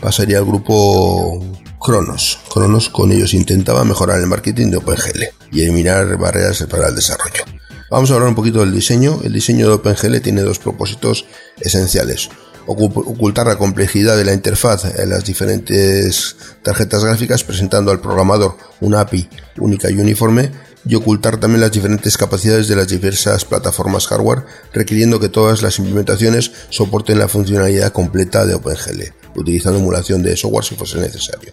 pasaría 0.03 0.39
al 0.39 0.45
grupo 0.45 1.41
Cronos. 1.81 2.41
Cronos 2.53 2.91
con 2.91 3.13
ellos 3.13 3.33
intentaba 3.33 3.85
mejorar 3.85 4.21
el 4.21 4.27
marketing 4.27 4.71
de 4.71 4.77
OpenGL 4.77 5.23
y 5.53 5.63
eliminar 5.63 6.19
barreras 6.19 6.67
para 6.69 6.89
el 6.89 6.95
desarrollo. 6.95 7.45
Vamos 7.91 8.11
a 8.11 8.15
hablar 8.15 8.29
un 8.29 8.35
poquito 8.35 8.61
del 8.61 8.73
diseño. 8.75 9.21
El 9.23 9.33
diseño 9.33 9.69
de 9.69 9.75
OpenGL 9.75 10.21
tiene 10.21 10.43
dos 10.43 10.59
propósitos 10.59 11.25
esenciales. 11.61 12.31
Ocultar 12.67 13.47
la 13.47 13.59
complejidad 13.59 14.17
de 14.17 14.25
la 14.25 14.33
interfaz 14.33 14.85
en 14.99 15.11
las 15.11 15.25
diferentes 15.25 16.37
tarjetas 16.63 17.05
gráficas 17.05 17.43
presentando 17.43 17.91
al 17.91 18.01
programador 18.01 18.57
una 18.81 19.01
API 19.01 19.29
única 19.59 19.91
y 19.91 19.99
uniforme 19.99 20.53
y 20.85 20.95
ocultar 20.95 21.39
también 21.39 21.61
las 21.61 21.73
diferentes 21.73 22.17
capacidades 22.17 22.69
de 22.69 22.77
las 22.77 22.89
diversas 22.89 23.45
plataformas 23.45 24.07
hardware, 24.07 24.45
requiriendo 24.73 25.21
que 25.21 25.29
todas 25.29 25.63
las 25.63 25.79
implementaciones 25.79 26.53
soporten 26.71 27.19
la 27.19 27.29
funcionalidad 27.29 27.93
completa 27.93 28.45
de 28.47 28.55
OpenGL, 28.55 29.13
utilizando 29.37 29.79
emulación 29.79 30.23
de 30.23 30.37
software 30.37 30.65
si 30.65 30.75
fuese 30.75 30.99
necesario. 30.99 31.53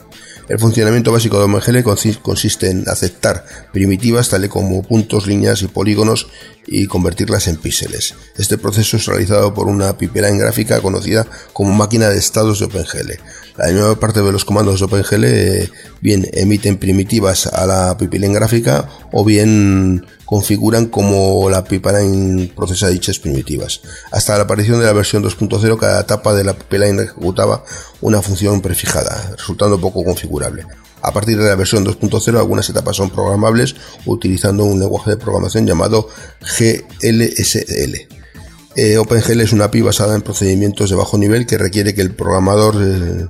El 0.49 0.57
funcionamiento 0.57 1.11
básico 1.11 1.37
de 1.37 1.43
OpenGL 1.43 1.83
consiste 2.23 2.71
en 2.71 2.89
aceptar 2.89 3.45
primitivas 3.71 4.29
tales 4.29 4.49
como 4.49 4.81
puntos, 4.81 5.27
líneas 5.27 5.61
y 5.61 5.67
polígonos 5.67 6.27
y 6.65 6.87
convertirlas 6.87 7.47
en 7.47 7.57
píxeles. 7.57 8.15
Este 8.35 8.57
proceso 8.57 8.97
es 8.97 9.05
realizado 9.05 9.53
por 9.53 9.67
una 9.67 9.95
pipeline 9.95 10.39
gráfica 10.39 10.81
conocida 10.81 11.27
como 11.53 11.73
máquina 11.73 12.09
de 12.09 12.17
estados 12.17 12.59
de 12.59 12.65
OpenGL. 12.65 13.11
La 13.59 13.65
mayor 13.65 13.99
parte 13.99 14.21
de 14.21 14.31
los 14.31 14.45
comandos 14.45 14.79
de 14.79 14.85
OpenGL 14.85 15.25
eh, 15.25 15.69
bien 15.99 16.25
emiten 16.31 16.77
primitivas 16.77 17.45
a 17.45 17.65
la 17.65 17.97
pipeline 17.97 18.31
gráfica 18.31 18.87
o 19.11 19.25
bien 19.25 20.05
configuran 20.23 20.85
como 20.85 21.49
la 21.49 21.65
pipeline 21.65 22.53
procesa 22.55 22.87
dichas 22.87 23.19
primitivas. 23.19 23.81
Hasta 24.11 24.37
la 24.37 24.43
aparición 24.43 24.79
de 24.79 24.85
la 24.85 24.93
versión 24.93 25.25
2.0 25.25 25.77
cada 25.77 25.99
etapa 25.99 26.33
de 26.33 26.45
la 26.45 26.53
pipeline 26.53 27.01
ejecutaba 27.01 27.65
una 27.99 28.21
función 28.21 28.61
prefijada, 28.61 29.35
resultando 29.37 29.77
poco 29.77 30.05
configurable. 30.05 30.65
A 31.01 31.11
partir 31.11 31.37
de 31.37 31.49
la 31.49 31.55
versión 31.55 31.85
2.0 31.85 32.37
algunas 32.37 32.69
etapas 32.69 32.95
son 32.95 33.09
programables 33.09 33.75
utilizando 34.05 34.63
un 34.63 34.79
lenguaje 34.79 35.11
de 35.11 35.17
programación 35.17 35.67
llamado 35.67 36.07
GLSL. 36.39 38.07
Eh, 38.77 38.97
OpenGL 38.97 39.41
es 39.41 39.51
una 39.51 39.65
API 39.65 39.81
basada 39.81 40.15
en 40.15 40.21
procedimientos 40.21 40.89
de 40.89 40.95
bajo 40.95 41.17
nivel 41.17 41.45
que 41.45 41.57
requiere 41.57 41.93
que 41.93 42.01
el 42.01 42.15
programador 42.15 42.75
eh, 42.81 43.27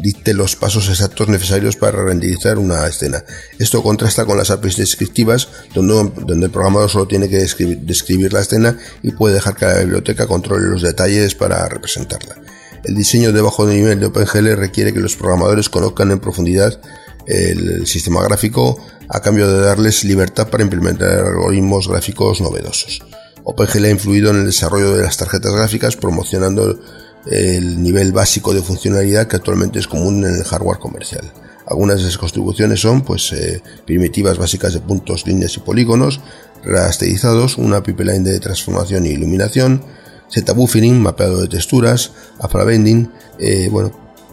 dicte 0.00 0.34
los 0.34 0.56
pasos 0.56 0.88
exactos 0.88 1.28
necesarios 1.28 1.76
para 1.76 2.02
renderizar 2.02 2.58
una 2.58 2.86
escena. 2.86 3.24
Esto 3.58 3.82
contrasta 3.82 4.24
con 4.24 4.38
las 4.38 4.50
APIs 4.50 4.76
descriptivas, 4.76 5.48
donde, 5.74 6.12
donde 6.26 6.46
el 6.46 6.52
programador 6.52 6.90
solo 6.90 7.06
tiene 7.06 7.28
que 7.28 7.38
describir, 7.38 8.32
la 8.32 8.40
escena 8.40 8.78
y 9.02 9.12
puede 9.12 9.34
dejar 9.34 9.56
que 9.56 9.66
la 9.66 9.78
biblioteca 9.80 10.26
controle 10.26 10.68
los 10.68 10.82
detalles 10.82 11.34
para 11.34 11.68
representarla. 11.68 12.36
El 12.84 12.94
diseño 12.94 13.32
de 13.32 13.40
bajo 13.40 13.66
nivel 13.66 14.00
de 14.00 14.06
OpenGL 14.06 14.56
requiere 14.56 14.92
que 14.92 15.00
los 15.00 15.16
programadores 15.16 15.68
conozcan 15.68 16.10
en 16.10 16.18
profundidad 16.18 16.80
el 17.26 17.86
sistema 17.86 18.22
gráfico 18.24 18.84
a 19.08 19.20
cambio 19.20 19.48
de 19.48 19.60
darles 19.60 20.04
libertad 20.04 20.48
para 20.48 20.64
implementar 20.64 21.20
algoritmos 21.20 21.88
gráficos 21.88 22.40
novedosos. 22.40 23.02
OpenGL 23.44 23.84
ha 23.84 23.90
influido 23.90 24.30
en 24.30 24.40
el 24.40 24.46
desarrollo 24.46 24.96
de 24.96 25.02
las 25.02 25.16
tarjetas 25.16 25.52
gráficas 25.52 25.96
promocionando 25.96 26.80
el 27.26 27.82
nivel 27.82 28.12
básico 28.12 28.52
de 28.52 28.62
funcionalidad 28.62 29.26
que 29.26 29.36
actualmente 29.36 29.78
es 29.78 29.86
común 29.86 30.24
en 30.24 30.34
el 30.34 30.44
hardware 30.44 30.78
comercial. 30.78 31.32
Algunas 31.66 31.96
de 31.96 32.02
esas 32.02 32.18
contribuciones 32.18 32.80
son 32.80 33.02
pues, 33.02 33.32
eh, 33.32 33.62
primitivas 33.86 34.36
básicas 34.36 34.74
de 34.74 34.80
puntos, 34.80 35.26
líneas 35.26 35.56
y 35.56 35.60
polígonos, 35.60 36.20
rasterizados, 36.64 37.58
una 37.58 37.82
pipeline 37.82 38.24
de 38.24 38.40
transformación 38.40 39.06
e 39.06 39.10
iluminación, 39.10 39.82
Z-buffering, 40.30 41.00
mapeado 41.00 41.40
de 41.40 41.48
texturas, 41.48 42.12
afrabending, 42.38 43.10
eh, 43.38 43.68
bueno, 43.70 43.92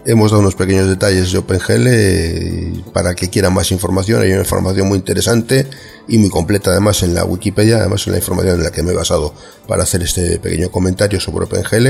Hemos 0.10 0.32
dado 0.32 0.42
unos 0.42 0.56
pequeños 0.56 0.88
detalles 0.88 1.32
de 1.32 1.38
OpenGL 1.38 1.88
eh, 1.88 2.74
para 2.94 3.14
que 3.14 3.30
quieran 3.30 3.54
más 3.54 3.72
información. 3.72 4.24
Hay 4.24 4.32
una 4.32 4.40
información 4.40 4.88
muy 4.88 4.98
interesante 4.98 5.68
y 6.08 6.18
muy 6.18 6.32
completa 6.32 6.72
además 6.72 7.04
en 7.04 7.14
la 7.14 7.26
Wikipedia, 7.26 7.78
además 7.78 8.08
en 8.08 8.14
la 8.14 8.18
información 8.18 8.56
en 8.56 8.64
la 8.64 8.72
que 8.72 8.82
me 8.82 8.92
he 8.92 8.96
basado 8.96 9.36
para 9.68 9.84
hacer 9.84 10.02
este 10.02 10.40
pequeño 10.40 10.72
comentario 10.72 11.20
sobre 11.20 11.46
OpenGL. 11.46 11.90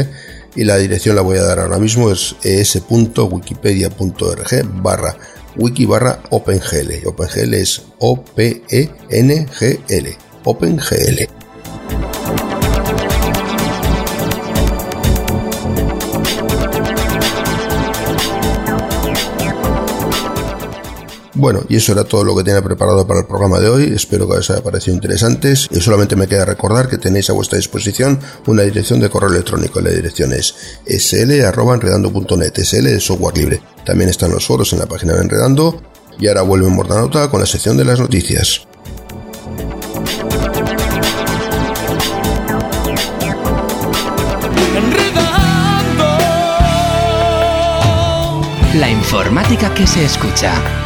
Y 0.54 0.66
la 0.66 0.76
dirección 0.76 1.16
la 1.16 1.22
voy 1.22 1.38
a 1.38 1.44
dar 1.44 1.60
ahora 1.60 1.80
mismo, 1.80 2.12
es 2.12 2.36
es.wikipedia.org 2.44 4.66
barra 4.84 5.18
wiki 5.56 5.86
barra 5.86 6.22
OpenGL. 6.30 7.08
OpenGL 7.08 7.54
es 7.54 7.84
O-P-E-N-G-L. 8.00 8.98
OpenGL. 10.44 11.30
Bueno, 21.40 21.64
y 21.70 21.78
eso 21.78 21.94
era 21.94 22.04
todo 22.04 22.26
lo 22.26 22.36
que 22.36 22.44
tenía 22.44 22.62
preparado 22.62 23.08
para 23.08 23.22
el 23.22 23.26
programa 23.26 23.62
de 23.62 23.70
hoy. 23.70 23.94
Espero 23.96 24.28
que 24.28 24.40
os 24.40 24.50
haya 24.50 24.62
parecido 24.62 24.94
interesantes. 24.94 25.70
Y 25.72 25.80
solamente 25.80 26.18
me 26.18 26.28
queda 26.28 26.44
recordar 26.44 26.90
que 26.90 26.98
tenéis 26.98 27.30
a 27.30 27.34
vuestra 27.34 27.56
disposición 27.56 28.20
una 28.46 28.64
dirección 28.64 29.00
de 29.00 29.10
correo 29.10 29.30
electrónico. 29.30 29.80
La 29.80 29.92
dirección 29.92 30.34
es 30.34 30.54
sl.enredando.net, 30.86 32.54
sl 32.62 32.84
de 32.84 33.00
software 33.00 33.38
libre. 33.38 33.62
También 33.86 34.10
están 34.10 34.32
los 34.32 34.46
foros 34.46 34.74
en 34.74 34.80
la 34.80 34.86
página 34.86 35.14
de 35.14 35.22
Enredando. 35.22 35.82
Y 36.20 36.28
ahora 36.28 36.42
vuelve 36.42 36.68
Mordanota 36.68 37.30
con 37.30 37.40
la 37.40 37.46
sección 37.46 37.78
de 37.78 37.86
las 37.86 38.02
noticias. 38.02 38.68
La 48.76 48.90
informática 48.90 49.74
que 49.74 49.88
se 49.88 50.04
escucha. 50.04 50.79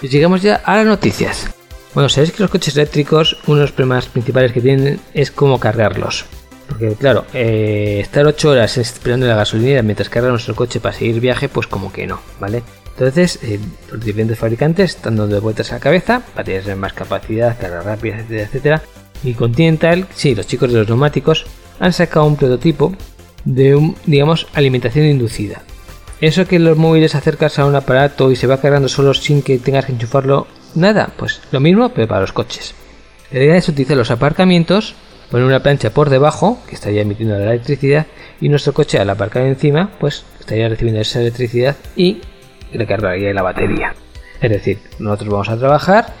Pues 0.00 0.12
llegamos 0.12 0.42
ya 0.42 0.56
a 0.56 0.76
las 0.76 0.86
noticias. 0.86 1.48
Bueno, 1.92 2.08
sabéis 2.08 2.32
que 2.32 2.42
los 2.42 2.50
coches 2.50 2.76
eléctricos, 2.76 3.36
uno 3.46 3.56
de 3.56 3.62
los 3.62 3.72
problemas 3.72 4.06
principales 4.06 4.52
que 4.52 4.60
tienen 4.60 5.00
es 5.12 5.30
cómo 5.32 5.58
cargarlos. 5.58 6.24
Porque 6.68 6.92
claro, 6.94 7.24
eh, 7.32 7.98
estar 8.00 8.26
8 8.26 8.50
horas 8.50 8.76
esperando 8.76 9.26
la 9.26 9.34
gasolinera 9.34 9.82
mientras 9.82 10.08
carga 10.08 10.28
nuestro 10.28 10.54
coche 10.54 10.80
para 10.80 10.94
seguir 10.94 11.18
viaje, 11.18 11.48
pues 11.48 11.66
como 11.66 11.92
que 11.92 12.06
no, 12.06 12.20
¿vale? 12.38 12.62
Entonces, 12.90 13.38
eh, 13.42 13.58
los 13.90 14.04
diferentes 14.04 14.38
fabricantes 14.38 14.96
están 14.96 15.16
dando 15.16 15.40
vueltas 15.40 15.72
a 15.72 15.76
la 15.76 15.80
cabeza 15.80 16.22
para 16.34 16.44
tener 16.44 16.76
más 16.76 16.92
capacidad, 16.92 17.58
carga 17.58 17.80
rápida, 17.80 18.16
etcétera, 18.16 18.42
etcétera. 18.42 18.82
Y 19.24 19.34
Continental, 19.34 20.06
sí, 20.14 20.34
los 20.34 20.46
chicos 20.46 20.70
de 20.70 20.78
los 20.78 20.88
neumáticos, 20.88 21.46
han 21.80 21.92
sacado 21.92 22.26
un 22.26 22.36
prototipo 22.36 22.94
de 23.44 23.74
un, 23.74 23.96
digamos, 24.04 24.46
alimentación 24.52 25.06
inducida. 25.06 25.62
Eso 26.20 26.46
que 26.46 26.58
los 26.58 26.76
móviles 26.76 27.14
acercas 27.14 27.60
a 27.60 27.64
un 27.64 27.76
aparato 27.76 28.32
y 28.32 28.36
se 28.36 28.48
va 28.48 28.60
cargando 28.60 28.88
solo 28.88 29.14
sin 29.14 29.40
que 29.40 29.58
tengas 29.58 29.84
que 29.84 29.92
enchufarlo, 29.92 30.48
nada, 30.74 31.10
pues 31.16 31.40
lo 31.52 31.60
mismo, 31.60 31.90
pero 31.90 32.08
para 32.08 32.22
los 32.22 32.32
coches. 32.32 32.74
La 33.30 33.38
idea 33.38 33.56
es 33.56 33.68
utilizar 33.68 33.96
los 33.96 34.10
aparcamientos, 34.10 34.96
poner 35.30 35.46
una 35.46 35.62
plancha 35.62 35.90
por 35.90 36.10
debajo, 36.10 36.58
que 36.68 36.74
estaría 36.74 37.02
emitiendo 37.02 37.38
la 37.38 37.52
electricidad, 37.52 38.06
y 38.40 38.48
nuestro 38.48 38.72
coche 38.72 38.98
al 38.98 39.10
aparcar 39.10 39.44
encima, 39.44 39.90
pues 40.00 40.24
estaría 40.40 40.68
recibiendo 40.68 41.00
esa 41.00 41.20
electricidad 41.20 41.76
y 41.94 42.20
recargaría 42.72 43.32
la 43.32 43.42
batería. 43.42 43.94
Es 44.40 44.50
decir, 44.50 44.80
nosotros 44.98 45.30
vamos 45.30 45.48
a 45.50 45.56
trabajar, 45.56 46.14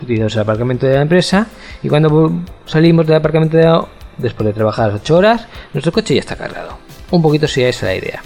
utilizamos 0.00 0.34
el 0.34 0.42
aparcamiento 0.42 0.86
de 0.86 0.94
la 0.94 1.02
empresa, 1.02 1.48
y 1.82 1.88
cuando 1.88 2.44
salimos 2.66 3.04
del 3.04 3.16
aparcamiento 3.16 3.56
de 3.56 3.80
después 4.18 4.46
de 4.46 4.52
trabajar 4.52 4.92
las 4.92 5.00
8 5.00 5.16
horas, 5.16 5.46
nuestro 5.72 5.90
coche 5.90 6.14
ya 6.14 6.20
está 6.20 6.36
cargado. 6.36 6.78
Un 7.10 7.22
poquito 7.22 7.48
si 7.48 7.64
es 7.64 7.82
la 7.82 7.96
idea. 7.96 8.22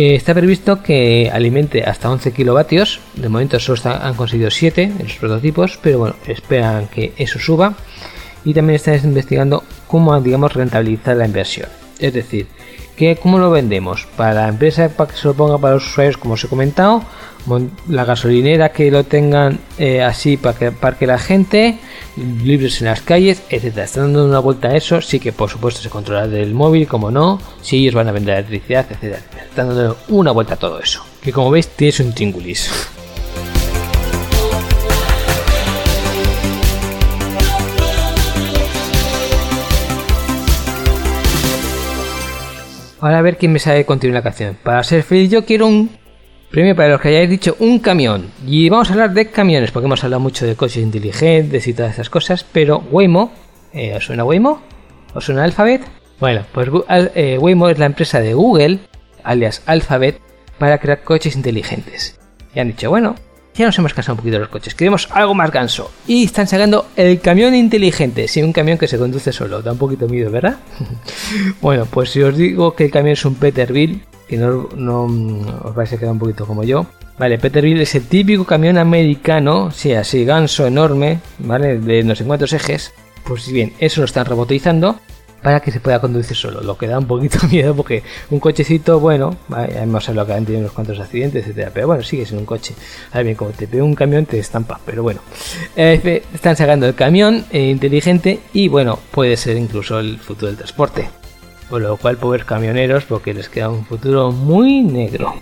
Eh, 0.00 0.14
está 0.14 0.32
previsto 0.32 0.80
que 0.80 1.28
alimente 1.28 1.82
hasta 1.82 2.08
11 2.08 2.30
kilovatios. 2.30 3.00
De 3.16 3.28
momento 3.28 3.58
solo 3.58 3.80
han 4.00 4.14
conseguido 4.14 4.48
7 4.48 4.82
en 4.84 4.96
los 4.96 5.16
prototipos, 5.16 5.76
pero 5.82 5.98
bueno, 5.98 6.14
esperan 6.28 6.86
que 6.86 7.14
eso 7.16 7.40
suba. 7.40 7.74
Y 8.44 8.54
también 8.54 8.76
están 8.76 8.94
investigando 9.02 9.64
cómo, 9.88 10.20
digamos, 10.20 10.54
rentabilizar 10.54 11.16
la 11.16 11.26
inversión. 11.26 11.68
Es 11.98 12.12
decir, 12.14 12.46
que 12.98 13.14
cómo 13.14 13.38
lo 13.38 13.48
vendemos 13.50 14.06
para 14.16 14.34
la 14.34 14.48
empresa 14.48 14.88
para 14.88 15.10
que 15.10 15.16
se 15.16 15.28
lo 15.28 15.34
ponga 15.34 15.56
para 15.56 15.74
los 15.74 15.86
usuarios, 15.86 16.16
como 16.16 16.34
os 16.34 16.42
he 16.42 16.48
comentado, 16.48 17.04
la 17.88 18.04
gasolinera 18.04 18.70
que 18.70 18.90
lo 18.90 19.04
tengan 19.04 19.60
eh, 19.78 20.02
así 20.02 20.36
para 20.36 20.58
que 20.58 20.72
parque 20.72 21.06
la 21.06 21.18
gente, 21.18 21.78
libres 22.16 22.80
en 22.80 22.88
las 22.88 23.00
calles, 23.00 23.42
etcétera. 23.48 23.84
Están 23.84 24.12
dando 24.12 24.26
una 24.26 24.40
vuelta 24.40 24.68
a 24.68 24.76
eso, 24.76 25.00
sí 25.00 25.20
que 25.20 25.32
por 25.32 25.48
supuesto 25.48 25.80
se 25.80 25.88
controla 25.88 26.26
del 26.26 26.52
móvil, 26.54 26.88
como 26.88 27.12
no, 27.12 27.40
si 27.62 27.76
ellos 27.76 27.94
van 27.94 28.08
a 28.08 28.12
vender 28.12 28.34
electricidad, 28.34 28.86
etcétera. 28.90 29.22
Están 29.48 29.68
dando 29.68 29.96
una 30.08 30.32
vuelta 30.32 30.54
a 30.54 30.58
todo 30.58 30.80
eso. 30.80 31.04
Que 31.22 31.32
como 31.32 31.52
veis 31.52 31.68
tiene 31.68 31.94
un 32.00 32.12
tingulis. 32.12 32.68
Ahora 43.00 43.18
a 43.18 43.22
ver 43.22 43.36
quién 43.36 43.52
me 43.52 43.58
sabe 43.58 43.84
continuar 43.84 44.16
la 44.16 44.22
canción. 44.22 44.56
Para 44.62 44.82
ser 44.82 45.02
feliz 45.02 45.30
yo 45.30 45.44
quiero 45.44 45.66
un 45.66 45.90
Premio 46.50 46.74
para 46.74 46.88
los 46.88 47.00
que 47.02 47.08
hayáis 47.08 47.28
dicho 47.28 47.56
un 47.58 47.78
camión. 47.78 48.30
Y 48.46 48.70
vamos 48.70 48.88
a 48.88 48.94
hablar 48.94 49.12
de 49.12 49.30
camiones, 49.30 49.70
porque 49.70 49.84
hemos 49.84 50.02
hablado 50.02 50.20
mucho 50.20 50.46
de 50.46 50.56
coches 50.56 50.82
inteligentes 50.82 51.66
y 51.66 51.74
todas 51.74 51.92
esas 51.92 52.08
cosas, 52.08 52.44
pero 52.50 52.78
Waymo, 52.90 53.30
eh, 53.74 53.94
¿os 53.94 54.06
suena 54.06 54.24
Waymo? 54.24 54.62
¿Os 55.14 55.24
suena 55.24 55.44
Alphabet? 55.44 55.82
Bueno, 56.18 56.44
pues 56.52 56.70
eh, 56.88 57.36
Waymo 57.38 57.68
es 57.68 57.78
la 57.78 57.84
empresa 57.84 58.20
de 58.20 58.32
Google, 58.32 58.78
alias 59.24 59.62
Alphabet, 59.66 60.20
para 60.58 60.78
crear 60.78 61.02
coches 61.02 61.36
inteligentes. 61.36 62.18
Y 62.54 62.60
han 62.60 62.68
dicho, 62.68 62.88
bueno, 62.88 63.14
ya 63.58 63.66
nos 63.66 63.78
hemos 63.78 63.92
cansado 63.92 64.14
un 64.14 64.18
poquito 64.18 64.34
de 64.34 64.40
los 64.40 64.48
coches, 64.48 64.74
queremos 64.74 65.08
algo 65.10 65.34
más 65.34 65.50
ganso. 65.50 65.90
Y 66.06 66.24
están 66.24 66.46
sacando 66.46 66.86
el 66.96 67.20
camión 67.20 67.54
inteligente, 67.54 68.28
sí, 68.28 68.42
un 68.42 68.52
camión 68.52 68.78
que 68.78 68.86
se 68.86 68.98
conduce 68.98 69.32
solo, 69.32 69.62
da 69.62 69.72
un 69.72 69.78
poquito 69.78 70.08
miedo, 70.08 70.30
¿verdad? 70.30 70.58
bueno, 71.60 71.86
pues 71.86 72.10
si 72.10 72.22
os 72.22 72.36
digo 72.36 72.74
que 72.74 72.86
el 72.86 72.90
camión 72.90 73.14
es 73.14 73.24
un 73.24 73.34
Peterbilt, 73.34 74.02
que 74.28 74.36
no, 74.36 74.68
os 75.64 75.74
vais 75.74 75.92
a 75.92 75.98
quedar 75.98 76.12
un 76.12 76.18
poquito 76.18 76.46
como 76.46 76.62
yo. 76.62 76.86
Vale, 77.18 77.38
Peterbilt 77.38 77.80
es 77.80 77.94
el 77.96 78.06
típico 78.06 78.44
camión 78.44 78.78
americano, 78.78 79.70
sí, 79.72 79.92
así 79.92 80.24
ganso 80.24 80.66
enorme, 80.66 81.18
¿vale? 81.38 81.78
De 81.78 82.04
no 82.04 82.14
sé 82.14 82.24
cuántos 82.24 82.52
ejes. 82.52 82.92
Pues 83.24 83.50
bien, 83.50 83.72
eso 83.80 84.00
lo 84.00 84.04
están 84.04 84.26
robotizando 84.26 85.00
para 85.42 85.60
que 85.60 85.70
se 85.70 85.80
pueda 85.80 86.00
conducir 86.00 86.36
solo, 86.36 86.60
lo 86.60 86.76
que 86.76 86.86
da 86.86 86.98
un 86.98 87.06
poquito 87.06 87.38
miedo 87.50 87.74
porque 87.74 88.02
un 88.30 88.40
cochecito, 88.40 89.00
bueno, 89.00 89.36
hemos 89.70 90.08
hablado 90.08 90.26
que 90.26 90.32
han 90.34 90.44
tenido 90.44 90.60
unos 90.60 90.72
cuantos 90.72 90.98
accidentes, 90.98 91.44
etcétera, 91.44 91.70
pero 91.72 91.86
bueno, 91.86 92.02
sigue 92.02 92.24
siendo 92.24 92.40
un 92.40 92.46
coche. 92.46 92.74
Ahora 93.12 93.22
bien, 93.22 93.36
como 93.36 93.50
te 93.50 93.66
pega 93.66 93.84
un 93.84 93.94
camión 93.94 94.26
te 94.26 94.38
estampa, 94.38 94.80
pero 94.84 95.02
bueno. 95.02 95.20
Eh, 95.76 96.22
están 96.34 96.56
sacando 96.56 96.86
el 96.86 96.94
camión 96.94 97.44
eh, 97.50 97.68
inteligente 97.70 98.40
y 98.52 98.68
bueno, 98.68 98.98
puede 99.10 99.36
ser 99.36 99.56
incluso 99.56 99.98
el 99.98 100.18
futuro 100.18 100.48
del 100.48 100.56
transporte. 100.56 101.08
Por 101.68 101.82
lo 101.82 101.98
cual, 101.98 102.16
pobres 102.16 102.46
camioneros, 102.46 103.04
porque 103.04 103.34
les 103.34 103.50
queda 103.50 103.68
un 103.68 103.84
futuro 103.84 104.32
muy 104.32 104.82
negro. 104.82 105.34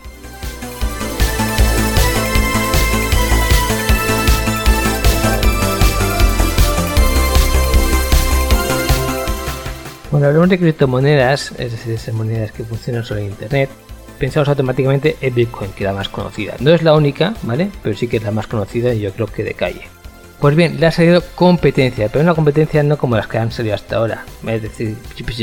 Cuando 10.11 10.28
hablamos 10.28 10.48
de 10.48 10.59
criptomonedas, 10.59 11.52
es 11.59 11.72
decir, 11.72 11.94
esas 11.94 12.14
monedas 12.14 12.52
que 12.52 12.64
funcionan 12.64 13.04
sobre 13.04 13.24
Internet, 13.24 13.70
pensamos 14.18 14.48
automáticamente 14.48 15.16
en 15.20 15.34
Bitcoin, 15.34 15.72
que 15.72 15.84
es 15.84 15.90
la 15.90 15.92
más 15.92 16.09
conocida. 16.09 16.54
No 16.61 16.70
es 16.72 16.82
la 16.82 16.94
única, 16.94 17.34
¿vale? 17.42 17.70
Pero 17.82 17.96
sí 17.96 18.07
que 18.07 18.18
es 18.18 18.22
la 18.22 18.30
más 18.30 18.46
conocida 18.46 18.94
y 18.94 19.00
yo 19.00 19.12
creo 19.12 19.26
que 19.26 19.42
de 19.42 19.54
calle. 19.54 19.88
Pues 20.40 20.54
bien, 20.54 20.78
le 20.78 20.86
ha 20.86 20.92
salido 20.92 21.22
competencia, 21.34 22.09
pero 22.09 22.22
una 22.22 22.34
competencia 22.34 22.82
no 22.82 22.98
como 22.98 23.16
las 23.16 23.26
que 23.26 23.38
han 23.38 23.50
salido 23.50 23.74
hasta 23.74 23.96
ahora. 23.96 24.24
Es 24.46 24.62
decir, 24.62 24.96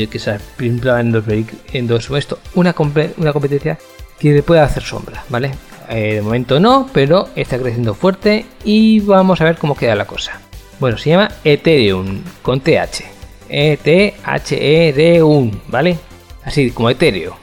que 0.08 0.18
se 0.18 0.38
en 0.60 0.80
dos, 0.80 1.24
en 1.72 1.86
dos 1.86 2.10
esto, 2.10 2.38
una, 2.54 2.74
una 3.16 3.32
competencia 3.32 3.78
que 4.18 4.32
le 4.32 4.42
puede 4.42 4.60
hacer 4.60 4.82
sombra, 4.82 5.24
¿vale? 5.28 5.50
Eh, 5.90 6.14
de 6.14 6.22
momento 6.22 6.58
no, 6.58 6.88
pero 6.92 7.28
está 7.36 7.58
creciendo 7.58 7.94
fuerte 7.94 8.46
y 8.64 9.00
vamos 9.00 9.40
a 9.40 9.44
ver 9.44 9.58
cómo 9.58 9.76
queda 9.76 9.94
la 9.94 10.06
cosa. 10.06 10.40
Bueno, 10.80 10.96
se 10.96 11.10
llama 11.10 11.28
Ethereum 11.44 12.22
con 12.42 12.60
TH. 12.60 13.13
E-T-H-E-R-U, 13.48 15.40
¿vale? 15.68 15.98
Así 16.44 16.70
como 16.70 16.90
Ethereum. 16.90 17.34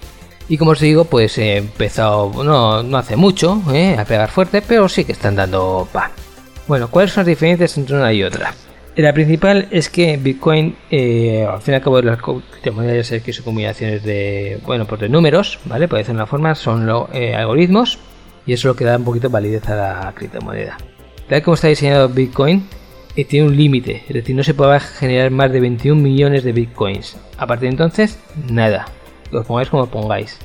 Y 0.47 0.57
como 0.57 0.71
os 0.71 0.79
digo, 0.79 1.05
pues 1.05 1.37
he 1.37 1.57
empezado, 1.57 2.31
no, 2.43 2.83
no 2.83 2.97
hace 2.97 3.15
mucho, 3.15 3.61
¿eh? 3.73 3.95
a 3.97 4.03
pegar 4.05 4.29
fuerte, 4.29 4.61
pero 4.61 4.89
sí 4.89 5.05
que 5.05 5.13
están 5.13 5.35
dando 5.35 5.87
pa. 5.91 6.11
Bueno, 6.67 6.89
¿cuáles 6.89 7.13
son 7.13 7.21
las 7.21 7.27
diferencias 7.27 7.77
entre 7.77 7.95
una 7.95 8.11
y 8.11 8.23
otra? 8.23 8.53
La 8.97 9.13
principal 9.13 9.69
es 9.71 9.89
que 9.89 10.17
Bitcoin, 10.17 10.75
eh, 10.89 11.47
al 11.49 11.61
fin 11.61 11.73
y 11.73 11.75
al 11.75 11.81
cabo, 11.81 12.01
las 12.01 12.21
criptomonedas 12.21 12.97
ya 12.97 13.03
sabéis 13.05 13.23
que 13.23 13.31
son 13.33 13.45
combinaciones 13.45 14.03
de, 14.03 14.59
bueno, 14.65 14.85
pues 14.85 14.99
de 14.99 15.07
números, 15.07 15.59
¿vale? 15.65 15.87
Por 15.87 15.99
decirlo 15.99 16.17
de 16.17 16.23
una 16.23 16.27
forma, 16.27 16.55
son 16.55 16.85
los 16.85 17.07
algoritmos 17.09 17.99
y 18.45 18.53
eso 18.53 18.67
es 18.67 18.73
lo 18.73 18.75
que 18.75 18.83
da 18.83 18.97
un 18.97 19.05
poquito 19.05 19.29
de 19.29 19.33
validez 19.33 19.69
a 19.69 19.75
la 19.75 20.13
criptomoneda. 20.13 20.77
Tal 21.29 21.41
como 21.43 21.55
está 21.55 21.69
diseñado 21.69 22.09
Bitcoin, 22.09 22.67
eh, 23.15 23.25
tiene 23.25 23.47
un 23.47 23.57
límite, 23.57 24.03
es 24.07 24.13
decir, 24.13 24.35
no 24.35 24.43
se 24.43 24.53
puede 24.53 24.79
generar 24.79 25.31
más 25.31 25.51
de 25.51 25.59
21 25.59 26.01
millones 26.01 26.43
de 26.43 26.51
Bitcoins. 26.51 27.17
A 27.37 27.47
partir 27.47 27.69
de 27.69 27.73
entonces, 27.73 28.19
nada. 28.49 28.87
Lo 29.31 29.43
pongáis 29.43 29.69
como 29.69 29.87
pongáis. 29.87 30.37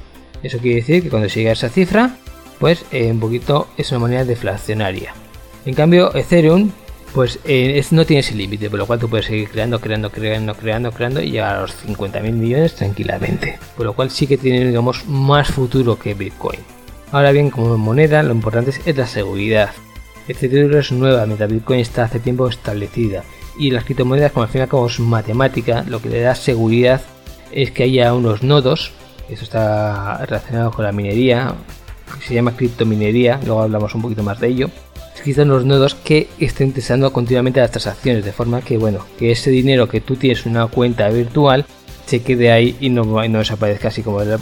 Eso 0.43 0.59
quiere 0.59 0.77
decir 0.77 1.03
que 1.03 1.11
cuando 1.11 1.29
se 1.29 1.41
llega 1.41 1.51
a 1.51 1.55
esa 1.55 1.69
cifra, 1.69 2.17
pues 2.59 2.85
eh, 2.93 3.11
un 3.11 3.21
poquito 3.21 3.69
es 3.77 3.91
una 3.91 4.01
moneda 4.01 4.25
deflacionaria. 4.25 5.13
En 5.65 5.75
cambio, 5.75 6.15
Ethereum, 6.15 6.71
pues 7.15 7.39
eh, 7.45 7.83
no 7.91 8.05
tiene 8.05 8.21
ese 8.21 8.35
límite, 8.35 8.69
por 8.69 8.79
lo 8.79 8.87
cual 8.87 8.99
tú 8.99 9.09
puedes 9.09 9.27
seguir 9.27 9.49
creando, 9.49 9.81
creando, 9.81 10.11
creando, 10.11 10.55
creando, 10.55 10.93
creando 10.93 11.23
y 11.23 11.31
llegar 11.31 11.57
a 11.57 11.61
los 11.63 11.87
50.000 11.87 12.33
millones 12.33 12.75
tranquilamente. 12.75 13.59
Por 13.77 13.87
lo 13.87 13.93
cual 13.93 14.11
sí 14.11 14.27
que 14.27 14.37
tiene, 14.37 14.67
digamos, 14.67 15.07
más 15.07 15.49
futuro 15.49 15.99
que 15.99 16.15
Bitcoin. 16.15 16.61
Ahora 17.13 17.33
bien, 17.33 17.51
como 17.51 17.79
moneda, 17.79 18.23
lo 18.23 18.33
importante 18.33 18.73
es 18.85 18.97
la 18.97 19.07
seguridad. 19.07 19.71
Ethereum 20.29 20.75
es 20.75 20.93
nueva, 20.93 21.27
mientras 21.27 21.51
Bitcoin 21.51 21.81
está 21.81 22.05
hace 22.05 22.21
tiempo 22.21 22.49
establecida. 22.49 23.25
Y 23.59 23.71
las 23.71 23.85
criptomonedas, 23.85 24.33
como 24.33 24.45
al 24.45 24.49
fin 24.49 24.61
y 24.61 24.63
al 24.63 24.69
cabo 24.69 24.87
es 24.87 25.01
matemática, 25.01 25.85
lo 25.89 26.01
que 26.01 26.09
le 26.09 26.21
da 26.21 26.35
seguridad 26.35 27.01
es 27.53 27.71
que 27.71 27.85
haya 27.85 28.13
unos 28.13 28.43
nodos, 28.43 28.93
eso 29.29 29.45
está 29.45 30.25
relacionado 30.27 30.71
con 30.73 30.85
la 30.85 30.93
minería, 30.93 31.55
se 32.21 32.35
llama 32.35 32.57
criptominería, 32.57 33.41
luego 33.45 33.63
hablamos 33.63 33.95
un 33.95 34.03
poquito 34.03 34.23
más 34.23 34.41
de 34.41 34.49
ello. 34.49 34.71
Existen 35.17 35.49
los 35.49 35.65
nodos 35.65 35.95
que 35.95 36.29
estén 36.39 36.73
testando 36.73 37.13
continuamente 37.13 37.61
las 37.61 37.71
transacciones, 37.71 38.25
de 38.25 38.33
forma 38.33 38.61
que, 38.61 38.79
bueno, 38.79 39.05
que 39.19 39.33
ese 39.33 39.51
dinero 39.51 39.89
que 39.89 40.01
tú 40.01 40.17
tienes 40.17 40.45
en 40.47 40.53
una 40.53 40.67
cuenta 40.67 41.09
virtual 41.09 41.65
se 42.07 42.23
quede 42.23 42.53
ahí 42.53 42.77
y 42.81 42.91
no, 42.91 43.05
no 43.05 43.39
desaparezca 43.39 43.89
así 43.89 44.03
como 44.03 44.21
de 44.21 44.27
la. 44.27 44.39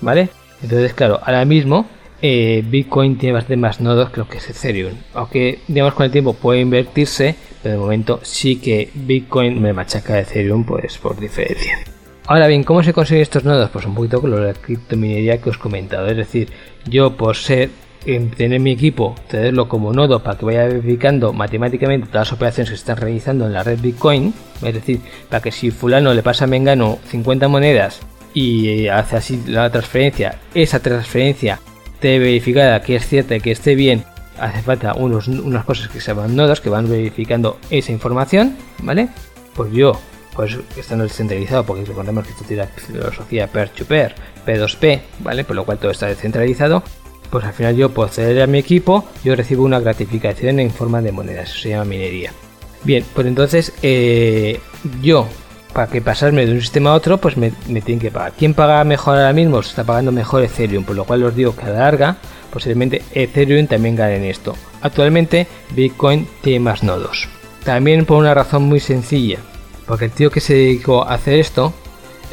¿vale? 0.00 0.28
Entonces, 0.62 0.94
claro, 0.94 1.20
ahora 1.22 1.44
mismo 1.44 1.86
eh, 2.22 2.62
Bitcoin 2.66 3.18
tiene 3.18 3.34
bastante 3.34 3.56
más 3.56 3.80
nodos 3.80 4.10
que 4.10 4.20
lo 4.20 4.28
que 4.28 4.38
es 4.38 4.48
Ethereum. 4.48 4.94
Aunque, 5.14 5.60
digamos, 5.68 5.94
con 5.94 6.06
el 6.06 6.12
tiempo 6.12 6.34
puede 6.34 6.60
invertirse, 6.60 7.34
pero 7.62 7.74
de 7.74 7.80
momento 7.80 8.20
sí 8.22 8.56
que 8.56 8.90
Bitcoin 8.94 9.60
me 9.60 9.72
machaca 9.72 10.14
a 10.14 10.20
Ethereum, 10.20 10.64
pues 10.64 10.98
por 10.98 11.18
diferencia. 11.18 11.78
Ahora 12.26 12.46
bien, 12.46 12.64
¿cómo 12.64 12.82
se 12.82 12.94
consiguen 12.94 13.22
estos 13.22 13.44
nodos? 13.44 13.68
Pues 13.68 13.84
un 13.84 13.94
poquito 13.94 14.20
con 14.20 14.30
lo 14.30 14.38
de 14.38 14.46
la 14.46 14.54
criptominería 14.54 15.38
que 15.40 15.50
os 15.50 15.56
he 15.56 15.58
comentado. 15.58 16.06
Es 16.06 16.16
decir, 16.16 16.48
yo 16.86 17.16
por 17.18 17.36
ser, 17.36 17.68
en 18.06 18.30
tener 18.30 18.60
mi 18.60 18.72
equipo, 18.72 19.14
tenerlo 19.28 19.68
como 19.68 19.92
nodo 19.92 20.22
para 20.22 20.38
que 20.38 20.46
vaya 20.46 20.64
verificando 20.64 21.34
matemáticamente 21.34 22.06
todas 22.06 22.28
las 22.28 22.32
operaciones 22.32 22.70
que 22.70 22.76
se 22.76 22.80
están 22.80 22.96
realizando 22.96 23.46
en 23.46 23.52
la 23.52 23.62
red 23.62 23.78
Bitcoin, 23.78 24.32
es 24.62 24.74
decir, 24.74 25.00
para 25.28 25.42
que 25.42 25.52
si 25.52 25.70
fulano 25.70 26.14
le 26.14 26.22
pasa 26.22 26.44
a 26.44 26.48
Mengano 26.48 26.98
50 27.08 27.48
monedas 27.48 28.00
y 28.32 28.88
hace 28.88 29.16
así 29.16 29.42
la 29.46 29.70
transferencia, 29.70 30.38
esa 30.54 30.80
transferencia 30.80 31.60
esté 32.04 32.18
verificada, 32.18 32.82
que 32.82 32.96
es 32.96 33.06
cierta 33.06 33.34
y 33.34 33.40
que 33.40 33.50
esté 33.50 33.74
bien, 33.74 34.04
hace 34.38 34.60
falta 34.60 34.92
unos, 34.92 35.26
unas 35.26 35.64
cosas 35.64 35.88
que 35.88 36.02
se 36.02 36.08
llaman 36.08 36.36
nodos 36.36 36.60
que 36.60 36.68
van 36.68 36.86
verificando 36.86 37.58
esa 37.70 37.92
información, 37.92 38.58
¿vale? 38.82 39.08
Pues 39.54 39.72
yo, 39.72 39.98
pues 40.34 40.58
estando 40.76 41.04
descentralizado, 41.04 41.64
porque 41.64 41.86
recordemos 41.86 42.26
que 42.26 42.32
esto 42.32 42.44
tiene 42.44 42.64
la 42.64 42.68
filosofía 42.68 43.46
peer-to-peer, 43.46 44.14
P2P, 44.46 45.00
¿vale? 45.20 45.44
Por 45.44 45.56
lo 45.56 45.64
cual 45.64 45.78
todo 45.78 45.92
está 45.92 46.06
descentralizado, 46.06 46.82
pues 47.30 47.42
al 47.46 47.54
final 47.54 47.74
yo 47.74 47.88
puedo 47.88 48.06
acceder 48.06 48.42
a 48.42 48.46
mi 48.46 48.58
equipo, 48.58 49.06
yo 49.24 49.34
recibo 49.34 49.64
una 49.64 49.80
gratificación 49.80 50.60
en 50.60 50.70
forma 50.70 51.00
de 51.00 51.10
monedas, 51.10 51.48
eso 51.48 51.60
se 51.60 51.68
llama 51.70 51.86
minería. 51.86 52.34
Bien, 52.82 53.02
pues 53.14 53.26
entonces 53.26 53.72
eh, 53.80 54.60
yo, 55.00 55.26
para 55.74 55.88
que 55.88 56.00
pasarme 56.00 56.46
de 56.46 56.52
un 56.52 56.60
sistema 56.60 56.90
a 56.90 56.94
otro, 56.94 57.18
pues 57.18 57.36
me, 57.36 57.52
me 57.68 57.82
tienen 57.82 58.00
que 58.00 58.10
pagar. 58.10 58.32
¿Quién 58.38 58.54
paga 58.54 58.82
mejor 58.84 59.16
ahora 59.16 59.32
mismo? 59.32 59.62
Se 59.62 59.70
está 59.70 59.84
pagando 59.84 60.12
mejor 60.12 60.42
Ethereum, 60.42 60.84
por 60.84 60.96
lo 60.96 61.04
cual 61.04 61.24
os 61.24 61.34
digo 61.34 61.54
que 61.54 61.64
a 61.64 61.70
la 61.70 61.80
larga, 61.80 62.16
posiblemente 62.50 63.02
Ethereum 63.12 63.66
también 63.66 63.96
gane 63.96 64.16
en 64.16 64.24
esto. 64.24 64.54
Actualmente 64.80 65.48
Bitcoin 65.74 66.28
tiene 66.40 66.60
más 66.60 66.82
nodos. 66.82 67.28
También 67.64 68.06
por 68.06 68.18
una 68.18 68.32
razón 68.32 68.62
muy 68.62 68.78
sencilla, 68.78 69.38
porque 69.86 70.06
el 70.06 70.10
tío 70.12 70.30
que 70.30 70.40
se 70.40 70.54
dedicó 70.54 71.02
a 71.02 71.14
hacer 71.14 71.40
esto, 71.40 71.74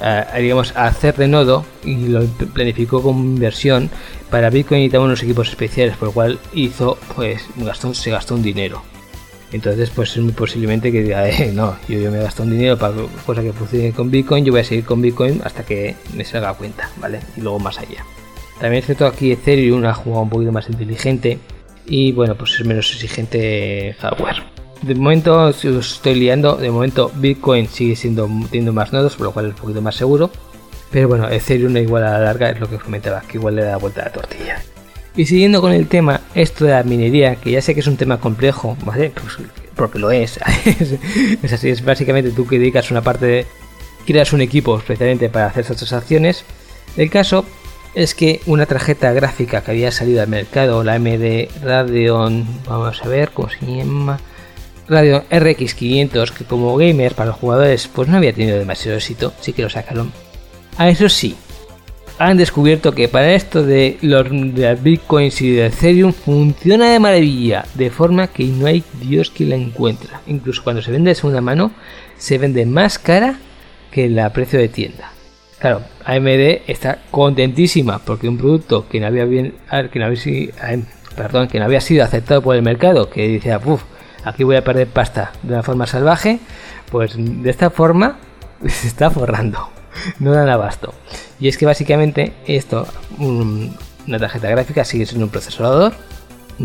a, 0.02 0.38
digamos, 0.38 0.76
a 0.76 0.86
hacer 0.86 1.16
de 1.16 1.28
nodo 1.28 1.66
y 1.84 2.08
lo 2.08 2.26
planificó 2.54 3.02
como 3.02 3.24
inversión, 3.24 3.90
para 4.30 4.50
Bitcoin 4.50 4.82
necesitaba 4.82 5.06
unos 5.06 5.24
equipos 5.24 5.50
especiales, 5.50 5.98
por 5.98 6.10
lo 6.10 6.14
cual 6.14 6.40
hizo, 6.54 6.98
pues, 7.16 7.48
se 7.94 8.12
gastó 8.12 8.36
un 8.36 8.44
dinero. 8.44 8.84
Entonces, 9.52 9.90
pues 9.90 10.16
es 10.16 10.24
muy 10.24 10.32
posiblemente 10.32 10.92
que 10.92 11.04
diga, 11.04 11.28
eh, 11.28 11.52
no, 11.54 11.76
yo, 11.88 12.00
yo 12.00 12.12
me 12.12 12.20
gasto 12.20 12.44
un 12.44 12.52
dinero 12.52 12.78
para 12.78 12.94
cosa 13.26 13.42
que 13.42 13.52
funcione 13.52 13.92
con 13.92 14.10
Bitcoin, 14.10 14.46
yo 14.46 14.52
voy 14.52 14.62
a 14.62 14.64
seguir 14.64 14.86
con 14.86 15.02
Bitcoin 15.02 15.42
hasta 15.44 15.64
que 15.64 15.96
me 16.16 16.24
salga 16.24 16.54
cuenta, 16.54 16.90
¿vale? 16.98 17.20
Y 17.36 17.42
luego 17.42 17.60
más 17.60 17.78
allá. 17.78 18.06
También 18.60 18.80
es 18.80 18.86
cierto 18.86 19.08
aquí 19.08 19.32
Ethereum 19.32 19.84
ha 19.86 19.94
jugado 19.94 20.24
un 20.24 20.30
poquito 20.30 20.52
más 20.52 20.70
inteligente 20.70 21.40
y 21.86 22.12
bueno, 22.12 22.36
pues 22.36 22.60
es 22.60 22.66
menos 22.66 22.92
exigente 22.94 23.96
hardware. 24.00 24.44
De 24.84 24.96
momento, 24.96 25.52
si 25.52 25.68
os 25.68 25.94
estoy 25.96 26.16
liando, 26.16 26.56
de 26.56 26.72
momento 26.72 27.12
Bitcoin 27.16 27.68
sigue 27.68 27.96
siendo 27.96 28.30
teniendo 28.50 28.72
más 28.72 28.94
nodos, 28.94 29.16
por 29.16 29.28
lo 29.28 29.32
cual 29.32 29.48
es 29.48 29.54
un 29.54 29.58
poquito 29.58 29.82
más 29.82 29.96
seguro. 29.96 30.32
Pero 30.92 31.08
bueno, 31.08 31.30
Ethereum 31.30 31.76
igual 31.78 32.04
a 32.04 32.12
la 32.12 32.20
larga 32.20 32.50
es 32.50 32.60
lo 32.60 32.70
que 32.70 32.76
os 32.76 32.84
comentaba, 32.84 33.22
que 33.22 33.38
igual 33.38 33.56
le 33.56 33.64
da 33.64 33.78
vuelta 33.78 34.02
a 34.02 34.06
la 34.06 34.12
tortilla. 34.12 34.62
Y 35.16 35.26
siguiendo 35.26 35.62
con 35.62 35.74
el 35.74 35.88
tema, 35.88 36.22
esto 36.36 36.66
de 36.66 36.72
la 36.72 36.84
minería, 36.84 37.36
que 37.36 37.52
ya 37.52 37.62
sé 37.62 37.74
que 37.74 37.82
es 37.82 37.88
un 37.88 37.98
tema 37.98 38.20
complejo, 38.20 38.78
¿vale? 38.86 39.12
Pues 39.12 39.38
porque 39.76 40.00
lo 40.00 40.12
es. 40.12 40.40
es 41.44 41.54
así, 41.54 41.70
es 41.70 41.84
básicamente 41.84 42.32
tú 42.32 42.48
que 42.48 42.60
dedicas 42.60 42.92
una 42.92 43.02
parte 43.02 43.26
de... 43.26 43.46
creas 44.06 44.32
un 44.32 44.42
equipo 44.42 44.78
especialmente 44.78 45.30
para 45.30 45.48
hacer 45.48 45.62
estas 45.62 45.78
transacciones. 45.78 46.46
El 46.96 47.10
caso 47.10 47.46
es 47.94 48.16
que 48.16 48.42
una 48.46 48.66
tarjeta 48.66 49.12
gráfica 49.12 49.64
que 49.64 49.72
había 49.72 49.92
salido 49.92 50.22
al 50.22 50.30
mercado, 50.30 50.84
la 50.84 50.94
AMD 50.94 51.50
Radeon, 51.62 52.46
vamos 52.66 53.02
a 53.04 53.08
ver 53.08 53.32
cómo 53.32 53.50
se 53.50 53.66
llama, 53.66 54.20
Radeon 54.88 55.24
RX 55.30 55.76
500, 55.76 56.32
que 56.32 56.46
como 56.46 56.76
gamer 56.78 57.16
para 57.16 57.32
los 57.32 57.40
jugadores 57.40 57.88
pues 57.88 58.08
no 58.08 58.18
había 58.18 58.34
tenido 58.34 58.58
demasiado 58.58 58.98
éxito, 58.98 59.34
sí 59.42 59.54
que 59.54 59.64
lo 59.64 59.70
sacaron. 59.70 60.12
A 60.78 60.90
eso 60.90 61.10
sí, 61.10 61.36
han 62.28 62.38
descubierto 62.38 62.94
que 62.94 63.08
para 63.08 63.34
esto 63.34 63.64
de 63.64 63.98
los 64.02 64.30
de 64.30 64.76
bitcoins 64.76 65.42
y 65.42 65.52
de 65.52 65.66
Ethereum 65.66 66.14
funciona 66.14 66.92
de 66.92 67.00
maravilla, 67.00 67.66
de 67.74 67.90
forma 67.90 68.28
que 68.28 68.46
no 68.46 68.68
hay 68.68 68.84
Dios 69.02 69.32
que 69.32 69.46
la 69.46 69.56
encuentra. 69.56 70.22
Incluso 70.28 70.64
cuando 70.64 70.84
se 70.84 70.92
vende 70.92 71.10
de 71.10 71.16
segunda 71.16 71.42
mano, 71.42 71.72
se 72.18 72.38
vende 72.38 72.66
más 72.68 73.00
cara 73.00 73.40
que 73.90 74.06
el 74.06 74.22
precio 74.32 74.60
de 74.60 74.70
tienda. 74.70 75.12
Claro, 75.60 75.82
AMD 76.06 76.62
está 76.68 77.00
contentísima 77.10 78.00
porque 78.00 78.30
un 78.30 78.38
producto 78.38 78.88
que 78.88 79.00
no 79.00 79.08
había 79.08 79.26
bien, 79.26 79.56
que 79.92 80.00
no 80.00 80.08
perdón, 81.16 81.48
que 81.48 81.60
no 81.60 81.66
había 81.66 81.82
sido 81.82 82.04
aceptado 82.04 82.42
por 82.42 82.56
el 82.56 82.62
mercado, 82.62 83.10
que 83.10 83.28
dice, 83.28 83.58
uff, 83.66 83.84
aquí 84.24 84.44
voy 84.44 84.58
a 84.58 84.64
perder 84.64 84.88
pasta 84.88 85.32
de 85.42 85.54
una 85.54 85.64
forma 85.64 85.88
salvaje, 85.88 86.40
pues 86.92 87.16
de 87.18 87.50
esta 87.50 87.70
forma 87.72 88.20
se 88.68 88.88
está 88.88 89.10
forrando, 89.10 89.70
no 90.20 90.32
dan 90.32 90.50
abasto. 90.50 90.94
Y 91.40 91.48
es 91.48 91.58
que 91.58 91.66
básicamente 91.66 92.34
esto, 92.48 92.88
una 93.20 94.20
tarjeta 94.20 94.50
gráfica 94.50 94.86
sigue 94.86 95.06
siendo 95.06 95.26
un 95.26 95.32
procesador 95.32 95.94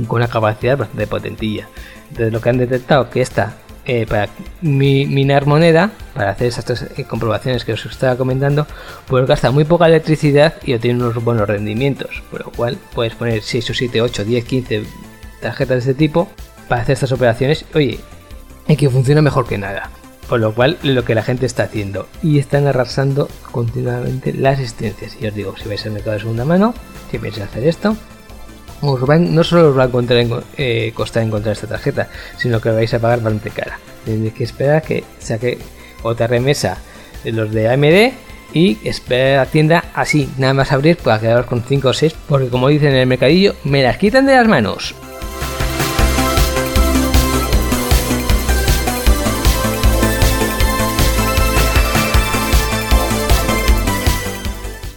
con 0.06 0.18
una 0.20 0.28
capacidad 0.28 0.76
bastante 0.76 1.06
potentilla. 1.06 1.68
Entonces 2.08 2.32
lo 2.32 2.40
que 2.40 2.48
han 2.50 2.58
detectado 2.58 3.10
que 3.10 3.20
esta 3.20 3.56
eh, 3.88 4.04
para 4.04 4.28
minar 4.62 5.46
moneda, 5.46 5.92
para 6.12 6.32
hacer 6.32 6.48
esas 6.48 6.82
eh, 6.82 7.04
comprobaciones 7.04 7.64
que 7.64 7.72
os 7.72 7.86
estaba 7.86 8.16
comentando, 8.16 8.66
pues 9.06 9.24
gasta 9.26 9.52
muy 9.52 9.64
poca 9.64 9.86
electricidad 9.86 10.54
y 10.64 10.74
obtiene 10.74 11.04
unos 11.04 11.22
buenos 11.22 11.46
rendimientos. 11.46 12.22
Por 12.30 12.46
lo 12.46 12.50
cual 12.50 12.78
puedes 12.94 13.14
poner 13.14 13.42
6 13.42 13.70
o 13.70 13.74
7, 13.74 14.02
8, 14.02 14.24
10, 14.24 14.44
15 14.44 14.82
tarjetas 15.40 15.84
de 15.84 15.92
este 15.92 15.94
tipo 15.94 16.28
para 16.68 16.82
hacer 16.82 16.94
estas 16.94 17.12
operaciones. 17.12 17.64
Oye, 17.74 18.00
y 18.66 18.76
que 18.76 18.90
funciona 18.90 19.22
mejor 19.22 19.46
que 19.46 19.56
nada. 19.56 19.88
Por 20.28 20.40
lo 20.40 20.54
cual, 20.54 20.78
lo 20.82 21.04
que 21.04 21.14
la 21.14 21.22
gente 21.22 21.46
está 21.46 21.64
haciendo. 21.64 22.08
Y 22.22 22.38
están 22.38 22.66
arrasando 22.66 23.28
continuamente 23.52 24.32
las 24.32 24.58
existencias. 24.58 25.16
Y 25.20 25.26
os 25.26 25.34
digo, 25.34 25.54
si 25.56 25.68
vais 25.68 25.84
al 25.86 25.92
mercado 25.92 26.14
de 26.14 26.20
segunda 26.20 26.44
mano, 26.44 26.74
si 27.10 27.18
pensáis 27.18 27.46
hacer 27.46 27.66
esto, 27.66 27.96
no 28.82 29.44
solo 29.44 29.68
os 29.68 29.78
va 29.78 29.84
a 29.84 30.42
eh, 30.56 30.92
costar 30.94 31.22
encontrar 31.22 31.52
esta 31.52 31.66
tarjeta, 31.66 32.08
sino 32.36 32.60
que 32.60 32.70
vais 32.70 32.92
a 32.92 32.98
pagar 32.98 33.22
bastante 33.22 33.50
cara. 33.50 33.78
Tenéis 34.04 34.34
que 34.34 34.44
esperar 34.44 34.82
que 34.82 35.04
saque 35.18 35.58
otra 36.02 36.26
remesa 36.26 36.78
de 37.24 37.32
los 37.32 37.50
de 37.52 37.68
AMD 37.68 38.12
y 38.52 38.78
esperar 38.84 39.34
a 39.34 39.44
la 39.44 39.50
tienda 39.50 39.84
así, 39.94 40.28
nada 40.38 40.54
más 40.54 40.72
abrir 40.72 40.96
para 40.96 41.20
quedaros 41.20 41.46
con 41.46 41.62
5 41.62 41.88
o 41.88 41.92
6, 41.92 42.14
porque 42.28 42.48
como 42.48 42.68
dicen 42.68 42.90
en 42.90 42.98
el 42.98 43.06
mercadillo, 43.06 43.54
me 43.64 43.82
las 43.82 43.98
quitan 43.98 44.26
de 44.26 44.34
las 44.34 44.46
manos. 44.46 44.94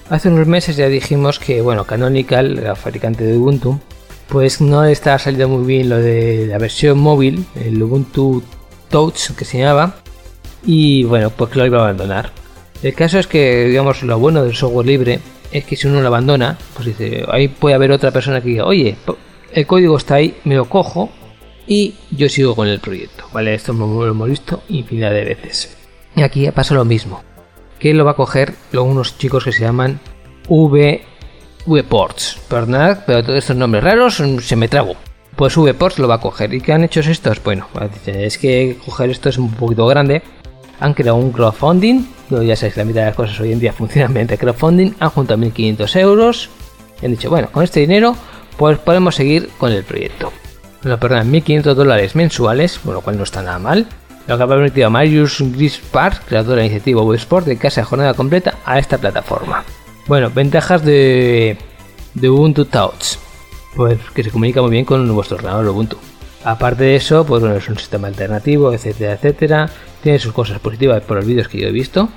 Hace 0.10 0.30
unos 0.30 0.48
meses 0.48 0.76
ya 0.76 0.88
dijimos 0.88 1.38
que, 1.38 1.62
bueno, 1.62 1.86
Canonical, 1.86 2.56
la 2.64 2.76
fabricante 2.76 3.24
de 3.24 3.38
Ubuntu, 3.38 3.80
pues 4.28 4.60
no 4.60 4.84
está 4.84 5.20
saliendo 5.20 5.50
muy 5.50 5.68
bien 5.68 5.88
lo 5.88 5.98
de 5.98 6.48
la 6.48 6.58
versión 6.58 6.98
móvil, 6.98 7.46
el 7.54 7.82
Ubuntu 7.82 8.42
Touch 8.90 9.36
que 9.38 9.46
se 9.46 9.60
llamaba, 9.60 9.98
y 10.66 11.04
bueno, 11.04 11.30
pues 11.30 11.56
lo 11.56 11.64
iba 11.64 11.78
a 11.78 11.82
abandonar. 11.84 12.32
El 12.82 12.96
caso 12.96 13.20
es 13.20 13.28
que, 13.28 13.66
digamos, 13.66 14.02
lo 14.02 14.18
bueno 14.18 14.44
del 14.44 14.56
software 14.56 14.88
libre 14.88 15.20
es 15.52 15.64
que 15.66 15.76
si 15.76 15.88
uno 15.88 16.02
lo 16.02 16.08
abandona, 16.08 16.58
pues 16.74 16.88
dice, 16.88 17.24
ahí 17.30 17.48
puede 17.48 17.76
haber 17.76 17.92
otra 17.92 18.10
persona 18.10 18.42
que 18.42 18.50
diga, 18.50 18.66
oye, 18.66 18.98
el 19.54 19.68
código 19.68 19.96
está 19.96 20.16
ahí, 20.16 20.36
me 20.44 20.56
lo 20.56 20.68
cojo 20.68 21.12
y 21.68 21.94
yo 22.10 22.30
sigo 22.30 22.56
con 22.56 22.68
el 22.68 22.80
proyecto, 22.80 23.26
¿vale? 23.32 23.54
Esto 23.54 23.74
lo 23.74 24.08
hemos 24.08 24.28
visto 24.28 24.64
infinidad 24.70 25.12
de 25.12 25.26
veces. 25.26 25.78
Y 26.16 26.24
aquí 26.24 26.50
pasa 26.50 26.74
lo 26.74 26.84
mismo 26.84 27.29
que 27.80 27.94
lo 27.94 28.06
va 28.06 28.12
a 28.12 28.16
coger 28.16 28.54
unos 28.74 29.18
chicos 29.18 29.44
que 29.44 29.52
se 29.52 29.62
llaman 29.62 30.00
V 30.48 31.02
VPorts. 31.66 32.40
Perdonad, 32.48 33.00
pero 33.06 33.24
todos 33.24 33.38
estos 33.38 33.56
nombres 33.56 33.84
raros 33.84 34.20
mm, 34.20 34.40
se 34.40 34.56
me 34.56 34.68
trago. 34.68 34.96
Pues 35.36 35.56
VPorts 35.56 36.00
lo 36.00 36.08
va 36.08 36.16
a 36.16 36.22
coger. 36.22 36.54
¿Y 36.54 36.62
qué 36.62 36.74
han 36.74 36.84
hecho 36.84 37.00
estos? 37.00 37.42
Bueno, 37.44 37.68
es 38.06 38.38
que 38.38 38.78
coger 38.86 39.10
esto 39.10 39.30
es 39.30 39.38
un 39.38 39.52
poquito 39.52 39.86
grande. 39.88 40.22
Han 40.80 40.94
creado 40.94 41.18
un 41.18 41.32
crowdfunding. 41.32 42.06
Ya 42.30 42.56
sabéis, 42.56 42.78
la 42.78 42.86
mitad 42.86 43.02
de 43.02 43.08
las 43.08 43.16
cosas 43.16 43.40
hoy 43.40 43.54
en 43.54 43.60
día 43.60 43.74
funcionan 43.78 44.12
mediante 44.12 44.38
crowdfunding. 44.38 44.94
Han 45.00 45.10
juntado 45.10 45.38
1500 45.38 45.96
euros. 45.98 46.50
Y 47.02 47.06
han 47.06 47.12
dicho, 47.12 47.30
bueno, 47.30 47.50
con 47.52 47.64
este 47.64 47.80
dinero, 47.80 48.16
pues 48.58 48.78
podemos 48.80 49.16
seguir 49.16 49.50
con 49.58 49.72
el 49.72 49.84
proyecto. 49.84 50.34
Bueno, 50.82 51.00
perdón, 51.00 51.30
1500 51.32 51.78
dólares 51.78 52.16
mensuales, 52.16 52.80
por 52.80 52.94
lo 52.94 53.02
cual 53.02 53.18
no 53.18 53.24
está 53.24 53.42
nada 53.42 53.60
mal 53.60 53.88
lo 54.30 54.38
que 54.38 54.44
ha 54.44 54.48
permitido 54.48 54.86
a 54.86 54.90
Marius 54.92 55.42
Park, 55.92 56.22
creador 56.28 56.52
de 56.52 56.56
la 56.58 56.66
iniciativa 56.66 57.16
Sport, 57.16 57.48
de 57.48 57.58
casa 57.58 57.84
jornada 57.84 58.14
completa 58.14 58.60
a 58.64 58.78
esta 58.78 59.00
plataforma. 59.00 59.66
Bueno, 60.06 60.30
ventajas 60.30 60.86
de, 60.86 61.58
de 62.14 62.30
Ubuntu 62.30 62.66
Touch. 62.66 63.18
Pues 63.76 63.98
que 64.14 64.24
se 64.24 64.30
comunica 64.30 64.62
muy 64.62 64.70
bien 64.70 64.86
con 64.86 65.12
vuestro 65.16 65.38
ordenador 65.38 65.68
Ubuntu. 65.70 65.98
Aparte 66.44 66.84
de 66.84 66.96
eso, 66.96 67.26
pues 67.26 67.42
bueno, 67.42 67.56
es 67.56 67.68
un 67.70 67.78
sistema 67.78 68.08
alternativo, 68.08 68.72
etcétera, 68.72 69.14
etcétera. 69.14 69.70
Tiene 70.04 70.20
sus 70.20 70.32
cosas 70.32 70.60
positivas 70.60 71.02
por 71.02 71.18
los 71.18 71.26
vídeos 71.26 71.48
que 71.48 71.60
yo 71.60 71.68
he 71.68 71.72
visto. 71.72 72.10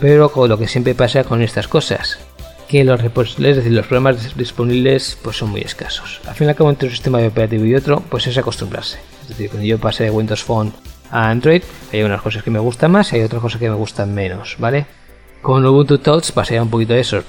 Pero 0.00 0.32
con 0.32 0.48
lo 0.48 0.58
que 0.58 0.66
siempre 0.66 0.96
pasa 0.96 1.22
con 1.22 1.42
estas 1.42 1.68
cosas, 1.68 2.18
que 2.66 2.82
los, 2.82 3.00
es 3.00 3.38
los 3.38 3.86
programas 3.86 4.36
disponibles 4.36 5.16
pues 5.22 5.36
son 5.36 5.50
muy 5.50 5.60
escasos. 5.60 6.20
Al 6.26 6.34
fin 6.34 6.48
y 6.48 6.50
al 6.50 6.56
cabo, 6.56 6.70
entre 6.70 6.88
un 6.88 6.92
sistema 6.92 7.18
operativo 7.20 7.64
y 7.64 7.76
otro, 7.76 8.02
pues 8.10 8.26
es 8.26 8.36
acostumbrarse. 8.36 8.98
Es 9.22 9.28
decir, 9.28 9.48
cuando 9.48 9.64
yo 9.64 9.78
pasé 9.78 10.04
de 10.04 10.10
Windows 10.10 10.42
Phone 10.42 10.72
a 11.12 11.30
Android. 11.30 11.62
Hay 11.92 12.02
unas 12.02 12.20
cosas 12.20 12.42
que 12.42 12.50
me 12.50 12.58
gustan 12.58 12.90
más 12.90 13.12
y 13.12 13.16
hay 13.16 13.22
otras 13.22 13.40
cosas 13.40 13.60
que 13.60 13.68
me 13.68 13.76
gustan 13.76 14.12
menos, 14.12 14.56
¿vale? 14.58 14.86
Con 15.40 15.64
Ubuntu 15.64 15.98
Touch 15.98 16.32
pasaría 16.32 16.62
un 16.62 16.70
poquito 16.70 16.94
de 16.94 17.00
eso. 17.00 17.22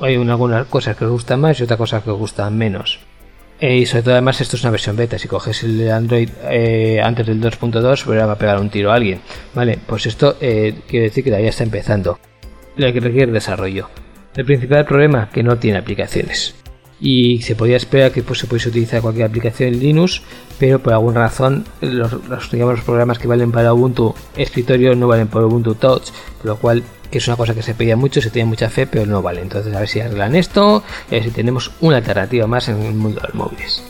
hay 0.00 0.14
algunas 0.14 0.66
cosas 0.66 0.96
que 0.96 1.04
me 1.04 1.10
gustan 1.10 1.40
más 1.40 1.58
y 1.58 1.64
otras 1.64 1.78
cosas 1.78 2.02
que 2.04 2.10
me 2.10 2.16
gustan 2.16 2.56
menos. 2.56 3.00
Eh, 3.60 3.78
y 3.78 3.86
sobre 3.86 4.02
todo 4.02 4.14
además 4.14 4.40
esto 4.40 4.56
es 4.56 4.62
una 4.62 4.70
versión 4.70 4.96
beta. 4.96 5.18
Si 5.18 5.26
coges 5.26 5.64
el 5.64 5.90
Android 5.90 6.30
eh, 6.44 7.00
antes 7.02 7.26
del 7.26 7.40
2.2 7.40 8.04
pues 8.04 8.20
va 8.20 8.30
a 8.30 8.38
pegar 8.38 8.60
un 8.60 8.70
tiro 8.70 8.92
a 8.92 8.94
alguien. 8.94 9.20
Vale, 9.54 9.78
pues 9.86 10.06
esto 10.06 10.36
eh, 10.40 10.74
quiere 10.86 11.06
decir 11.06 11.24
que 11.24 11.30
todavía 11.30 11.50
está 11.50 11.64
empezando. 11.64 12.18
Lo 12.76 12.92
que 12.92 13.00
requiere 13.00 13.32
desarrollo. 13.32 13.88
El 14.36 14.44
principal 14.44 14.84
problema 14.84 15.30
que 15.32 15.42
no 15.42 15.56
tiene 15.56 15.78
aplicaciones 15.78 16.54
y 17.00 17.42
se 17.42 17.54
podía 17.54 17.76
esperar 17.76 18.12
que 18.12 18.22
pues, 18.22 18.40
se 18.40 18.46
pudiese 18.46 18.70
utilizar 18.70 19.02
cualquier 19.02 19.26
aplicación 19.26 19.74
en 19.74 19.80
Linux, 19.80 20.22
pero 20.58 20.80
por 20.80 20.92
alguna 20.92 21.20
razón 21.20 21.64
los, 21.80 22.12
los 22.28 22.80
programas 22.84 23.18
que 23.18 23.28
valen 23.28 23.52
para 23.52 23.72
Ubuntu 23.72 24.14
escritorio 24.36 24.94
no 24.94 25.06
valen 25.08 25.28
para 25.28 25.46
Ubuntu 25.46 25.74
Touch, 25.74 26.08
lo 26.42 26.56
cual 26.56 26.82
es 27.10 27.26
una 27.26 27.36
cosa 27.36 27.54
que 27.54 27.62
se 27.62 27.74
pedía 27.74 27.96
mucho, 27.96 28.20
se 28.20 28.30
tiene 28.30 28.48
mucha 28.48 28.68
fe, 28.68 28.86
pero 28.86 29.06
no 29.06 29.22
vale. 29.22 29.40
Entonces 29.40 29.74
a 29.74 29.80
ver 29.80 29.88
si 29.88 30.00
arreglan 30.00 30.34
esto 30.34 30.82
a 31.08 31.10
ver 31.10 31.24
si 31.24 31.30
tenemos 31.30 31.70
una 31.80 31.98
alternativa 31.98 32.46
más 32.46 32.68
en 32.68 32.82
el 32.82 32.94
mundo 32.94 33.20
de 33.20 33.28
los 33.28 33.34
móviles. 33.34 33.82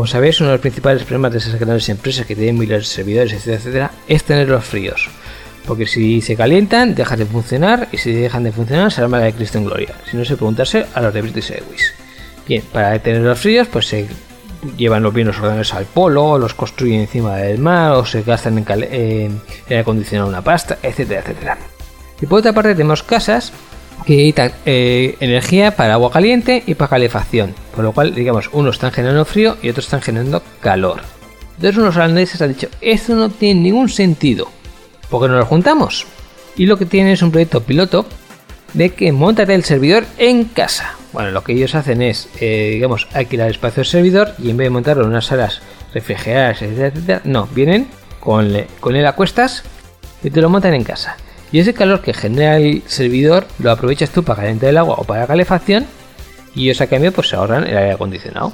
Como 0.00 0.08
sabéis, 0.08 0.40
uno 0.40 0.48
de 0.48 0.54
los 0.54 0.62
principales 0.62 1.02
problemas 1.02 1.32
de 1.32 1.38
esas 1.40 1.60
grandes 1.60 1.86
empresas 1.90 2.24
que 2.24 2.34
tienen 2.34 2.56
miles 2.56 2.78
de 2.78 2.84
servidores, 2.86 3.34
etcétera, 3.34 3.58
etcétera, 3.58 3.90
es 4.08 4.24
tenerlos 4.24 4.64
fríos. 4.64 5.10
Porque 5.66 5.86
si 5.86 6.22
se 6.22 6.36
calientan, 6.36 6.94
dejan 6.94 7.18
de 7.18 7.26
funcionar, 7.26 7.86
y 7.92 7.98
si 7.98 8.10
dejan 8.10 8.44
de 8.44 8.50
funcionar, 8.50 8.90
se 8.90 9.02
arma 9.02 9.18
la 9.18 9.26
de 9.26 9.34
Cristo 9.34 9.58
en 9.58 9.66
Gloria. 9.66 9.94
Si 10.10 10.16
no, 10.16 10.24
se 10.24 10.36
preguntarse 10.36 10.86
a 10.94 11.02
los 11.02 11.12
de 11.12 11.20
British 11.20 11.52
Airways. 11.52 11.92
Bien, 12.48 12.62
para 12.72 12.98
tenerlos 12.98 13.40
fríos, 13.40 13.68
pues 13.68 13.88
se 13.88 14.08
llevan 14.78 15.02
los 15.02 15.12
bienes 15.12 15.36
ordenadores 15.36 15.74
al 15.74 15.84
polo, 15.84 16.38
los 16.38 16.54
construyen 16.54 17.02
encima 17.02 17.36
del 17.36 17.58
mar, 17.58 17.92
o 17.92 18.06
se 18.06 18.22
gastan 18.22 18.56
en, 18.56 19.38
en 19.68 19.78
acondicionar 19.78 20.26
una 20.26 20.40
pasta, 20.40 20.78
etcétera, 20.82 21.20
etcétera. 21.20 21.58
Y 22.22 22.24
por 22.24 22.38
otra 22.38 22.54
parte, 22.54 22.72
tenemos 22.72 23.02
casas 23.02 23.52
que 24.04 24.14
necesitan 24.14 24.52
eh, 24.66 25.16
energía 25.20 25.76
para 25.76 25.94
agua 25.94 26.10
caliente 26.10 26.62
y 26.66 26.74
para 26.74 26.90
calefacción, 26.90 27.54
por 27.74 27.84
lo 27.84 27.92
cual, 27.92 28.14
digamos, 28.14 28.50
unos 28.52 28.76
están 28.76 28.92
generando 28.92 29.24
frío 29.24 29.56
y 29.62 29.68
otros 29.68 29.86
están 29.86 30.02
generando 30.02 30.42
calor. 30.60 31.02
Entonces 31.56 31.76
unos 31.76 31.96
holandeses 31.96 32.40
han 32.40 32.54
dicho, 32.54 32.68
esto 32.80 33.14
no 33.14 33.28
tiene 33.28 33.60
ningún 33.60 33.88
sentido, 33.88 34.48
¿por 35.08 35.22
qué 35.22 35.28
no 35.28 35.38
lo 35.38 35.46
juntamos? 35.46 36.06
Y 36.56 36.66
lo 36.66 36.78
que 36.78 36.86
tienen 36.86 37.12
es 37.12 37.22
un 37.22 37.30
proyecto 37.30 37.62
piloto 37.62 38.06
de 38.74 38.90
que 38.90 39.12
montate 39.12 39.54
el 39.54 39.64
servidor 39.64 40.04
en 40.18 40.44
casa. 40.44 40.94
Bueno, 41.12 41.30
lo 41.32 41.42
que 41.42 41.52
ellos 41.52 41.74
hacen 41.74 42.02
es, 42.02 42.28
eh, 42.40 42.70
digamos, 42.72 43.08
alquilar 43.12 43.50
espacio 43.50 43.82
del 43.82 43.90
servidor 43.90 44.34
y 44.38 44.50
en 44.50 44.56
vez 44.56 44.66
de 44.66 44.70
montarlo 44.70 45.02
en 45.02 45.10
unas 45.10 45.26
salas 45.26 45.60
refrigeradas, 45.92 46.62
etcétera, 46.62 47.20
no, 47.24 47.48
vienen 47.52 47.88
con, 48.20 48.52
con 48.78 48.96
él 48.96 49.06
a 49.06 49.14
cuestas 49.14 49.64
y 50.22 50.30
te 50.30 50.40
lo 50.40 50.48
montan 50.48 50.74
en 50.74 50.84
casa. 50.84 51.16
Y 51.52 51.58
ese 51.58 51.74
calor 51.74 52.00
que 52.00 52.14
genera 52.14 52.56
el 52.58 52.82
servidor 52.86 53.46
lo 53.58 53.70
aprovechas 53.70 54.10
tú 54.10 54.22
para 54.22 54.42
calentar 54.42 54.68
el 54.68 54.78
agua 54.78 54.96
o 54.98 55.04
para 55.04 55.26
calefacción 55.26 55.86
y 56.54 56.64
ellos 56.64 56.80
a 56.80 56.86
cambio 56.86 57.12
pues 57.12 57.28
se 57.28 57.36
ahorran 57.36 57.66
el 57.66 57.76
aire 57.76 57.92
acondicionado. 57.92 58.52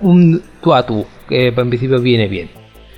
un 0.00 0.42
tú 0.62 0.74
a 0.74 0.86
tú, 0.86 1.06
que 1.28 1.48
en 1.48 1.68
principio 1.68 2.00
viene 2.00 2.28
bien. 2.28 2.50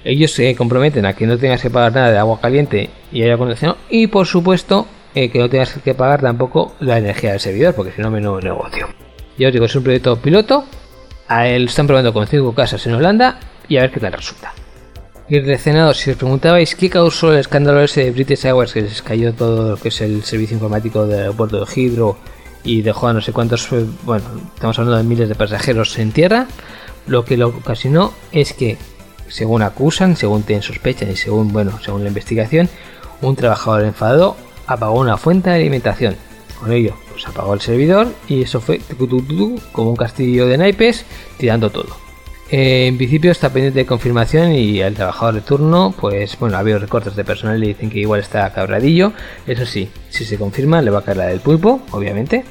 Ellos 0.04 0.32
se 0.32 0.54
comprometen 0.54 1.04
a 1.04 1.14
que 1.14 1.26
no 1.26 1.36
tengas 1.38 1.62
que 1.62 1.70
pagar 1.70 1.92
nada 1.92 2.10
de 2.10 2.18
agua 2.18 2.40
caliente 2.40 2.90
y 3.12 3.22
aire 3.22 3.34
acondicionado 3.34 3.78
y 3.90 4.06
por 4.06 4.26
supuesto 4.26 4.86
eh, 5.14 5.30
que 5.30 5.38
no 5.38 5.50
tengas 5.50 5.72
que 5.72 5.94
pagar 5.94 6.20
tampoco 6.20 6.74
la 6.80 6.98
energía 6.98 7.32
del 7.32 7.40
servidor, 7.40 7.74
porque 7.74 7.92
si 7.92 8.00
no, 8.00 8.10
menudo 8.10 8.40
negocio. 8.40 8.88
Ya 9.36 9.48
os 9.48 9.52
digo, 9.52 9.64
es 9.64 9.74
un 9.74 9.82
proyecto 9.82 10.16
piloto, 10.16 10.64
a 11.26 11.48
él 11.48 11.64
están 11.64 11.86
probando 11.86 12.12
con 12.12 12.26
5 12.26 12.54
casas 12.54 12.86
en 12.86 12.94
Holanda 12.94 13.40
y 13.68 13.76
a 13.76 13.82
ver 13.82 13.90
qué 13.90 14.00
tal 14.00 14.12
resulta. 14.12 14.52
Y 15.30 15.38
relacionado, 15.38 15.94
si 15.94 16.10
os 16.10 16.16
preguntabais 16.16 16.74
qué 16.74 16.90
causó 16.90 17.32
el 17.32 17.38
escándalo 17.38 17.80
ese 17.82 18.02
de 18.02 18.10
British 18.10 18.44
Airways, 18.46 18.72
que 18.72 18.82
les 18.82 19.00
cayó 19.00 19.32
todo 19.32 19.70
lo 19.70 19.76
que 19.76 19.90
es 19.90 20.00
el 20.00 20.24
servicio 20.24 20.56
informático 20.56 21.06
del 21.06 21.20
aeropuerto 21.20 21.64
de 21.64 21.72
Hydro 21.72 22.18
y 22.64 22.82
dejó 22.82 23.06
a 23.06 23.12
no 23.12 23.20
sé 23.20 23.32
cuántos, 23.32 23.70
eh, 23.70 23.86
bueno, 24.02 24.24
estamos 24.52 24.76
hablando 24.80 24.98
de 24.98 25.04
miles 25.04 25.28
de 25.28 25.36
pasajeros 25.36 25.96
en 26.00 26.10
tierra, 26.10 26.48
lo 27.06 27.24
que 27.24 27.36
lo 27.36 27.46
ocasionó 27.46 28.12
es 28.32 28.54
que, 28.54 28.76
según 29.28 29.62
acusan, 29.62 30.16
según 30.16 30.42
tienen 30.42 30.64
sospechan 30.64 31.12
y 31.12 31.16
según, 31.16 31.52
bueno, 31.52 31.78
según 31.80 32.02
la 32.02 32.08
investigación, 32.08 32.68
un 33.22 33.36
trabajador 33.36 33.84
enfadado 33.84 34.36
apagó 34.66 34.98
una 34.98 35.16
fuente 35.16 35.50
de 35.50 35.56
alimentación. 35.56 36.16
Con 36.58 36.72
ello, 36.72 36.96
pues 37.12 37.28
apagó 37.28 37.54
el 37.54 37.60
servidor 37.60 38.08
y 38.26 38.42
eso 38.42 38.60
fue 38.60 38.80
como 39.70 39.90
un 39.90 39.96
castillo 39.96 40.48
de 40.48 40.58
naipes 40.58 41.04
tirando 41.38 41.70
todo. 41.70 42.09
Eh, 42.50 42.88
en 42.88 42.96
principio 42.96 43.30
está 43.30 43.52
pendiente 43.52 43.78
de 43.78 43.86
confirmación 43.86 44.52
y 44.52 44.80
el 44.80 44.94
trabajador 44.94 45.36
de 45.36 45.40
turno, 45.40 45.94
pues 45.98 46.36
bueno, 46.38 46.56
ha 46.56 46.60
habido 46.60 46.80
recortes 46.80 47.14
de 47.14 47.24
personal 47.24 47.62
y 47.62 47.68
dicen 47.68 47.90
que 47.90 48.00
igual 48.00 48.20
está 48.20 48.52
cabradillo. 48.52 49.12
Eso 49.46 49.64
sí, 49.66 49.88
si 50.08 50.24
se 50.24 50.36
confirma 50.36 50.82
le 50.82 50.90
va 50.90 50.98
a 50.98 51.02
caer 51.02 51.18
la 51.18 51.26
del 51.26 51.40
pulpo, 51.40 51.80
obviamente. 51.92 52.44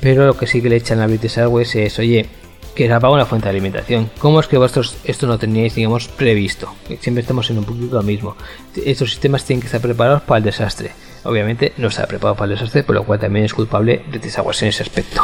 Pero 0.00 0.26
lo 0.26 0.36
que 0.36 0.46
sí 0.46 0.60
que 0.60 0.68
le 0.68 0.76
echan 0.76 1.00
a 1.00 1.06
British 1.06 1.38
Airways 1.38 1.74
es, 1.74 1.98
oye, 1.98 2.26
que 2.74 2.86
se 2.86 2.92
apaga 2.92 3.14
una 3.14 3.26
fuente 3.26 3.46
de 3.46 3.50
alimentación. 3.50 4.10
¿Cómo 4.18 4.40
es 4.40 4.46
que 4.46 4.58
vosotros 4.58 4.96
esto 5.04 5.26
no 5.26 5.38
teníais, 5.38 5.74
digamos, 5.74 6.08
previsto? 6.08 6.74
Siempre 7.00 7.22
estamos 7.22 7.48
en 7.50 7.58
un 7.58 7.64
poquito 7.64 7.96
lo 7.96 8.02
mismo. 8.02 8.36
Estos 8.84 9.10
sistemas 9.10 9.44
tienen 9.44 9.60
que 9.60 9.66
estar 9.66 9.80
preparados 9.80 10.22
para 10.22 10.38
el 10.38 10.44
desastre. 10.44 10.92
Obviamente 11.24 11.72
no 11.78 11.88
está 11.88 12.06
preparado 12.06 12.36
para 12.36 12.52
el 12.52 12.58
desastre, 12.58 12.82
por 12.82 12.94
lo 12.94 13.04
cual 13.04 13.20
también 13.20 13.44
es 13.46 13.54
culpable 13.54 14.02
British 14.08 14.36
Airways 14.36 14.62
en 14.62 14.68
ese 14.68 14.82
aspecto. 14.82 15.22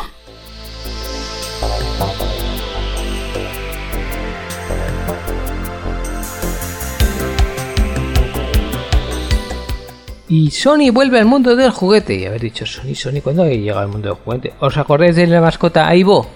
Y 10.28 10.50
Sony 10.50 10.90
vuelve 10.92 11.20
al 11.20 11.26
mundo 11.26 11.54
del 11.54 11.70
juguete. 11.70 12.16
Y 12.16 12.26
haber 12.26 12.40
dicho, 12.40 12.66
Sony, 12.66 12.94
Sony, 12.94 13.20
¿cuándo 13.22 13.46
llega 13.46 13.80
al 13.80 13.88
mundo 13.88 14.08
del 14.08 14.18
juguete? 14.18 14.54
¿Os 14.58 14.76
acordáis 14.76 15.14
de 15.14 15.26
la 15.26 15.40
mascota 15.40 15.86
Aibo? 15.86 16.26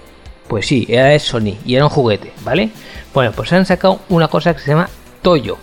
Pues 0.47 0.66
sí, 0.66 0.86
era 0.88 1.16
Sony 1.18 1.57
y 1.64 1.74
era 1.74 1.84
un 1.84 1.91
juguete, 1.91 2.32
¿vale? 2.45 2.70
Bueno, 3.12 3.32
pues 3.32 3.53
han 3.53 3.66
sacado 3.66 4.01
una 4.09 4.28
cosa 4.28 4.55
que 4.55 4.61
se 4.61 4.70
llama 4.70 4.88
Toyo. 5.22 5.59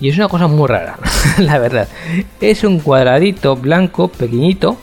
Y 0.00 0.08
es 0.08 0.16
una 0.16 0.28
cosa 0.28 0.46
muy 0.46 0.66
rara, 0.68 0.98
la 1.38 1.58
verdad. 1.58 1.88
Es 2.40 2.64
un 2.64 2.80
cuadradito 2.80 3.56
blanco, 3.56 4.08
pequeñito. 4.08 4.76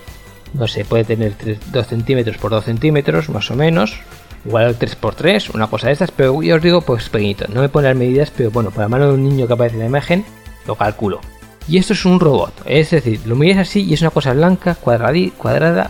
No 0.54 0.68
sé, 0.68 0.86
puede 0.86 1.04
tener 1.04 1.34
2 1.72 1.88
centímetros 1.88 2.38
por 2.38 2.52
2 2.52 2.64
centímetros, 2.64 3.30
más 3.30 3.50
o 3.52 3.56
menos. 3.56 4.00
Igual 4.46 4.76
3 4.78 4.96
por 4.96 5.16
3 5.16 5.50
una 5.50 5.68
cosa 5.68 5.88
de 5.88 5.94
estas. 5.94 6.12
Pero 6.12 6.42
yo 6.42 6.56
os 6.56 6.62
digo, 6.62 6.82
pues 6.82 7.10
pequeñito. 7.10 7.46
No 7.50 7.62
me 7.62 7.70
pone 7.70 7.90
las 7.90 7.98
medidas, 7.98 8.32
pero 8.36 8.52
bueno, 8.52 8.72
para 8.72 8.84
la 8.84 8.90
mano 8.90 9.08
de 9.08 9.14
un 9.14 9.24
niño 9.24 9.48
que 9.48 9.54
aparece 9.54 9.76
en 9.76 9.82
la 9.82 9.88
imagen, 9.88 10.26
lo 10.66 10.76
calculo. 10.76 11.20
Y 11.68 11.78
esto 11.78 11.94
es 11.94 12.06
un 12.06 12.20
robot, 12.20 12.54
es 12.66 12.92
decir, 12.92 13.22
lo 13.26 13.36
miráis 13.36 13.70
así 13.70 13.84
y 13.84 13.94
es 13.96 14.02
una 14.02 14.12
cosa 14.12 14.34
blanca, 14.34 14.76
cuadrada, 14.76 15.90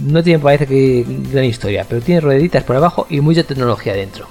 no 0.00 0.22
tiene 0.22 0.40
parece 0.40 0.66
que 0.66 1.04
gran 1.30 1.44
historia, 1.44 1.86
pero 1.88 2.00
tiene 2.00 2.20
rueditas 2.20 2.64
por 2.64 2.76
abajo 2.76 3.06
y 3.08 3.20
mucha 3.20 3.44
tecnología 3.44 3.94
dentro. 3.94 4.26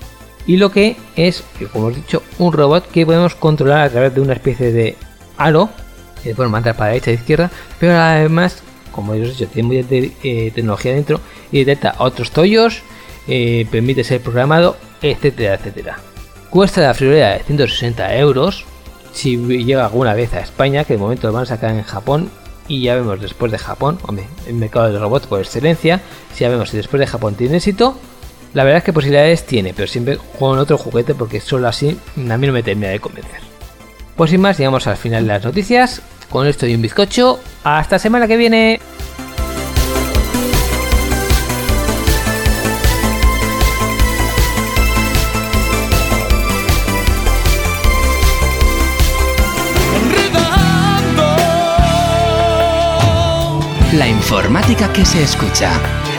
Y 0.46 0.58
lo 0.58 0.72
que 0.72 0.98
es, 1.16 1.44
como 1.72 1.88
os 1.88 1.94
he 1.94 1.98
dicho, 1.98 2.22
un 2.38 2.52
robot 2.52 2.90
que 2.92 3.06
podemos 3.06 3.36
controlar 3.36 3.82
a 3.82 3.90
través 3.90 4.14
de 4.14 4.22
una 4.22 4.34
especie 4.34 4.74
de 4.74 4.98
aro, 5.38 5.70
que 6.22 6.36
podemos 6.36 6.52
mandar 6.52 6.76
para 6.76 6.92
derecha 6.92 7.12
e 7.12 7.16
izquierda, 7.16 7.50
pero 7.80 7.98
además, 7.98 8.62
como 8.92 9.14
os 9.14 9.20
he 9.20 9.22
dicho, 9.22 9.48
tiene 9.48 9.68
mucha 9.68 9.88
eh, 9.90 10.52
tecnología 10.54 10.94
dentro 10.94 11.22
y 11.52 11.60
detecta 11.60 11.96
otros 12.00 12.32
tollos, 12.32 12.82
eh, 13.28 13.66
permite 13.72 14.04
ser 14.04 14.20
programado, 14.20 14.76
etcétera, 15.02 15.56
etcétera. 15.56 15.98
Cuesta 16.50 16.82
la 16.82 16.94
friolera 16.94 17.38
de 17.38 17.44
160 17.44 18.18
euros, 18.18 18.66
si 19.14 19.38
llega 19.38 19.86
alguna 19.86 20.14
vez 20.14 20.34
a 20.34 20.39
España, 20.39 20.84
que 20.84 20.93
de 20.93 20.99
momento 20.99 21.28
lo 21.28 21.34
van 21.34 21.43
a 21.43 21.47
sacar 21.47 21.72
en 21.72 21.84
Japón, 21.84 22.30
y 22.68 22.82
ya 22.82 22.95
vemos 22.95 23.22
después 23.22 23.51
de 23.51 23.57
Japón, 23.57 23.99
hombre, 24.07 24.28
el 24.47 24.55
mercado 24.55 24.91
de 24.91 24.99
robots 24.99 25.28
por 25.28 25.39
excelencia, 25.39 26.01
si 26.34 26.41
ya 26.41 26.49
vemos 26.49 26.70
si 26.70 26.78
después 26.78 26.99
de 26.99 27.07
Japón 27.07 27.36
tiene 27.36 27.57
éxito, 27.57 27.97
la 28.53 28.64
verdad 28.64 28.80
es 28.80 28.84
que 28.84 28.93
posibilidades 28.93 29.45
tiene, 29.45 29.74
pero 29.74 29.88
siempre 29.88 30.18
con 30.38 30.59
otro 30.59 30.78
juguete 30.78 31.16
porque 31.16 31.41
solo 31.41 31.68
así 31.68 31.97
a 32.18 32.38
mí 32.38 32.47
no 32.47 32.53
me 32.53 32.61
termina 32.64 32.89
de 32.89 32.99
convencer. 32.99 33.41
Pues 34.16 34.30
sin 34.30 34.41
más, 34.41 34.57
llegamos 34.57 34.86
al 34.86 34.97
final 34.97 35.24
de 35.24 35.34
las 35.34 35.43
noticias. 35.43 36.01
Con 36.30 36.47
esto 36.47 36.68
y 36.68 36.76
un 36.76 36.82
bizcocho. 36.82 37.39
Hasta 37.64 37.97
semana 37.99 38.28
que 38.28 38.38
viene. 38.38 38.80
Informática 54.34 54.92
que 54.92 55.06
se 55.06 55.22
escucha. 55.22 56.12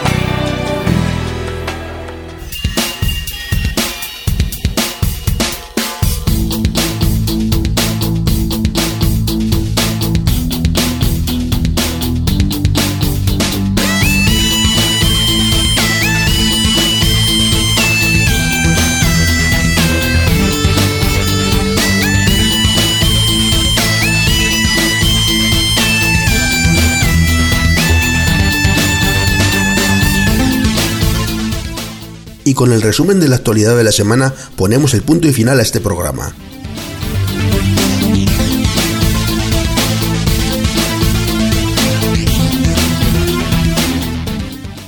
Y 32.55 32.57
con 32.57 32.73
el 32.73 32.83
resumen 32.83 33.19
de 33.19 33.27
la 33.27 33.35
actualidad 33.35 33.77
de 33.77 33.83
la 33.83 33.91
semana 33.91 34.33
ponemos 34.55 34.95
el 34.95 35.03
punto 35.03 35.27
y 35.27 35.33
final 35.33 35.59
a 35.59 35.63
este 35.63 35.81
programa. 35.81 36.33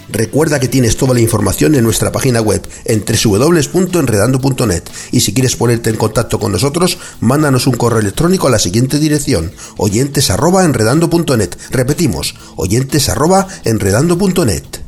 Recuerda 0.08 0.60
que 0.60 0.68
tienes 0.68 0.96
toda 0.96 1.12
la 1.12 1.20
información 1.20 1.74
en 1.74 1.82
nuestra 1.82 2.12
página 2.12 2.40
web 2.40 2.64
en 2.84 3.04
www.enredando.net 3.04 4.84
y 5.10 5.22
si 5.22 5.34
quieres 5.34 5.56
ponerte 5.56 5.90
en 5.90 5.96
contacto 5.96 6.38
con 6.38 6.52
nosotros, 6.52 6.98
mándanos 7.18 7.66
un 7.66 7.74
correo 7.74 7.98
electrónico 7.98 8.46
a 8.46 8.50
la 8.50 8.60
siguiente 8.60 9.00
dirección: 9.00 9.50
oyentes@enredando.net. 9.76 11.50
Repetimos, 11.72 12.36
oyentes@enredando.net. 12.54 14.85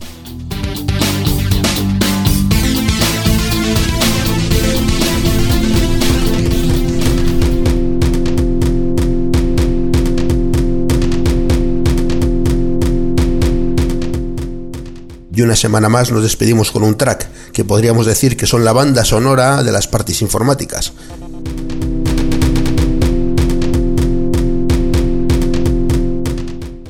y 15.38 15.42
una 15.42 15.54
semana 15.54 15.88
más 15.88 16.10
nos 16.10 16.24
despedimos 16.24 16.72
con 16.72 16.82
un 16.82 16.98
track 16.98 17.28
que 17.52 17.64
podríamos 17.64 18.06
decir 18.06 18.36
que 18.36 18.48
son 18.48 18.64
la 18.64 18.72
banda 18.72 19.04
sonora 19.04 19.62
de 19.62 19.70
las 19.70 19.86
partes 19.86 20.20
informáticas. 20.20 20.92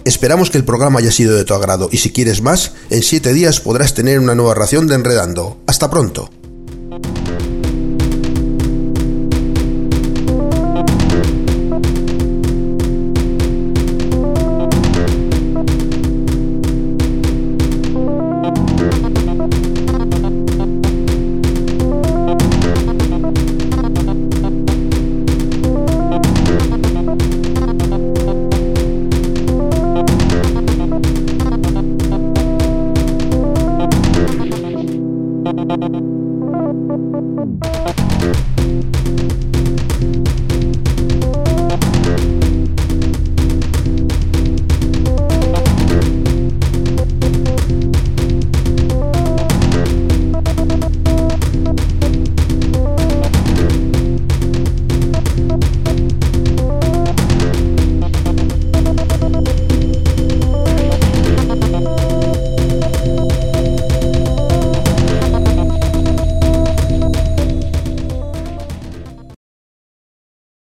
Esperamos 0.03 0.49
que 0.49 0.57
el 0.57 0.65
programa 0.65 1.01
haya 1.01 1.13
sido 1.13 1.37
de 1.37 1.45
tu 1.45 1.53
agrado 1.53 1.91
y 1.93 1.99
si 1.99 2.11
quieres 2.11 2.41
más, 2.41 2.73
en 2.89 3.03
7 3.03 3.35
días 3.35 3.61
podrás 3.61 3.93
tener 3.93 4.19
una 4.19 4.35
nueva 4.35 4.55
ración 4.55 4.87
de 4.87 4.95
Enredando. 4.95 5.59
Hasta 5.67 5.91
pronto. 5.91 6.31